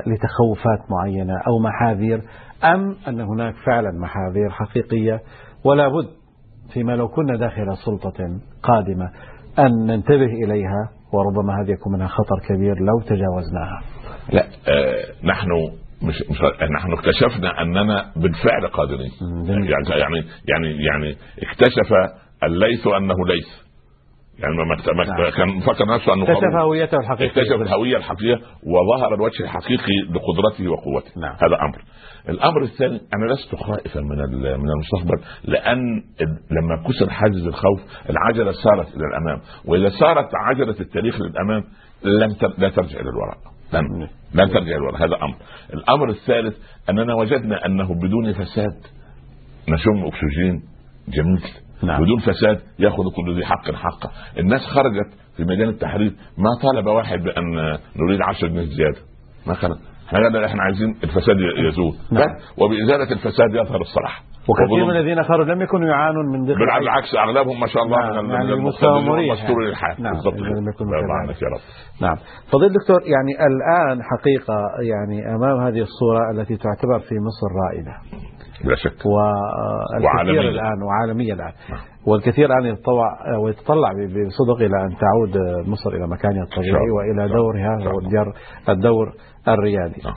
لتخوفات 0.06 0.90
معينة 0.90 1.34
أو 1.46 1.58
محاذير 1.58 2.22
أم 2.64 2.96
أن 3.08 3.20
هناك 3.20 3.54
فعلا 3.66 3.90
محاذير 4.00 4.50
حقيقية 4.50 5.20
ولا 5.64 5.88
بد 5.88 6.08
فيما 6.72 6.92
لو 6.92 7.08
كنا 7.08 7.36
داخل 7.36 7.76
سلطة 7.86 8.40
قادمة 8.62 9.10
أن 9.58 9.86
ننتبه 9.86 10.32
إليها 10.44 10.90
وربما 11.12 11.62
هذا 11.62 11.70
يكون 11.72 11.92
منها 11.92 12.06
خطر 12.06 12.36
كبير 12.48 12.74
لو 12.78 13.00
تجاوزناها. 13.00 13.80
لا 14.32 14.42
آه 14.68 15.26
نحن 15.26 15.48
مش, 16.02 16.14
مش 16.30 16.40
نحن 16.76 16.92
اكتشفنا 16.92 17.62
أننا 17.62 18.12
بالفعل 18.16 18.66
قادرين. 18.72 19.10
يعني 19.48 19.68
يعني 19.70 20.24
يعني 20.48 20.84
يعني 20.84 21.16
اكتشف 21.42 21.92
الليث 22.44 22.86
أنه 22.86 23.14
ليث. 23.26 23.67
يعني 24.38 24.56
ما 24.56 25.04
نعم. 25.04 25.30
كان 25.30 25.60
فكر 25.60 25.86
نفسه 25.94 26.14
أنه 26.14 26.22
اكتشف 26.22 26.56
هويته 26.60 26.98
الحقيقيه 26.98 27.26
اكتشف 27.26 27.60
الهوية 27.60 27.96
الحقيقية 27.96 28.40
وظهر 28.66 29.14
الوجه 29.14 29.42
الحقيقي 29.44 29.96
لقدرته 30.10 30.68
وقوته. 30.68 31.10
نعم. 31.20 31.34
هذا 31.34 31.56
أمر. 31.62 31.82
الأمر 32.28 32.62
الثاني 32.62 33.00
أنا 33.14 33.32
لست 33.32 33.54
خائفا 33.54 34.00
من 34.00 34.16
من 34.40 34.70
المستقبل 34.70 35.24
لأن 35.44 36.02
لما 36.50 36.82
كسر 36.88 37.10
حاجز 37.10 37.46
الخوف 37.46 37.80
العجلة 38.10 38.52
سارت 38.52 38.96
إلى 38.96 39.04
الأمام. 39.04 39.40
وإذا 39.64 39.88
سارت 39.88 40.28
عجلة 40.34 40.80
التاريخ 40.80 41.20
للامام 41.20 41.64
لم 42.04 42.36
لا 42.58 42.68
ترجع 42.68 43.00
إلى 43.00 43.10
الوراء. 43.10 43.38
لن 43.72 44.08
لن 44.34 44.50
ترجع 44.50 44.76
الوراء. 44.76 44.96
هذا 44.96 45.16
أمر. 45.22 45.36
الأمر 45.74 46.10
الثالث 46.10 46.56
أننا 46.90 47.14
وجدنا 47.14 47.66
أنه 47.66 47.94
بدون 47.94 48.32
فساد 48.32 48.82
نشم 49.68 50.06
أكسجين 50.06 50.62
جميل. 51.08 51.67
نعم. 51.82 52.02
بدون 52.02 52.18
فساد 52.18 52.60
يأخذ 52.78 53.02
كل 53.16 53.36
ذي 53.36 53.46
حق 53.46 53.70
حقه. 53.74 54.10
الناس 54.38 54.60
خرجت 54.60 55.14
في 55.36 55.44
ميدان 55.44 55.68
التحرير 55.68 56.12
ما 56.38 56.50
طالب 56.62 56.86
واحد 56.86 57.18
بأن 57.18 57.78
نريد 57.96 58.22
10 58.22 58.48
جنيه 58.48 58.64
زيادة. 58.64 58.98
ما 59.46 59.54
خرج. 59.54 59.78
إحنا 60.14 60.46
إحنا 60.46 60.62
عايزين 60.62 60.90
الفساد 61.04 61.36
يزول 61.68 61.94
نعم. 62.12 62.36
وبإزالة 62.58 63.12
الفساد 63.12 63.50
يظهر 63.54 63.80
الصلاح 63.80 64.22
وكثير 64.48 64.84
من 64.84 64.96
الذين 64.96 65.22
خرجوا 65.22 65.54
لم 65.54 65.62
يكونوا 65.62 65.88
يعانون 65.88 66.26
من 66.32 66.44
ضيق 66.44 66.56
بالعكس 66.58 67.14
أغلبهم 67.14 67.60
ما 67.60 67.66
شاء 67.66 67.82
الله 67.82 67.98
نعم. 67.98 68.24
من 68.24 68.30
يعني 68.30 68.52
المستوى 68.52 69.02
مريح 69.02 69.42
مستور 69.42 69.64
للحياه 69.64 70.00
نعم. 70.00 70.12
بالضبط. 70.12 70.34
يا 71.42 71.48
رب 71.48 71.60
نعم 72.02 72.16
فضيل 72.52 72.68
الدكتور 72.68 73.00
يعني 73.14 73.32
الآن 73.48 74.02
حقيقة 74.02 74.54
يعني 74.90 75.36
أمام 75.36 75.66
هذه 75.66 75.80
الصورة 75.80 76.30
التي 76.34 76.56
تعتبر 76.56 76.98
في 76.98 77.14
مصر 77.14 77.48
رائدة 77.64 77.94
بلا 78.64 78.76
شك 78.76 79.06
والكثير 79.06 80.04
وعالمية. 80.04 80.48
الآن 80.48 80.82
وعالمية 80.82 81.32
الآن 81.32 81.52
نعم. 81.70 81.80
والكثير 82.06 82.46
الآن 82.46 82.66
يتطوع 82.66 83.36
ويتطلع 83.44 83.90
بصدق 83.92 84.56
إلى 84.56 84.76
أن 84.84 84.96
تعود 85.04 85.36
مصر 85.68 85.90
إلى 85.90 86.06
مكانها 86.08 86.42
الطبيعي 86.42 86.90
شاء 87.18 87.26
دورها 87.26 87.74
الله. 87.74 89.12
الريادي 89.54 90.00
نعم. 90.04 90.14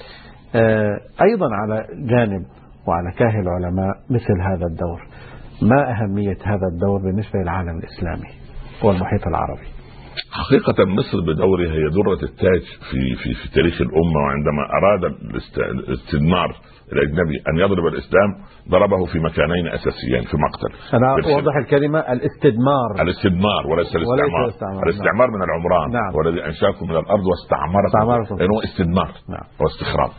آه، 0.55 0.97
أيضا 1.21 1.47
على 1.55 1.85
جانب 2.09 2.45
وعلى 2.87 3.11
كاهل 3.17 3.39
العلماء 3.41 3.95
مثل 4.09 4.41
هذا 4.41 4.65
الدور 4.65 5.01
ما 5.61 5.91
أهمية 5.91 6.37
هذا 6.43 6.67
الدور 6.73 6.99
بالنسبة 7.01 7.39
للعالم 7.39 7.77
الإسلامي 7.79 8.29
والمحيط 8.83 9.27
العربي 9.27 9.67
حقيقة 10.31 10.85
مصر 10.85 11.21
بدورها 11.33 11.71
هي 11.71 11.89
درة 11.89 12.23
التاج 12.29 12.61
في 12.91 13.15
في 13.23 13.33
في 13.33 13.55
تاريخ 13.55 13.81
الأمة 13.81 14.19
وعندما 14.25 14.63
أراد 14.77 15.03
الاست- 15.03 15.59
الأجنبي 16.93 17.35
أن 17.49 17.57
يضرب 17.57 17.85
الإسلام 17.93 18.29
ضربه 18.69 19.05
في 19.05 19.19
مكانين 19.19 19.67
أساسيين 19.67 20.21
في 20.21 20.37
مقتل. 20.45 20.71
أنا 20.97 21.15
بالس- 21.15 21.27
أوضح 21.27 21.55
الكلمة 21.63 21.99
الاستدمار. 21.99 22.89
الاستدمار 23.01 23.67
وليس 23.67 23.95
الاستعمار. 23.95 24.45
الاستعمار، 24.45 24.83
الاستعمار 24.83 25.27
من 25.31 25.43
العمران. 25.43 25.91
نعم. 25.91 26.15
والذي 26.15 26.45
أنشأكم 26.45 26.85
من 26.89 26.95
الأرض 26.97 27.25
واستعمركم. 27.31 27.85
استعمركم. 27.87 28.35
لأنه 28.35 28.63
استدمار 28.63 29.11
نعم. 29.29 29.45
واستخراج. 29.61 30.11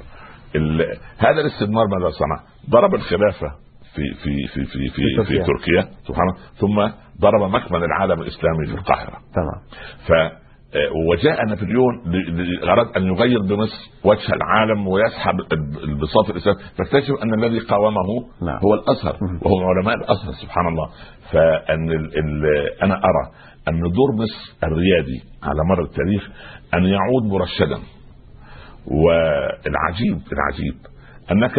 ال... 0.56 0.80
هذا 1.18 1.40
الاستدمار 1.40 1.86
ماذا 1.86 2.10
صنع؟ 2.10 2.38
ضرب 2.70 2.94
الخلافة 2.94 3.48
في 3.94 4.04
في 4.22 4.32
في 4.54 4.64
في 4.64 4.88
في, 4.88 5.02
في 5.16 5.24
في 5.24 5.38
تركيا. 5.38 5.82
سبحان 6.08 6.28
الله. 6.28 6.40
ثم 6.60 6.94
ضرب 7.20 7.50
مكمن 7.50 7.84
العالم 7.84 8.22
الإسلامي 8.22 8.66
في 8.66 8.74
القاهرة. 8.74 9.16
تمام. 9.34 9.58
ف 10.08 10.12
وجاء 11.10 11.44
نابليون 11.48 11.94
أراد 12.68 12.96
أن 12.96 13.02
يغير 13.06 13.40
بمصر 13.42 13.90
وجه 14.04 14.32
العالم 14.34 14.88
ويسحب 14.88 15.40
ال- 15.40 15.84
البساط 15.84 16.30
الإسلامي 16.30 16.58
فاكتشف 16.78 17.14
أن 17.22 17.34
الذي 17.44 17.58
قاومه 17.58 18.06
نعم. 18.42 18.58
هو 18.64 18.74
الأزهر 18.74 19.16
مم. 19.22 19.38
وهم 19.42 19.64
علماء 19.64 19.94
الأزهر 19.94 20.32
سبحان 20.42 20.68
الله 20.68 20.88
فأن 21.32 21.90
ال 21.90 22.18
ال 22.18 22.44
أنا 22.82 22.94
أرى 22.94 23.32
أن 23.68 23.80
دور 23.80 24.12
مصر 24.16 24.56
الريادي 24.64 25.22
على 25.42 25.60
مر 25.68 25.82
التاريخ 25.84 26.28
أن 26.74 26.84
يعود 26.84 27.22
مرشدا 27.24 27.78
والعجيب 28.86 30.18
العجيب 30.32 30.74
أنك 31.32 31.58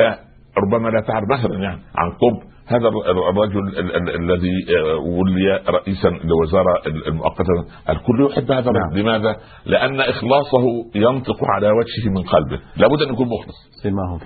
ربما 0.57 0.89
لا 0.89 1.01
تعرف 1.07 1.23
مثلا 1.31 1.63
يعني 1.63 1.81
عن 1.95 2.09
قب 2.11 2.52
هذا 2.67 2.87
الرجل 2.87 3.79
الذي 4.09 4.55
آه، 4.77 4.95
ولي 4.97 5.63
رئيسا 5.69 6.07
لوزارة 6.07 6.81
المؤقتة. 7.07 7.53
الكل 7.89 8.27
يحب 8.31 8.51
هذا 8.51 8.69
الرجل. 8.69 8.79
نعم. 8.79 8.97
لماذا؟ 8.97 9.35
لأن 9.65 10.01
إخلاصه 10.01 10.65
ينطق 10.95 11.37
على 11.55 11.67
وجهه 11.67 12.09
من 12.09 12.23
قلبه. 12.23 12.59
لابد 12.77 13.01
أن 13.01 13.13
يكون 13.13 13.27
مخلص. 13.27 13.55
سماهم 13.83 14.19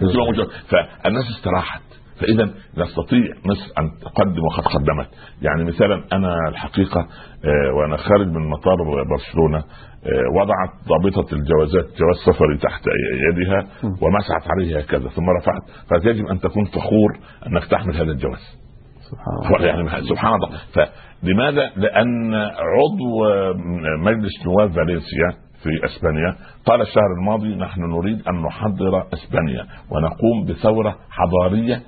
فالناس 0.70 1.24
استراحت. 1.38 1.97
فإذا 2.20 2.44
نستطيع 2.78 3.34
مصر 3.46 3.72
أن 3.80 3.90
تقدم 4.02 4.42
وقد 4.46 4.64
قدمت. 4.64 5.10
يعني 5.42 5.64
مثلا 5.64 6.04
أنا 6.14 6.36
الحقيقة 6.50 7.00
آه، 7.00 7.74
وأنا 7.76 7.98
خارج 7.98 8.28
من 8.28 8.50
مطار 8.50 8.76
برشلونة 9.10 9.58
آه، 9.58 10.40
وضعت 10.42 10.70
ضابطة 10.88 11.36
الجوازات 11.36 11.86
جواز 12.00 12.16
سفري 12.26 12.58
تحت 12.58 12.82
يدها 13.32 13.68
ومسحت 13.84 14.52
عليه 14.52 14.80
هكذا 14.80 15.10
ثم 15.10 15.26
رفعت. 15.30 15.62
فيجب 15.90 16.26
أن 16.26 16.40
تكون 16.40 16.66
فخور 16.66 17.20
أنك 17.48 17.66
تحمل 17.66 17.96
هذا 17.96 18.12
الجواز. 18.12 18.58
سبحان 19.12 19.56
الله. 19.56 19.68
يعني 19.68 20.08
سبحان 20.10 20.34
الله. 20.34 20.50
فلماذا؟ 20.74 21.72
لأن 21.76 22.36
عضو 22.36 23.24
مجلس 24.04 24.46
نواب 24.46 24.72
فالنسيا 24.72 25.48
في 25.64 25.86
إسبانيا 25.86 26.36
قال 26.66 26.82
الشهر 26.82 27.14
الماضي 27.20 27.56
نحن 27.56 27.82
نريد 27.82 28.28
أن 28.28 28.42
نحضر 28.42 29.08
إسبانيا 29.14 29.66
ونقوم 29.92 30.46
بثورة 30.50 30.96
حضارية 31.10 31.82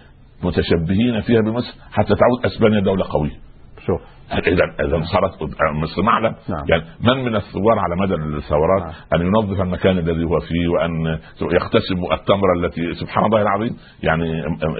متشبهين 0.44 1.22
فيها 1.22 1.42
بمصر 1.42 1.74
حتى 1.92 2.16
تعود 2.16 2.46
أسبانيا 2.46 2.80
دولة 2.80 3.06
قوية 3.10 3.50
شوف 3.86 4.02
إذا 4.34 4.64
إذا 4.80 5.02
صارت 5.14 5.44
مصر 5.74 6.02
معلم 6.02 6.36
نعم. 6.50 6.66
يعني 6.70 6.84
من 7.00 7.26
من 7.26 7.36
الثوار 7.36 7.80
على 7.80 7.96
مدى 7.96 8.14
الثورات 8.14 8.82
نعم. 8.82 8.94
أن 9.14 9.22
ينظف 9.28 9.62
المكان 9.62 9.98
الذي 9.98 10.24
هو 10.24 10.40
فيه 10.40 10.68
وأن 10.68 11.06
يقتسم 11.42 12.14
التمره 12.14 12.54
التي 12.58 12.94
سبحان 12.94 13.26
الله 13.26 13.42
العظيم 13.42 13.78
يعني 14.04 14.30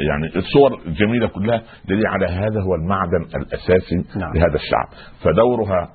يعني 0.10 0.28
الصور 0.36 0.80
جميله 0.88 1.28
كلها 1.28 1.62
دليل 1.86 2.08
على 2.08 2.26
هذا 2.26 2.62
هو 2.62 2.76
المعدن 2.76 3.26
الأساسي 3.36 4.20
نعم. 4.20 4.34
لهذا 4.34 4.56
الشعب 4.56 4.88
فدورها 5.24 5.90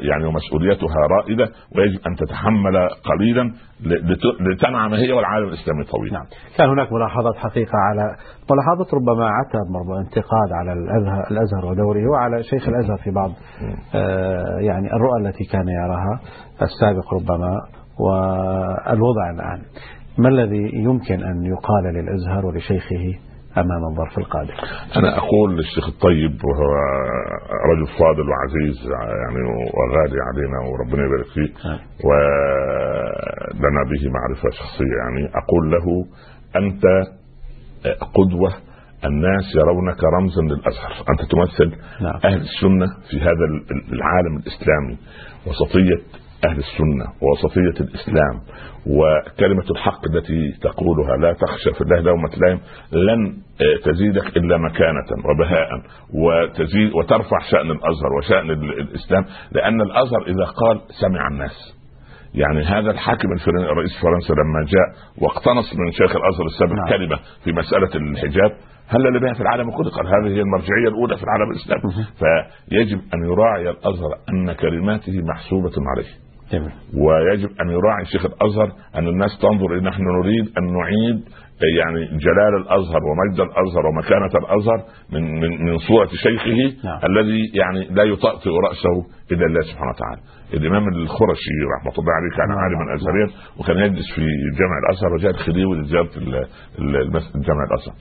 يعني 0.00 0.24
ومسؤوليتها 0.26 0.96
رائدة 1.10 1.48
ويجب 1.76 2.00
أن 2.06 2.14
تتحمل 2.14 2.88
قليلا 2.88 3.52
لتنعم 4.40 4.94
هي 4.94 5.12
والعالم 5.12 5.48
الإسلامي 5.48 5.84
طويلا. 5.84 6.18
نعم. 6.18 6.26
كان 6.58 6.68
هناك 6.68 6.92
ملاحظات 6.92 7.36
حقيقة 7.36 7.78
على 7.78 8.16
ملاحظات 8.50 8.94
ربما 8.94 9.26
عتب 9.26 9.90
انتقاد 9.98 10.52
على 10.52 10.72
الازهر 10.72 11.24
الأزهر 11.30 11.66
ودوره 11.66 12.10
وعلى 12.12 12.42
شيخ 12.42 12.68
الأزهر 12.68 12.96
في 12.96 13.10
بعض 13.10 13.30
آه 13.94 14.58
يعني 14.60 14.86
الرؤى 14.92 15.20
التي 15.28 15.44
كان 15.44 15.68
يراها 15.68 16.20
السابق 16.62 17.14
ربما 17.14 17.52
والوضع 18.00 19.30
الآن. 19.34 19.62
ما 20.18 20.28
الذي 20.28 20.70
يمكن 20.74 21.22
أن 21.22 21.44
يقال 21.44 21.84
للأزهر 21.94 22.46
ولشيخه 22.46 23.18
أمام 23.58 23.82
الظرف 23.90 24.18
القادم. 24.18 24.54
أنا 24.96 25.18
أقول 25.18 25.56
للشيخ 25.56 25.88
الطيب 25.88 26.34
وهو 26.44 26.70
رجل 27.70 27.86
فاضل 27.98 28.26
وعزيز 28.30 28.78
يعني 28.90 29.40
وغالي 29.76 30.18
علينا 30.28 30.58
وربنا 30.70 31.02
يبارك 31.06 31.26
فيه 31.34 31.68
نعم. 31.68 31.78
ولنا 32.04 33.82
به 33.90 34.10
معرفة 34.16 34.50
شخصية 34.50 34.96
يعني 35.02 35.30
أقول 35.40 35.70
له 35.70 35.86
أنت 36.56 36.84
قدوة 38.14 38.52
الناس 39.04 39.44
يرونك 39.56 40.04
رمزا 40.04 40.42
للأزهر، 40.42 40.92
أنت 41.10 41.30
تمثل 41.32 41.76
نعم. 42.02 42.20
أهل 42.24 42.40
السنة 42.40 42.86
في 43.10 43.20
هذا 43.20 43.44
العالم 43.92 44.36
الإسلامي 44.36 44.98
وسطية 45.46 46.25
أهل 46.44 46.58
السنة 46.58 47.06
ووسطيه 47.22 47.84
الإسلام 47.84 48.40
وكلمة 48.86 49.64
الحق 49.70 50.00
التي 50.10 50.52
تقولها 50.62 51.16
لا 51.16 51.32
تخشى 51.32 51.72
في 51.74 51.80
الله 51.80 52.00
لومه 52.00 52.30
لائم 52.36 52.60
لن 52.92 53.36
آه، 53.60 53.90
تزيدك 53.90 54.36
إلا 54.36 54.58
مكانة 54.58 55.08
وبهاء 55.24 55.68
وتزيد 56.14 56.92
وترفع 56.94 57.38
شأن 57.50 57.70
الأزهر 57.70 58.12
وشأن 58.18 58.50
الإسلام 58.50 59.24
لأن 59.52 59.80
الأزهر 59.80 60.22
إذا 60.26 60.44
قال 60.44 60.80
سمع 61.00 61.28
الناس. 61.28 61.76
يعني 62.34 62.64
هذا 62.64 62.90
الحاكم 62.90 63.32
الفرنسي 63.32 63.66
رئيس 63.66 64.02
فرنسا 64.02 64.32
لما 64.32 64.66
جاء 64.66 64.88
واقتنص 65.22 65.74
من 65.74 65.92
شيخ 65.92 66.16
الأزهر 66.16 66.46
السابق 66.46 66.72
نعم. 66.72 66.88
كلمة 66.88 67.16
في 67.44 67.52
مسألة 67.52 67.90
الحجاب 67.94 68.50
هل 68.88 69.20
بها 69.20 69.34
في 69.34 69.40
العالم 69.40 69.70
كله؟ 69.70 69.90
قال 69.90 70.06
هذه 70.06 70.36
هي 70.36 70.40
المرجعية 70.40 70.88
الأولى 70.88 71.16
في 71.16 71.22
العالم 71.22 71.50
الاسلامي 71.50 72.06
فيجب 72.18 73.00
أن 73.14 73.24
يراعي 73.24 73.70
الأزهر 73.70 74.10
أن 74.28 74.52
كلماته 74.52 75.22
محسوبة 75.22 75.72
عليه. 75.96 76.25
جميل. 76.52 76.72
ويجب 76.94 77.50
أن 77.60 77.70
يراعي 77.70 78.04
شيخ 78.04 78.26
الأزهر 78.26 78.72
أن 78.94 79.08
الناس 79.08 79.38
تنظر 79.42 79.78
ان 79.78 79.82
نحن 79.82 80.02
نريد 80.02 80.44
أن 80.58 80.64
نعيد 80.72 81.24
يعني 81.78 82.00
جلال 82.06 82.54
الأزهر 82.62 83.00
ومجد 83.04 83.40
الأزهر 83.40 83.86
ومكانة 83.86 84.44
الأزهر 84.44 84.84
من 85.12 85.40
من 85.40 85.64
من 85.64 85.78
صورة 85.78 86.08
شيخه 86.08 86.76
نعم. 86.84 87.00
الذي 87.04 87.50
يعني 87.54 87.88
لا 87.90 88.02
يطأطئ 88.02 88.50
رأسه 88.50 89.06
الا 89.32 89.46
الله 89.46 89.60
سبحانه 89.60 89.90
وتعالى. 89.96 90.20
الإمام 90.54 90.88
الخرشي 90.88 91.58
رحمة 91.76 91.92
الله 91.98 92.12
عليه 92.12 92.36
كان 92.36 92.48
نعم. 92.48 92.58
عالما 92.58 92.94
أزهريا 92.94 93.28
وكان 93.58 93.76
يجلس 93.76 94.14
في 94.14 94.26
جامع 94.58 94.76
الأزهر 94.84 95.12
وجاء 95.14 95.30
الخديوي 95.30 95.76
لزيارة 95.78 96.10
المسجد 96.78 97.40
جامع 97.40 97.64
الأزهر. 97.70 97.94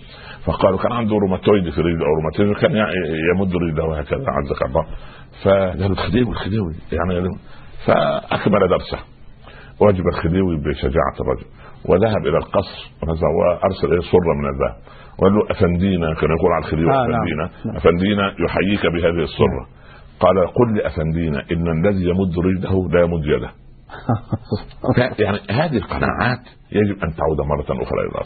فقالوا 0.45 0.79
كان 0.79 0.91
عنده 0.91 1.15
روماتويد 1.15 1.69
في 1.69 1.81
رجله 1.81 2.05
أو 2.05 2.13
روماتيزم 2.15 2.53
كان 2.61 2.75
يمد 3.35 3.55
رجله 3.55 3.99
هكذا 3.99 4.25
عزك 4.27 4.65
الله. 4.65 4.85
فقالوا 5.43 5.91
الخديوي 5.91 6.29
الخديوي 6.29 6.73
يعني 6.91 7.29
فأكمل 7.85 8.67
درسه. 8.69 8.99
واجب 9.81 10.03
الخديوي 10.07 10.57
بشجاعة 10.57 11.15
الرجل. 11.21 11.45
وذهب 11.89 12.27
إلى 12.27 12.37
القصر 12.37 12.91
وأرسل 13.37 13.87
إليه 13.87 14.01
صرة 14.01 14.33
من 14.37 14.45
الذهب 14.45 14.75
وقال 15.19 15.33
له 15.33 15.51
أفندينا 15.51 16.13
كان 16.13 16.29
يقول 16.37 16.51
على 16.51 16.65
الخديوي 16.65 16.91
آه 16.91 17.07
نعم. 17.07 17.13
أفندينا 17.13 17.49
نعم. 17.65 17.75
أفندينا 17.75 18.35
يحييك 18.45 18.85
بهذه 18.85 19.23
الصرة 19.23 19.67
قال 20.19 20.47
قل 20.47 20.77
لأفندينا 20.77 21.43
إن 21.51 21.67
الذي 21.67 22.05
يمد 22.05 22.39
رجله 22.39 22.89
لا 22.89 23.01
يمد 23.01 23.25
يده. 23.25 23.51
يعني 25.25 25.39
هذه 25.49 25.77
القناعات 25.77 26.39
يجب 26.71 27.03
أن 27.03 27.15
تعود 27.15 27.41
مرة 27.41 27.83
أخرى 27.83 27.99
إلى 28.01 28.21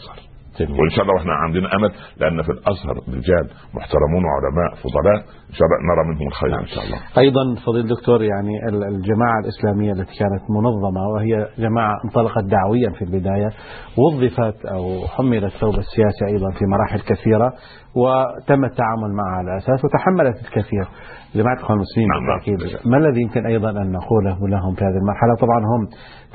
وإن 0.60 0.90
شاء 0.94 1.02
الله 1.02 1.14
وإحنا 1.14 1.32
عندنا 1.32 1.68
أمل 1.76 1.90
لأن 2.20 2.42
في 2.42 2.52
الأزهر 2.56 2.94
رجال 3.18 3.44
محترمون 3.74 4.22
وعلماء 4.28 4.70
فضلاء 4.84 5.18
إن 5.50 5.54
شاء 5.58 5.64
الله 5.66 5.78
نرى 5.90 6.02
منهم 6.10 6.26
الخير 6.28 6.60
إن 6.60 6.66
شاء 6.66 6.84
الله. 6.84 6.98
أيضا 7.18 7.42
فضيل 7.66 7.80
الدكتور 7.84 8.22
يعني 8.22 8.54
الجماعة 8.68 9.38
الإسلامية 9.44 9.92
التي 9.92 10.14
كانت 10.18 10.44
منظمة 10.50 11.02
وهي 11.14 11.48
جماعة 11.58 11.94
انطلقت 12.04 12.44
دعويا 12.44 12.90
في 12.90 13.02
البداية 13.04 13.50
وظفت 14.02 14.66
أو 14.66 15.06
حملت 15.16 15.52
ثوب 15.60 15.74
السياسة 15.74 16.26
أيضا 16.26 16.50
في 16.58 16.64
مراحل 16.66 17.00
كثيرة 17.00 17.52
وتم 17.96 18.64
التعامل 18.64 19.10
معها 19.20 19.36
على 19.38 19.56
أساس 19.56 19.84
وتحملت 19.84 20.36
الكثير. 20.44 20.86
جماعة 21.34 21.54
الاخوان 21.54 21.78
المسلمين 21.78 22.08
نعم, 22.08 22.22
نعم. 22.22 22.38
بالتأكيد 22.38 22.86
ما 22.90 22.96
الذي 22.98 23.20
يمكن 23.22 23.46
أيضا 23.46 23.70
أن 23.70 23.92
نقوله 23.92 24.48
لهم 24.48 24.74
في 24.74 24.84
هذه 24.84 24.98
المرحلة؟ 25.02 25.34
طبعا 25.40 25.58
هم 25.72 25.82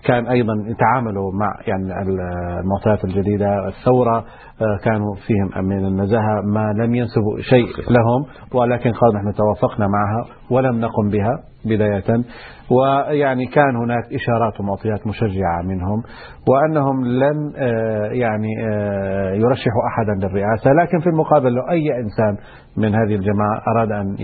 كان 0.04 0.28
أيضا 0.28 0.54
يتعاملوا 0.68 1.32
مع 1.34 1.52
يعني 1.68 2.02
المعطيات 2.02 3.06
الجديدة 3.06 3.68
الثورة 3.68 4.18
آه، 4.62 4.78
كانوا 4.84 5.16
فيهم 5.16 5.66
من 5.66 5.86
النزاهة 5.86 6.42
ما 6.54 6.74
لم 6.84 6.96
ينسبوا 6.96 7.38
شيء 7.40 7.68
لهم 7.90 8.26
ولكن 8.54 8.92
قالوا 8.92 9.16
نحن 9.16 9.34
توافقنا 9.34 9.88
معها 9.88 10.26
ولم 10.52 10.80
نقم 10.80 11.10
بها 11.10 11.34
بداية. 11.66 12.24
ويعني 12.72 13.46
كان 13.46 13.76
هناك 13.76 14.04
إشارات 14.14 14.60
ومعطيات 14.60 15.08
مشجعة 15.08 15.62
منهم 15.66 16.04
وأنهم 16.50 17.06
لن 17.06 17.54
آه، 17.58 18.06
يعني 18.12 18.50
آه، 18.70 19.32
يرشحوا 19.34 19.82
احدا 19.92 20.28
للرئاسة. 20.28 20.72
لكن 20.72 21.00
في 21.00 21.10
المقابل 21.10 21.54
لو 21.54 21.62
أي 21.72 22.00
إنسان 22.00 22.38
من 22.78 22.96
هذه 22.96 23.16
الجماعة 23.16 23.62
أراد 23.76 23.92
أن 23.92 24.16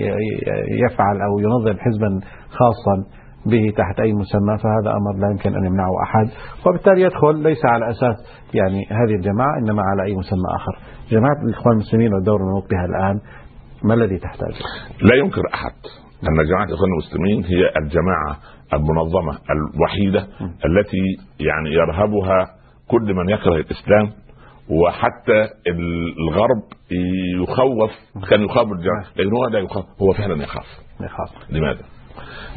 يفعل 0.86 1.22
أو 1.22 1.40
ينظم 1.40 1.80
حزبا 1.80 2.20
خاصا 2.50 3.21
به 3.46 3.74
تحت 3.78 4.00
أي 4.00 4.14
مسمى 4.14 4.58
فهذا 4.58 4.98
أمر 4.98 5.14
لا 5.22 5.32
يمكن 5.32 5.56
أن 5.56 5.66
يمنعه 5.66 5.92
أحد. 6.04 6.30
وبالتالي 6.68 7.02
يدخل 7.02 7.36
ليس 7.36 7.66
على 7.66 7.90
أساس 7.90 8.16
يعني 8.54 8.86
هذه 8.90 9.16
الجماعة 9.16 9.58
إنما 9.62 9.82
على 9.82 10.04
أي 10.04 10.16
مسمى 10.16 10.50
آخر. 10.56 10.80
جماعة 11.12 11.42
الإخوان 11.50 11.74
المسلمين 11.74 12.14
والدور 12.14 12.36
المنوط 12.42 12.70
بها 12.70 12.86
الآن 12.86 13.20
ما 13.84 13.94
الذي 13.94 14.18
تحتاج 14.18 14.54
لا 15.02 15.16
ينكر 15.16 15.42
أحد 15.54 15.76
أن 16.30 16.46
جماعة 16.50 16.64
الإخوان 16.64 16.90
المسلمين 16.92 17.44
هي 17.46 17.72
الجماعة 17.84 18.38
المنظمة 18.74 19.38
الوحيدة 19.52 20.28
التي 20.42 21.04
يعني 21.40 21.70
يرهبها 21.70 22.48
كل 22.88 23.14
من 23.14 23.30
يكره 23.30 23.56
الإسلام 23.56 24.12
وحتى 24.70 25.48
الغرب 26.20 26.64
يخوف 27.42 27.92
كان 28.30 28.42
يخاف 28.42 28.68
الجماعة. 28.72 29.06
لكن 29.16 29.36
هو 29.36 29.48
لا 29.48 29.60
يخاف 29.60 29.86
هو 30.02 30.14
فعلا 30.14 30.44
يخاف. 30.44 30.66
يخاف. 31.02 31.50
لماذا؟ 31.50 31.82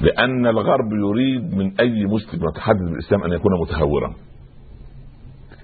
لأن 0.01 0.47
الغرب 0.47 0.93
يريد 0.93 1.55
من 1.55 1.81
أي 1.81 2.05
مسلم 2.05 2.41
يتحدث 2.49 2.91
بالإسلام 2.91 3.25
أن 3.25 3.33
يكون 3.33 3.53
متهورا. 3.61 4.15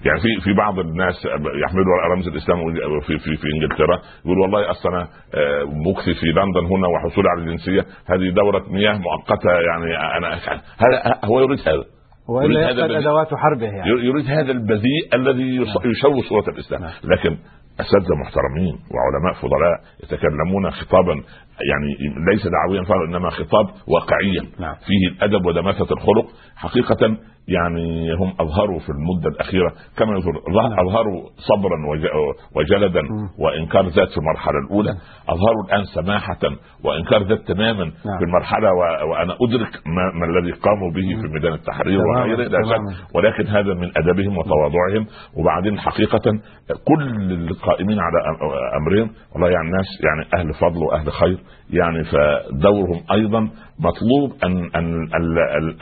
يعني 0.05 0.19
في 0.19 0.41
في 0.43 0.53
بعض 0.53 0.79
الناس 0.79 1.25
يحملوا 1.65 2.13
رمز 2.13 2.27
الإسلام 2.27 2.57
في 3.01 3.17
في 3.17 3.35
في 3.35 3.47
إنجلترا 3.55 4.01
يقول 4.25 4.39
والله 4.39 4.71
اصل 4.71 4.89
أنا 4.89 5.01
آه، 5.01 5.63
مكثي 5.63 6.13
في 6.13 6.25
لندن 6.25 6.65
هنا 6.65 6.87
وحصولي 6.87 7.29
على 7.29 7.41
الجنسية 7.41 7.85
هذه 8.05 8.29
دورة 8.29 8.65
مياه 8.69 8.97
مؤقتة 8.97 9.49
يعني 9.51 10.17
أنا 10.17 10.33
هذا 10.77 11.19
هو 11.23 11.39
يريد 11.39 11.59
هذا. 11.59 11.83
والا 12.29 12.69
يريد 12.69 12.79
أدوات 12.79 13.33
حربه 13.33 13.65
يعني. 13.65 13.89
يريد 13.89 14.25
هذا 14.25 14.51
البذيء 14.51 15.03
الذي 15.13 15.57
نعم. 15.57 15.67
يشوه 15.85 16.21
صورة 16.29 16.53
الإسلام. 16.53 16.81
نعم. 16.81 16.91
لكن 17.03 17.37
أساتذة 17.81 18.15
محترمين 18.15 18.79
وعلماء 18.91 19.33
فضلاء 19.41 19.79
يتكلمون 20.03 20.71
خطابا 20.71 21.13
يعني 21.69 22.15
ليس 22.31 22.47
دعويا 22.47 22.83
فقط 22.83 23.01
إنما 23.07 23.29
خطاب 23.29 23.65
واقعيا 23.87 24.45
نعم. 24.59 24.75
فيه 24.75 25.07
الأدب 25.07 25.45
ودماثة 25.45 25.87
الخلق 25.91 26.25
حقيقه 26.55 27.17
يعني 27.47 28.13
هم 28.13 28.33
أظهروا 28.39 28.79
في 28.79 28.89
المدة 28.89 29.29
الأخيرة 29.29 29.71
كما 29.97 30.11
يقول 30.11 30.33
نعم. 30.55 30.87
أظهروا 30.87 31.21
صبرا 31.37 31.77
وج- 31.89 32.35
وجلدا. 32.55 33.01
وإنكار 33.39 33.85
ذات 33.87 34.09
في 34.09 34.17
المرحلة 34.17 34.59
الأولى 34.65 34.89
نعم. 34.89 34.99
أظهروا 35.29 35.63
الآن 35.67 35.83
سماحة 35.85 36.39
وإنكار 36.85 37.23
ذات 37.23 37.39
تماما 37.47 37.83
نعم. 37.83 38.17
في 38.19 38.23
المرحلة. 38.25 38.69
وأنا 39.09 39.33
أدرك 39.41 39.71
ما, 39.85 40.03
ما 40.19 40.25
الذي 40.25 40.51
قاموا 40.51 40.91
به 40.91 41.21
في 41.21 41.33
ميدان 41.33 41.53
التحرير 41.53 41.99
وغيره 41.99 42.35
لا 42.35 42.47
تماما. 42.47 42.91
شك 42.93 43.15
ولكن 43.15 43.47
هذا 43.47 43.73
من 43.73 43.91
أدبهم 43.97 44.37
وتواضعهم 44.37 45.07
وبعدين 45.37 45.79
حقيقة 45.79 46.31
كل 46.87 47.31
القائمين 47.31 47.99
على 47.99 48.17
امرهم 48.77 49.09
والله 49.33 49.49
يعني 49.49 49.67
الناس 49.67 49.87
يعني 50.03 50.41
أهل 50.41 50.53
فضل 50.53 50.83
وأهل 50.83 51.11
خير 51.11 51.37
يعني 51.69 52.03
فدورهم 52.03 53.01
أيضا 53.11 53.49
مطلوب 53.81 54.43
ان 54.45 54.57
أن 54.75 55.07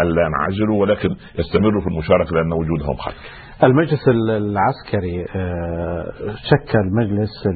الا 0.02 0.22
ينعزلوا 0.28 0.82
ولكن 0.82 1.10
يستمروا 1.39 1.82
في 1.82 1.88
المشاركة 1.88 2.32
لأن 2.36 2.54
وجودهم 2.54 2.95
خير. 2.95 3.14
المجلس 3.64 4.08
العسكري 4.08 5.26
آه، 5.36 6.06
شكل 6.50 6.80
مجلس 6.91 7.47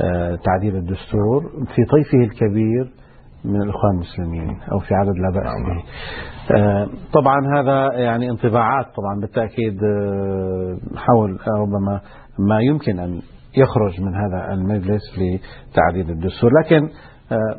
لتعديل 0.00 0.76
الدستور 0.76 1.42
في 1.74 1.84
طيفه 1.84 2.18
الكبير 2.18 2.90
من 3.44 3.62
الإخوان 3.62 3.94
المسلمين 3.94 4.60
أو 4.72 4.78
في 4.78 4.94
عدد 4.94 5.14
لا 5.16 5.30
بأس 5.30 5.44
نعم. 5.44 5.76
به. 5.76 5.82
آه، 6.56 6.88
طبعا 7.12 7.60
هذا 7.60 7.92
يعني 7.92 8.30
انطباعات 8.30 8.84
طبعا 8.84 9.20
بالتأكيد 9.20 9.84
آه، 9.84 10.78
حول 10.96 11.38
ربما 11.60 12.00
ما 12.38 12.60
يمكن 12.60 12.98
أن 12.98 13.20
يخرج 13.56 14.00
من 14.00 14.14
هذا 14.14 14.52
المجلس 14.52 15.02
لتعديل 15.18 16.10
الدستور، 16.10 16.50
لكن 16.64 16.84
آه، 16.84 16.90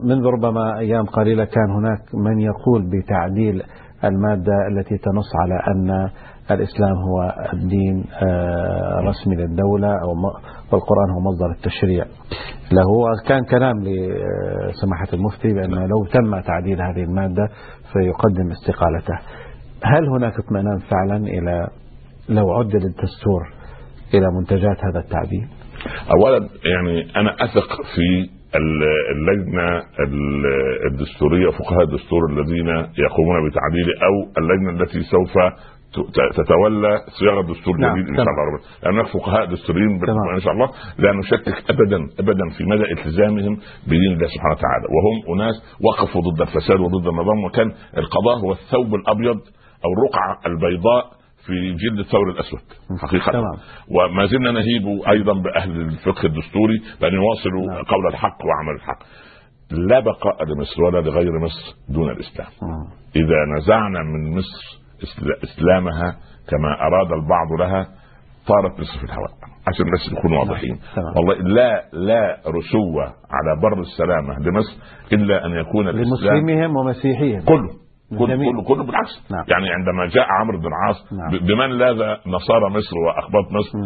منذ 0.03 0.26
ربما 0.26 0.80
أيام 0.80 1.05
قليلة 1.05 1.45
كان 1.45 1.70
هناك 1.72 2.15
من 2.15 2.39
يقول 2.39 2.89
بتعديل 2.91 3.63
المادة 4.03 4.53
التي 4.72 4.97
تنص 4.97 5.32
على 5.41 5.53
أن 5.76 6.09
الإسلام 6.51 6.95
هو 7.09 7.36
الدين 7.53 8.03
آه، 8.28 8.99
رسمي 8.99 9.36
م- 10.13 10.26
والقرآن 10.74 11.09
هو 11.15 11.20
مصدر 11.20 11.51
التشريع 11.51 12.05
له 12.72 12.88
وكان 13.24 13.43
كلام 13.45 13.74
لسماحه 13.80 15.07
المفتي 15.13 15.53
بانه 15.53 15.86
لو 15.88 16.05
تم 16.05 16.39
تعديل 16.39 16.82
هذه 16.82 17.03
المادة 17.03 17.47
فيقدم 17.93 18.51
استقالته. 18.51 19.13
هل 19.84 20.09
هناك 20.09 20.34
اطمئنان 20.39 20.78
فعلا 20.80 21.18
إلى 21.28 21.68
لو 22.30 22.51
عدل 22.51 22.86
الدستور 22.86 23.41
إلى 24.13 24.26
منتجات 24.39 24.78
هذا 24.86 24.99
التعديل؟ 24.99 25.47
اولا 26.15 26.38
يعني 26.76 27.15
أنا 27.15 27.34
أثق 27.34 27.82
في 27.95 28.30
اللجنة 28.58 29.78
ال- 29.99 30.45
الدستورية 30.91 31.49
فقهاء 31.49 31.84
الدستور 31.84 32.22
الذين 32.30 32.68
يقومون 33.05 33.49
بتعديله 33.49 33.93
أو 34.08 34.14
اللجنة 34.38 34.82
التي 34.84 35.01
سوف 35.01 35.34
تتولى 36.36 36.99
صياغة 37.20 37.41
دستور 37.41 37.78
نعم، 37.78 37.95
جديد 37.97 38.10
إن 38.10 38.16
شاء. 38.16 38.26
الله 38.26 38.60
لأن 38.84 39.05
فقهاء 39.05 39.45
دستوريين. 39.45 39.89
إن 40.36 40.39
شاء 40.39 40.53
الله 40.53 40.70
لا 40.99 41.12
نشكك 41.14 41.70
ابدا 41.72 41.97
ابدا 42.20 42.49
في 42.58 42.64
مدى 42.64 42.84
التزامهم 42.91 43.58
بدين 43.88 44.12
الله 44.14 44.28
سبحانه 44.28 44.53
وتعالى 44.58 44.86
وهم 44.95 45.36
أناس 45.41 45.55
وقفوا 45.82 46.22
ضد 46.22 46.41
الفساد 46.41 46.80
وضد 46.80 47.08
النظام 47.08 47.43
وكان 47.45 47.72
القضاء 47.97 48.38
هو 48.43 48.51
الثوب 48.51 48.95
الأبيض 48.95 49.38
أو 49.86 49.89
الرقعة 49.97 50.39
البيضاء 50.45 51.03
في 51.48 51.74
جلد 51.74 52.00
الثور 52.00 52.30
الأسود 52.32 52.60
حقيقة 53.02 53.32
تمام. 53.32 53.58
وما 53.95 54.26
زلنا 54.26 54.52
نهيب 54.52 54.86
أيضا 55.10 55.34
بأهل 55.34 55.82
الفقه 55.82 56.26
الدستوري 56.26 56.82
بان 57.02 57.14
يواصلوا 57.14 57.66
نعم. 57.74 57.84
قول 57.84 58.08
الحق 58.08 58.38
وعمل 58.45 58.76
الحق 58.76 59.00
لا 59.72 60.00
بقاء 60.00 60.43
لمصر 60.45 60.84
ولا 60.84 61.00
لغير 61.02 61.39
مصر 61.39 61.76
دون 61.89 62.10
الإسلام 62.10 62.48
مم. 62.62 62.88
إذا 63.16 63.36
نزعنا 63.58 64.00
من 64.04 64.38
مصر 64.38 64.80
إسلامها 65.43 66.18
كما 66.50 66.82
أراد 66.88 67.12
البعض 67.12 67.52
لها 67.60 67.88
طارت 68.48 68.80
مصر 68.80 68.98
في 69.00 69.04
الهواء 69.04 69.30
عشان 69.68 69.86
بس 69.93 70.14
نكون 70.18 70.34
واضحين 70.34 70.80
تمام. 70.95 71.14
والله 71.16 71.34
لا 71.54 71.89
لا 71.93 72.38
رسوة 72.48 73.04
على 73.06 73.62
بر 73.62 73.82
السلامة 73.82 74.39
لمصر 74.39 74.74
إلا 75.14 75.45
أن 75.45 75.52
يكون 75.52 75.88
الإسلام 75.88 76.38
لمسلمهم 76.38 76.76
ومسيحيهم 76.76 77.41
كله 77.41 77.86
كله. 78.10 78.51
كله 78.51 78.64
كله 78.64 78.84
بالعكس 78.84 79.32
نعم. 79.32 79.45
يعني 79.47 79.70
عندما 79.70 80.05
جاء 80.05 80.26
عمرو 80.41 80.60
بن 80.60 80.68
العاص 80.68 81.14
نعم. 81.14 81.47
بمن 81.47 81.70
لاذ 81.78 81.95
نصارى 82.28 82.70
مصر 82.70 82.97
واقباط 82.97 83.51
مصر 83.51 83.78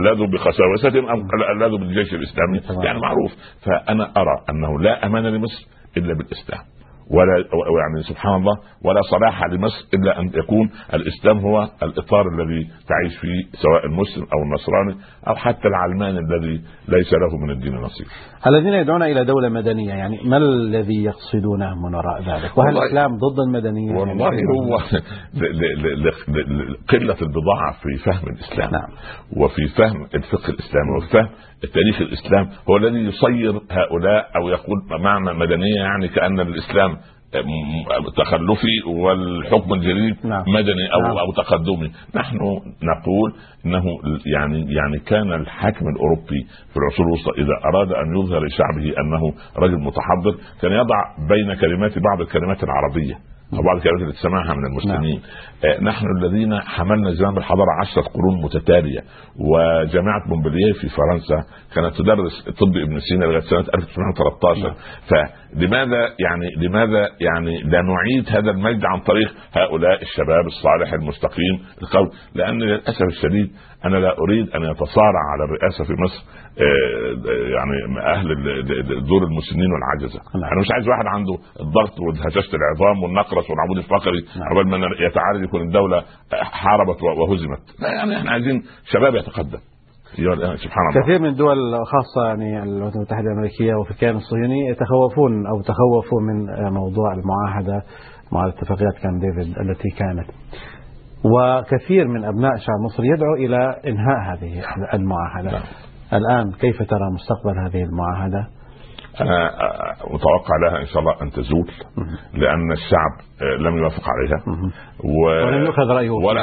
لاذوا 0.00 0.26
بخساوستهم 0.26 1.08
ام 1.08 1.28
لاذوا 1.58 1.78
بالجيش 1.78 2.14
الإسلامي 2.14 2.60
تمام. 2.60 2.82
يعني 2.82 3.00
معروف 3.00 3.32
فأنا 3.66 4.04
أرى 4.16 4.44
أنه 4.50 4.80
لا 4.80 5.06
أمان 5.06 5.26
لمصر 5.26 5.66
إلا 5.96 6.14
بالإسلام 6.14 6.79
ولا 7.10 7.36
يعني 7.80 8.02
سبحان 8.08 8.34
الله 8.34 8.56
ولا 8.84 9.00
صلاح 9.10 9.44
لمصر 9.44 9.86
إلا 9.94 10.20
أن 10.20 10.30
يكون 10.34 10.70
الإسلام 10.94 11.38
هو 11.38 11.68
الإطار 11.82 12.28
الذي 12.28 12.68
تعيش 12.88 13.18
فيه 13.20 13.58
سواء 13.62 13.86
المسلم 13.86 14.22
أو 14.22 14.42
النصراني 14.42 15.04
أو 15.28 15.34
حتى 15.34 15.68
العلماني 15.68 16.18
الذي 16.18 16.62
ليس 16.88 17.12
له 17.12 17.36
من 17.36 17.50
الدين 17.50 17.74
نصيب. 17.74 18.06
الذين 18.46 18.74
يدعون 18.74 19.02
إلى 19.02 19.24
دولة 19.24 19.48
مدنية 19.48 19.94
يعني 19.94 20.20
ما 20.24 20.36
الذي 20.36 21.04
يقصدونه 21.04 21.74
من 21.74 21.94
وراء 21.94 22.22
ذلك؟ 22.22 22.58
وهل 22.58 22.78
الإسلام 22.78 23.10
ضد 23.16 23.40
المدنيه؟ 23.48 23.94
والله 23.94 24.24
يعني 24.24 24.42
هو 24.42 24.78
قلة 26.90 27.16
البضاعة 27.22 27.72
في 27.82 28.04
فهم 28.04 28.28
الإسلام 28.28 28.70
نعم. 28.70 28.88
وفي 29.36 29.68
فهم 29.68 30.06
الفقه 30.14 30.50
الإسلامي 30.50 30.96
وفي 30.98 31.08
فهم 31.08 31.28
تاريخ 31.60 32.00
الإسلام 32.00 32.48
هو 32.70 32.76
الذي 32.76 32.98
يصير 32.98 33.60
هؤلاء 33.70 34.30
أو 34.36 34.48
يقول 34.48 34.78
معنى 35.00 35.38
مدنية 35.38 35.76
يعني 35.76 36.08
كأن 36.08 36.40
الإسلام 36.40 36.96
تخلفي 38.16 38.82
والحكم 38.86 39.74
الجديد 39.74 40.26
نعم. 40.26 40.44
مدني 40.48 40.92
أو 40.94 41.00
نعم. 41.00 41.18
أو 41.18 41.32
تقدمي 41.32 41.92
نحن 42.14 42.36
نقول 42.82 43.34
إنه 43.66 43.84
يعني 44.26 44.74
يعني 44.74 44.98
كان 44.98 45.32
الحاكم 45.32 45.88
الأوروبي 45.88 46.46
في 46.72 46.76
العصور 46.76 47.06
الوسطى 47.06 47.30
إذا 47.42 47.54
أراد 47.64 47.92
أن 47.92 48.16
يظهر 48.16 48.44
لشعبه 48.44 49.00
أنه 49.00 49.32
رجل 49.56 49.80
متحضر 49.80 50.34
كان 50.62 50.72
يضع 50.72 51.28
بين 51.28 51.54
كلمات 51.54 51.98
بعض 51.98 52.20
الكلمات 52.20 52.64
العربية 52.64 53.14
أو 53.54 53.62
بعض 53.62 53.76
الكلمات 53.76 54.02
اللي 54.02 54.12
تسمعها 54.12 54.54
من 54.54 54.66
المسلمين. 54.66 55.22
آه، 55.64 55.82
نحن 55.82 56.06
الذين 56.16 56.60
حملنا 56.60 57.10
زمام 57.10 57.38
الحضاره 57.38 57.70
عشرة 57.80 58.02
قرون 58.02 58.42
متتالية 58.42 59.00
وجامعة 59.38 60.22
مونبلييه 60.28 60.72
في 60.72 60.88
فرنسا 60.88 61.44
كانت 61.74 61.94
تدرس 61.98 62.44
طب 62.60 62.76
ابن 62.76 62.98
سينا 63.00 63.24
لغاية 63.24 63.40
سنة 63.40 63.64
1913 63.74 64.60
نعم. 64.62 64.74
فلماذا 65.08 66.14
يعني 66.18 66.66
لماذا 66.66 67.08
يعني 67.20 67.62
لا 67.62 67.82
نعيد 67.82 68.28
هذا 68.28 68.50
المجد 68.50 68.84
عن 68.84 69.00
طريق 69.00 69.34
هؤلاء 69.52 70.02
الشباب 70.02 70.46
الصالح 70.46 70.92
المستقيم 70.92 71.60
القول 71.82 72.10
لأن 72.34 72.58
للأسف 72.58 73.02
الشديد 73.02 73.50
أنا 73.84 73.96
لا 73.96 74.16
أريد 74.18 74.50
أن 74.50 74.62
يتصارع 74.62 75.22
على 75.32 75.44
الرئاسة 75.44 75.84
في 75.84 76.02
مصر 76.02 76.24
يعني 77.56 78.00
أهل 78.06 78.30
ال- 78.32 78.48
ال- 78.72 79.06
دور 79.06 79.22
المسنين 79.24 79.68
والعجزه 79.72 80.20
نعم. 80.34 80.44
أنا 80.52 80.60
مش 80.60 80.68
عايز 80.74 80.88
واحد 80.88 81.06
عنده 81.06 81.34
الضغط 81.60 82.00
والهشاشه 82.00 82.56
العظام 82.56 83.02
والنقرس 83.02 83.50
والعمود 83.50 83.76
الفقري 83.76 84.20
نعم. 84.40 84.48
قبل 84.50 84.68
ما 84.70 84.76
يتعالج 85.06 85.44
يكون 85.44 85.60
الدولة 85.62 86.02
حاربت 86.32 87.02
وهزمت 87.02 87.62
لا 87.82 87.88
يعني 87.88 88.16
إحنا 88.16 88.30
عايزين 88.30 88.62
شباب 88.92 89.14
يتقدم 89.14 89.58
سبحان 90.64 90.84
الله 90.90 91.02
كثير 91.02 91.18
من 91.18 91.26
الدول 91.28 91.56
خاصة 91.86 92.26
يعني 92.28 92.62
الولايات 92.62 92.96
المتحدة 92.96 93.20
الأمريكية 93.32 93.74
وفي 93.74 93.90
الكيان 93.90 94.16
الصهيوني 94.16 94.68
يتخوفون 94.68 95.46
أو 95.46 95.60
تخوفوا 95.60 96.20
من 96.20 96.68
موضوع 96.74 97.12
المعاهدة 97.12 97.82
مع 98.32 98.48
اتفاقيات 98.48 98.94
كامب 99.02 99.20
ديفيد 99.20 99.58
التي 99.58 99.88
كانت 99.98 100.26
وكثير 101.24 102.08
من 102.08 102.24
أبناء 102.24 102.50
شعب 102.56 102.76
مصر 102.84 103.04
يدعو 103.04 103.34
إلى 103.34 103.56
إنهاء 103.86 104.18
هذه 104.32 104.62
المعاهدة 104.94 105.50
نعم. 105.50 105.62
الآن 106.12 106.52
كيف 106.52 106.82
ترى 106.82 107.10
مستقبل 107.14 107.58
هذه 107.58 107.82
المعاهدة؟ 107.82 108.48
أنا 109.20 109.46
آه، 109.46 109.94
متوقع 110.04 110.56
لها 110.66 110.80
إن 110.80 110.86
شاء 110.86 110.98
الله 110.98 111.22
أن 111.22 111.30
تزول 111.30 111.70
لأن 112.42 112.72
الشعب 112.72 113.40
لم 113.60 113.78
يوافق 113.78 114.02
عليها 114.08 114.68
و... 115.04 115.46
ولم 115.46 115.64
يؤخذ 115.64 115.82
رأيه 115.82 116.10
ولا 116.10 116.40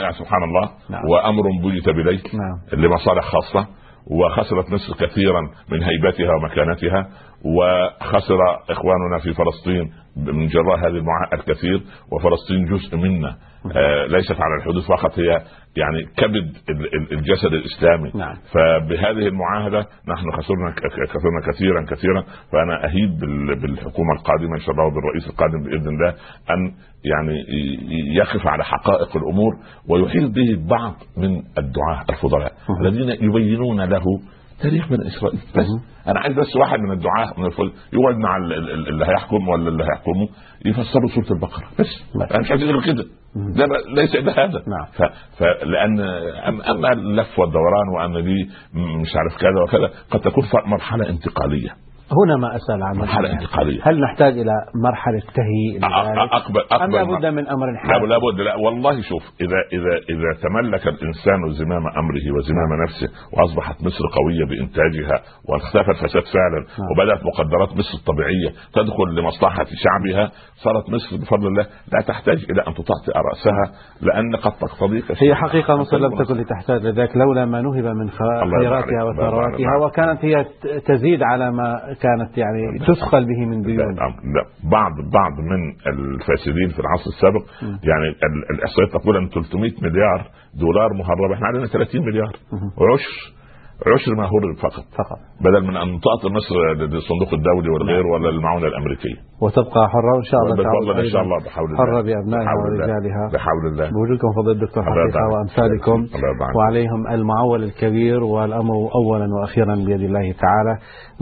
يعني 0.00 0.12
سبحان 0.12 0.42
الله 0.42 0.70
نعم. 0.90 1.02
وأمر 1.10 1.42
بيت 1.62 1.88
بليل 1.88 2.22
نعم. 2.34 2.80
لمصالح 2.84 3.24
خاصة 3.24 3.66
وخسرت 4.10 4.70
مصر 4.72 5.06
كثيرا 5.06 5.40
من 5.68 5.82
هيبتها 5.82 6.30
ومكانتها 6.34 7.08
وخسر 7.44 8.38
إخواننا 8.70 9.18
في 9.22 9.34
فلسطين 9.34 9.92
من 10.18 10.46
جراء 10.46 10.78
هذه 10.78 10.96
المعاهده 10.96 11.36
الكثير 11.36 11.82
وفلسطين 12.12 12.64
جزء 12.64 12.96
منا 12.96 13.36
آه 13.76 14.06
ليست 14.06 14.36
على 14.40 14.54
الحدود 14.58 14.82
فقط 14.82 15.18
هي 15.18 15.42
يعني 15.76 16.04
كبد 16.16 16.56
الجسد 17.12 17.52
الإسلامي. 17.52 18.10
نعم. 18.14 18.34
فبهذه 18.52 19.28
المعاهدة 19.28 19.78
نحن 20.08 20.30
خسرنا 20.30 20.74
خسرنا 21.08 21.40
كثيرا 21.52 21.84
كثيرا 21.84 22.24
فأنا 22.52 22.84
أهيب 22.86 23.18
بالحكومة 23.62 24.12
القادمة 24.18 24.54
إن 24.54 24.60
شاء 24.60 24.70
الله 24.70 24.84
وبالرئيس 24.84 25.28
القادم 25.28 25.62
بإذن 25.62 25.88
الله 25.88 26.08
أن 26.50 26.72
يعني 27.04 27.44
يقف 28.16 28.46
على 28.46 28.64
حقائق 28.64 29.16
الأمور 29.16 29.52
ويحيط 29.88 30.30
به 30.30 30.66
بعض 30.68 30.94
من 31.16 31.42
الدعاة 31.58 32.04
الفضلاء 32.10 32.52
الذين 32.80 33.08
يبينون 33.28 33.80
له 33.80 34.04
تاريخ 34.62 34.90
من 34.90 35.06
إسرائيل. 35.06 35.40
بس 35.56 35.66
أنا 36.08 36.20
عايز 36.20 36.36
بس 36.36 36.56
واحد 36.56 36.78
من 36.78 36.90
الدعاة 36.92 37.34
من 37.38 37.46
الفل 37.46 37.72
يقعد 37.92 38.16
مع 38.16 38.36
اللي 38.36 39.06
هيحكم 39.06 39.48
ولا 39.48 39.68
اللي 39.68 39.84
هيحكمه 39.84 40.28
يفسر 40.64 41.00
سورة 41.14 41.36
البقرة. 41.36 41.66
بس. 41.78 42.04
أنا 42.16 42.40
مش 42.40 42.50
عايز 42.50 42.62
غير 42.62 42.82
كده. 42.82 43.04
ده 43.34 43.66
ليس 43.94 44.14
الا 44.14 44.32
هذا. 44.44 44.62
نعم. 44.66 45.10
فلان 45.38 46.00
اما 46.70 46.92
اللف 46.92 47.38
والدوران 47.38 47.88
وان 47.96 48.24
دي 48.24 48.50
مش 48.74 49.16
عارف 49.16 49.40
كذا 49.40 49.62
وكذا. 49.68 49.90
قد 50.10 50.20
تكون 50.20 50.44
مرحلة 50.66 51.08
انتقالية. 51.08 51.70
هنا 52.12 52.36
ما 52.36 52.56
أسأل 52.56 52.82
عن 52.82 52.96
مرحلة 52.96 53.32
انتقالية. 53.32 53.80
هل 53.82 54.00
نحتاج 54.00 54.32
إلى 54.32 54.52
مرحلة 54.82 55.22
تهيئ 55.34 55.78
اقبل 56.32 56.60
اقبل 56.60 56.96
أم 56.96 57.10
لابد 57.10 57.26
من 57.26 57.48
أمر 57.48 57.76
حاد؟ 57.76 58.02
لا 58.02 58.06
لابد 58.06 58.40
لا 58.40 58.54
والله 58.56 59.02
شوف 59.02 59.22
اذا 59.40 59.60
اذا 59.72 59.94
إذا 60.10 60.40
تملك 60.42 60.88
الإنسان 60.88 61.40
زمام 61.50 61.82
أمره 61.86 62.26
وزمام 62.36 62.70
نفسه 62.84 63.08
وأصبحت 63.32 63.76
مصر 63.80 64.04
قوية 64.18 64.44
بإنتاجها 64.50 65.16
واختفى 65.48 65.90
الفساد 65.90 66.22
فعلا 66.34 66.60
نعم. 66.78 66.88
وبدأت 66.90 67.20
مقدرات 67.26 67.70
مصر 67.78 67.94
الطبيعيه 67.98 68.50
تدخل 68.74 69.08
لمصلحة 69.16 69.66
شعبها 69.84 70.30
صارت 70.64 70.90
مصر 70.90 71.16
بفضل 71.16 71.46
الله 71.46 71.66
لا 71.92 72.00
تحتاج 72.08 72.38
إلى 72.50 72.60
أن 72.68 72.74
تطأطئ 72.74 73.12
رأسها 73.28 73.64
لأن 74.00 74.36
قد 74.36 74.52
تقتضيك 74.52 75.04
هي 75.22 75.34
حقيقة 75.34 75.76
مصر 75.76 75.98
لم 75.98 76.24
تكن 76.24 76.34
لتحتاج 76.34 76.86
لذلك 76.86 77.16
لولا 77.16 77.44
ما 77.44 77.60
نهب 77.60 77.84
من 77.84 78.10
خيراتها 78.10 79.04
وثرواتها 79.04 79.76
وكانت 79.86 80.24
هي 80.24 80.46
تزيد 80.86 81.22
على 81.22 81.50
ما 81.50 81.97
كانت 82.02 82.38
يعني 82.38 82.78
تثقل 82.78 83.24
به 83.24 83.46
من 83.46 83.62
ديون. 83.62 83.94
لا. 83.94 84.44
بعض 84.70 84.92
بعض 85.12 85.32
من 85.40 85.74
الفاسدين 85.86 86.68
في 86.68 86.78
العصر 86.78 87.10
السابق 87.16 87.42
يعني 87.62 88.08
الإحصائيات 88.50 88.92
تقول 88.92 89.16
إن 89.16 89.28
300 89.28 89.70
مليار 89.82 90.30
دولار 90.54 90.92
مهرب 90.92 91.32
إحنا 91.32 91.46
عندنا 91.46 91.66
30 91.66 92.02
مليار. 92.06 92.32
وعشر 92.52 93.37
عشر 93.86 94.14
ما 94.14 94.24
هرب 94.24 94.56
فقط. 94.66 94.84
فقط. 95.00 95.18
بدل 95.40 95.62
من 95.68 95.76
أن 95.76 95.88
تعطي 96.06 96.28
مصر 96.38 96.54
للصندوق 96.74 97.30
الدولي 97.38 97.68
والغير 97.74 98.02
نعم. 98.02 98.12
ولا 98.12 98.28
المعونة 98.28 98.66
الأمريكية. 98.66 99.18
وتبقى 99.42 99.82
حرة 99.92 100.12
وان 100.16 100.26
شاء 100.30 100.40
الله 100.40 101.00
إن 101.00 101.10
شاء 101.14 101.22
الله 101.22 101.38
بحول 101.44 101.66
الله. 101.70 101.78
حره 101.78 102.00
بابنائها 102.08 102.54
ورجالها. 102.60 103.24
بحول 103.34 103.64
الله. 103.70 103.86
بوجودكم 103.96 104.28
فضيلة 104.36 104.56
الدكتور 104.58 104.82
حقيقه 104.84 105.24
وأمثالكم. 105.32 105.98
وعليهم 106.56 107.00
المعول 107.16 107.62
الكبير 107.62 108.22
والأمر 108.22 108.74
اولا 108.98 109.26
وأخيرا 109.36 109.74
بيد 109.86 110.02
الله 110.08 110.26
تعالى. 110.44 110.72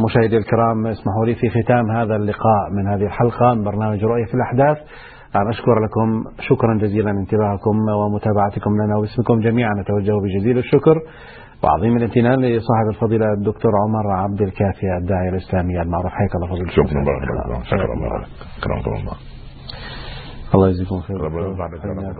مشاهدي 0.04 0.36
الكرام 0.36 0.86
اسمحوا 0.86 1.26
لي 1.26 1.34
في 1.34 1.46
ختام 1.56 1.90
هذا 1.90 2.16
اللقاء 2.16 2.62
من 2.76 2.84
هذه 2.92 3.06
الحلقة 3.10 3.54
من 3.54 3.64
برنامج 3.64 4.04
رؤية 4.04 4.26
في 4.30 4.34
الأحداث. 4.34 4.78
أن 5.36 5.48
أشكر 5.48 5.76
لكم. 5.84 6.08
شكرا 6.48 6.78
جزيلا 6.78 7.10
انتباهكم 7.10 7.76
ومتابعتكم 8.00 8.70
لنا 8.80 8.96
وباسمكم 8.98 9.40
جميعا. 9.40 9.72
نتوجه 9.80 10.14
بجزيل 10.22 10.58
الشكر. 10.58 10.96
وعظيم 11.64 11.96
الامتنان 11.96 12.40
لصاحب 12.44 12.88
الفضيلة 12.90 13.32
الدكتور 13.32 13.72
عمر 13.84 14.10
عبد 14.10 14.42
الكافي 14.42 14.86
الداعية 15.00 15.28
الإسلامي 15.28 15.82
المعروف. 15.82 16.12
حياك 16.12 16.34
الله 16.34 16.46
فضيلة 16.48 16.70
شكرا 16.70 17.00
الله 17.00 17.62
شكرا 17.64 17.94
الله 17.94 18.26
كرمكم 18.64 18.94
الله 18.94 19.16
الله 20.54 20.68
يجزيكم 20.68 21.00
خير. 21.00 21.22
وذلك 21.22 21.80
في 21.80 21.84
الرياض 21.84 22.16